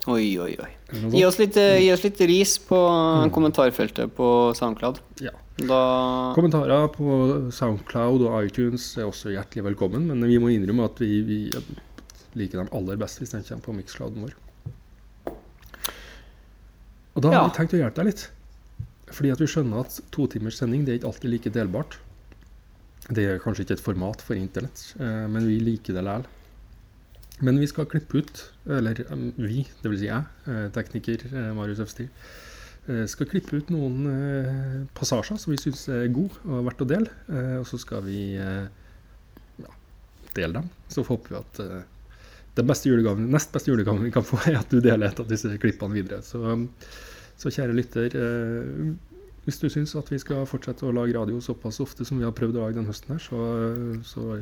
Oi, 0.06 0.38
oi, 0.38 0.52
oi. 0.60 0.70
Gi 1.14 1.22
oss 1.24 1.38
litt, 1.40 1.56
eh, 1.56 1.78
gi 1.80 1.90
oss 1.92 2.02
litt 2.04 2.20
ris 2.28 2.58
på 2.68 2.76
kommentarfeltet 3.32 4.12
på 4.16 4.26
SoundCloud. 4.56 5.00
Ja. 5.24 5.30
Da 5.56 6.32
Kommentarer 6.34 6.88
på 6.92 7.50
Soundcloud 7.54 8.24
og 8.26 8.34
iTunes 8.44 8.84
er 8.98 9.06
også 9.06 9.30
hjertelig 9.32 9.64
velkommen, 9.70 10.08
men 10.10 10.24
vi 10.28 10.38
må 10.42 10.50
innrømme 10.52 10.84
at 10.88 10.98
vi, 10.98 11.20
vi 11.22 11.38
liker 12.34 12.58
dem 12.64 12.72
aller 12.74 12.98
best 13.00 13.20
hvis 13.22 13.30
de 13.36 13.42
kommer 13.46 13.62
på 13.68 13.76
mixclouden 13.78 14.26
vår. 14.26 14.34
Og 17.14 17.22
da 17.22 17.28
har 17.30 17.34
Ja. 17.36 17.48
vi 17.48 17.56
tenkt 17.56 17.74
å 17.76 17.78
hjelpe 17.78 18.02
deg 18.02 18.06
litt. 18.06 18.28
Fordi 19.14 19.30
at 19.30 19.38
vi 19.38 19.46
skjønner 19.46 19.80
at 19.84 20.00
to 20.10 20.26
timers 20.26 20.58
sending 20.58 20.84
det 20.84 20.92
er 20.94 20.98
ikke 20.98 21.12
alltid 21.12 21.30
like 21.30 21.50
delbart. 21.54 21.98
Det 23.12 23.24
er 23.24 23.38
kanskje 23.38 23.64
ikke 23.64 23.76
et 23.78 23.84
format 23.84 24.20
for 24.20 24.34
internett, 24.34 24.94
eh, 24.98 25.26
men 25.28 25.46
vi 25.46 25.60
liker 25.60 25.94
det 25.94 26.02
likevel. 26.04 26.24
Men 27.42 27.58
vi 27.58 27.66
skal 27.66 27.88
klippe 27.90 28.20
ut, 28.22 28.42
eller 28.70 29.00
eh, 29.02 29.22
vi, 29.40 29.64
dvs. 29.82 30.00
Si 30.00 30.10
jeg, 30.10 30.26
eh, 30.46 30.66
tekniker 30.74 31.24
eh, 31.30 31.48
Marius 31.56 31.82
Øvstig, 31.82 32.06
eh, 32.86 33.04
skal 33.10 33.30
klippe 33.30 33.58
ut 33.58 33.72
noen 33.74 34.86
passasjer 34.94 35.40
som 35.40 35.54
vi 35.54 35.58
syns 35.58 35.88
er 35.90 36.06
gode 36.14 36.38
og 36.46 36.68
verdt 36.68 36.84
å 36.84 36.90
dele. 36.94 37.16
Og 37.58 37.66
så 37.68 37.80
skal 37.80 38.04
vi 38.06 38.20
ja, 38.36 39.74
dele 40.36 40.60
dem. 40.60 40.70
Så 40.92 41.02
håper 41.08 41.34
vi 41.34 41.42
at 41.42 41.64
den 42.54 42.68
beste 42.70 42.90
nest 43.18 43.52
beste 43.52 43.70
julegaven 43.70 44.04
vi 44.04 44.12
kan 44.14 44.26
få, 44.26 44.38
er 44.46 44.60
at 44.60 44.70
du 44.70 44.80
deler 44.80 45.08
et 45.08 45.20
av 45.20 45.26
disse 45.26 45.50
klippene 45.58 45.96
videre. 45.96 46.22
Så, 46.22 46.38
så 47.40 47.50
kjære 47.50 47.74
lytter, 47.74 48.14
eh, 48.14 48.92
hvis 49.44 49.58
du 49.60 49.68
syns 49.68 49.94
at 49.98 50.10
vi 50.12 50.20
skal 50.22 50.46
fortsette 50.48 50.86
å 50.86 50.94
lage 50.94 51.16
radio 51.16 51.40
såpass 51.42 51.80
ofte 51.82 52.06
som 52.06 52.20
vi 52.20 52.24
har 52.26 52.34
prøvd 52.36 52.56
å 52.56 52.62
lage 52.62 52.78
denne 52.78 52.92
høsten 52.92 53.16
her, 53.16 53.24
så, 53.24 53.40
så 54.06 54.38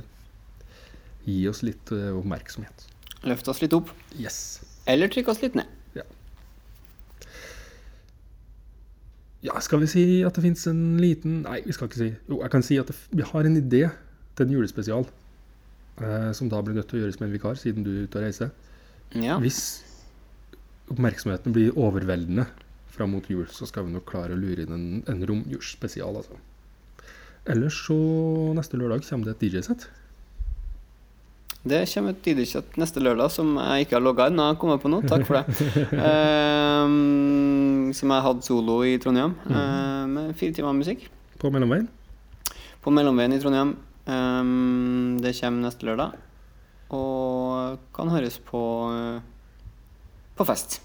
gi 1.27 1.39
oss 1.51 1.63
litt 1.67 1.93
eh, 1.95 2.11
oppmerksomhet. 2.17 2.89
løft 3.29 3.49
oss 3.49 3.63
litt 3.63 3.75
opp. 3.77 3.93
Yes. 4.19 4.61
Eller 4.91 5.11
trykk 5.13 5.31
oss 5.31 5.43
litt 5.45 5.55
ned. 5.59 5.69
Ja, 9.43 9.59
skal 9.59 9.83
vi 9.83 9.89
si 9.91 10.03
at 10.23 10.37
det 10.39 10.45
fins 10.45 10.69
en 10.71 11.01
liten 11.03 11.41
Nei, 11.43 11.59
vi 11.67 11.75
skal 11.75 11.89
ikke 11.89 11.99
si 11.99 12.11
Jo, 12.31 12.37
jeg 12.45 12.51
kan 12.53 12.63
si 12.63 12.77
at 12.79 12.93
det, 12.93 12.95
vi 13.11 13.25
har 13.27 13.49
en 13.49 13.59
idé 13.59 13.89
til 14.39 14.47
en 14.47 14.53
julespesial. 14.55 15.09
Eh, 16.01 16.31
som 16.33 16.49
da 16.49 16.61
blir 16.65 16.77
nødt 16.79 16.89
til 16.89 17.01
å 17.01 17.03
gjøres 17.03 17.19
med 17.21 17.29
en 17.29 17.35
vikar, 17.35 17.59
siden 17.61 17.85
du 17.85 17.91
er 17.91 18.05
ute 18.07 18.21
og 18.21 18.25
reiser. 18.25 18.53
Ja. 19.13 19.37
Hvis 19.43 19.83
oppmerksomheten 20.89 21.53
blir 21.53 21.77
overveldende 21.77 22.47
fram 22.95 23.13
mot 23.13 23.29
jul, 23.29 23.45
så 23.53 23.69
skal 23.69 23.85
vi 23.89 23.93
nok 23.93 24.07
klare 24.09 24.33
å 24.33 24.41
lure 24.41 24.65
inn 24.65 24.73
en, 24.73 24.87
en 25.11 25.27
romjulsspesial, 25.29 26.17
altså. 26.23 26.39
Ellers 27.53 27.77
så 27.85 27.99
neste 28.57 28.79
lørdag 28.81 29.05
kommer 29.05 29.29
det 29.29 29.37
et 29.37 29.45
DJ-sett. 29.51 29.85
Det 31.63 31.85
kommer 31.93 32.11
et 32.11 32.27
DJ-sett 32.27 32.75
neste 32.81 32.99
lørdag 32.99 33.31
som 33.31 33.55
jeg 33.55 33.87
ikke 33.87 33.95
har 33.95 34.03
logga 34.03 34.27
inn. 34.31 34.41
Jeg 34.43 34.59
kommet 34.59 34.83
på 34.83 34.91
noe. 34.91 35.07
Takk 35.07 35.23
for 35.29 35.39
det. 35.39 35.45
Um, 35.95 37.93
som 37.99 38.15
jeg 38.15 38.27
hadde 38.27 38.47
solo 38.47 38.81
i 38.89 38.97
Trondheim, 39.03 39.37
eh, 39.47 40.05
med 40.11 40.33
fire 40.41 40.57
timer 40.57 40.75
musikk. 40.75 41.07
På 41.39 41.53
mellomveien. 41.55 41.87
På 42.83 42.91
Mellomveien 42.91 43.37
i 43.37 43.39
Trondheim. 43.43 43.77
Um, 44.11 45.21
det 45.23 45.37
kommer 45.39 45.69
neste 45.69 45.87
lørdag. 45.87 46.17
Og 46.99 47.79
kan 47.95 48.11
høres 48.11 48.41
på 48.43 48.63
eh, 48.91 49.21
på 50.37 50.47
fest. 50.49 50.81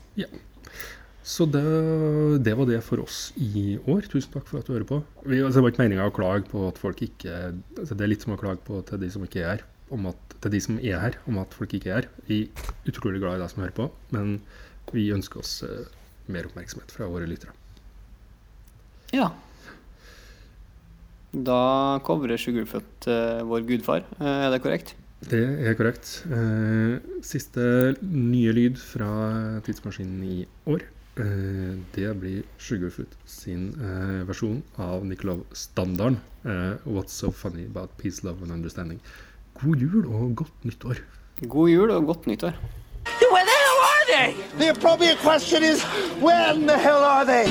Så 1.28 1.46
det, 1.52 1.64
det 2.46 2.54
var 2.56 2.68
det 2.70 2.80
for 2.86 3.02
oss 3.04 3.32
i 3.36 3.80
år. 3.82 4.06
Tusen 4.08 4.32
takk 4.32 4.46
for 4.48 4.62
at 4.62 4.70
du 4.70 4.76
hører 4.76 4.88
på. 4.88 5.02
Vi, 5.26 5.42
altså, 5.42 5.58
det 5.58 5.66
var 5.66 5.74
ikke 5.74 5.84
meninga 5.84 6.08
å 6.08 6.14
klage 6.16 6.46
på 6.52 6.68
at 6.70 6.80
folk 6.80 7.02
ikke 7.04 7.34
altså, 7.50 7.98
Det 7.98 8.06
er 8.06 8.14
litt 8.14 8.24
som 8.24 8.36
å 8.36 8.40
klage 8.40 8.64
på 8.68 8.80
til 8.88 9.02
de 9.02 9.10
som 9.12 9.26
ikke 9.26 9.42
er 9.42 9.50
her, 9.56 9.66
om 9.94 10.10
at, 10.12 10.38
til 10.44 10.54
de 10.54 10.62
som 10.64 10.80
er 10.80 11.00
her, 11.02 11.18
om 11.30 11.40
at 11.42 11.56
folk 11.58 11.74
ikke 11.78 11.92
er 11.92 12.02
her. 12.02 12.10
Vi 12.28 12.44
er 12.48 12.92
utrolig 12.92 13.22
glad 13.24 13.38
i 13.38 13.44
deg 13.44 13.54
som 13.54 13.64
hører 13.64 13.78
på, 13.78 13.90
men 14.16 14.38
vi 14.94 15.10
ønsker 15.16 15.42
oss 15.42 15.62
eh, 15.68 15.90
mer 16.32 16.48
oppmerksomhet 16.50 16.94
fra 16.96 17.10
våre 17.12 17.28
lyttere. 17.30 17.56
Ja. 19.16 19.32
Da 21.32 21.60
covrer 22.08 22.40
Sugarfoot 22.40 23.08
uh, 23.12 23.44
vår 23.48 23.68
gudfar. 23.68 24.06
Eh, 24.20 24.46
er 24.48 24.52
det 24.54 24.64
korrekt? 24.64 24.96
Det 25.28 25.42
er 25.66 25.76
korrekt. 25.78 26.12
Eh, 26.30 27.00
siste 27.26 27.96
nye 28.04 28.54
lyd 28.54 28.78
fra 28.80 29.10
Tidsmaskinen 29.66 30.22
i 30.24 30.38
år. 30.70 30.86
Eh, 31.18 31.74
det 31.96 32.12
blir 32.22 32.44
Sugarfoot 32.62 33.16
sin 33.26 33.72
eh, 33.82 34.22
versjon 34.30 34.62
av 34.78 35.06
Nicolov-standarden. 35.10 36.20
Eh, 36.46 36.76
What's 36.86 37.18
so 37.18 37.32
funny 37.32 37.66
about 37.66 37.98
peace, 37.98 38.24
love 38.24 38.44
and 38.44 38.54
understanding 38.54 39.02
god 39.62 39.76
jul 39.76 40.06
og 40.08 40.36
godt 40.36 40.66
nyttår. 40.66 40.96
God 41.50 41.70
jul 41.70 41.90
og 41.92 42.06
godt 42.06 42.28
nyttår. 42.28 42.54
Where 43.34 43.46
the 43.46 43.58
hell 43.64 43.80
are 43.94 44.06
they? 44.14 44.28
The 44.60 44.70
appropriate 44.70 45.18
question 45.18 45.64
is 45.64 45.84
when 46.22 46.68
the 46.68 46.78
hell 46.78 47.04
are 47.04 47.26
they? 47.26 47.46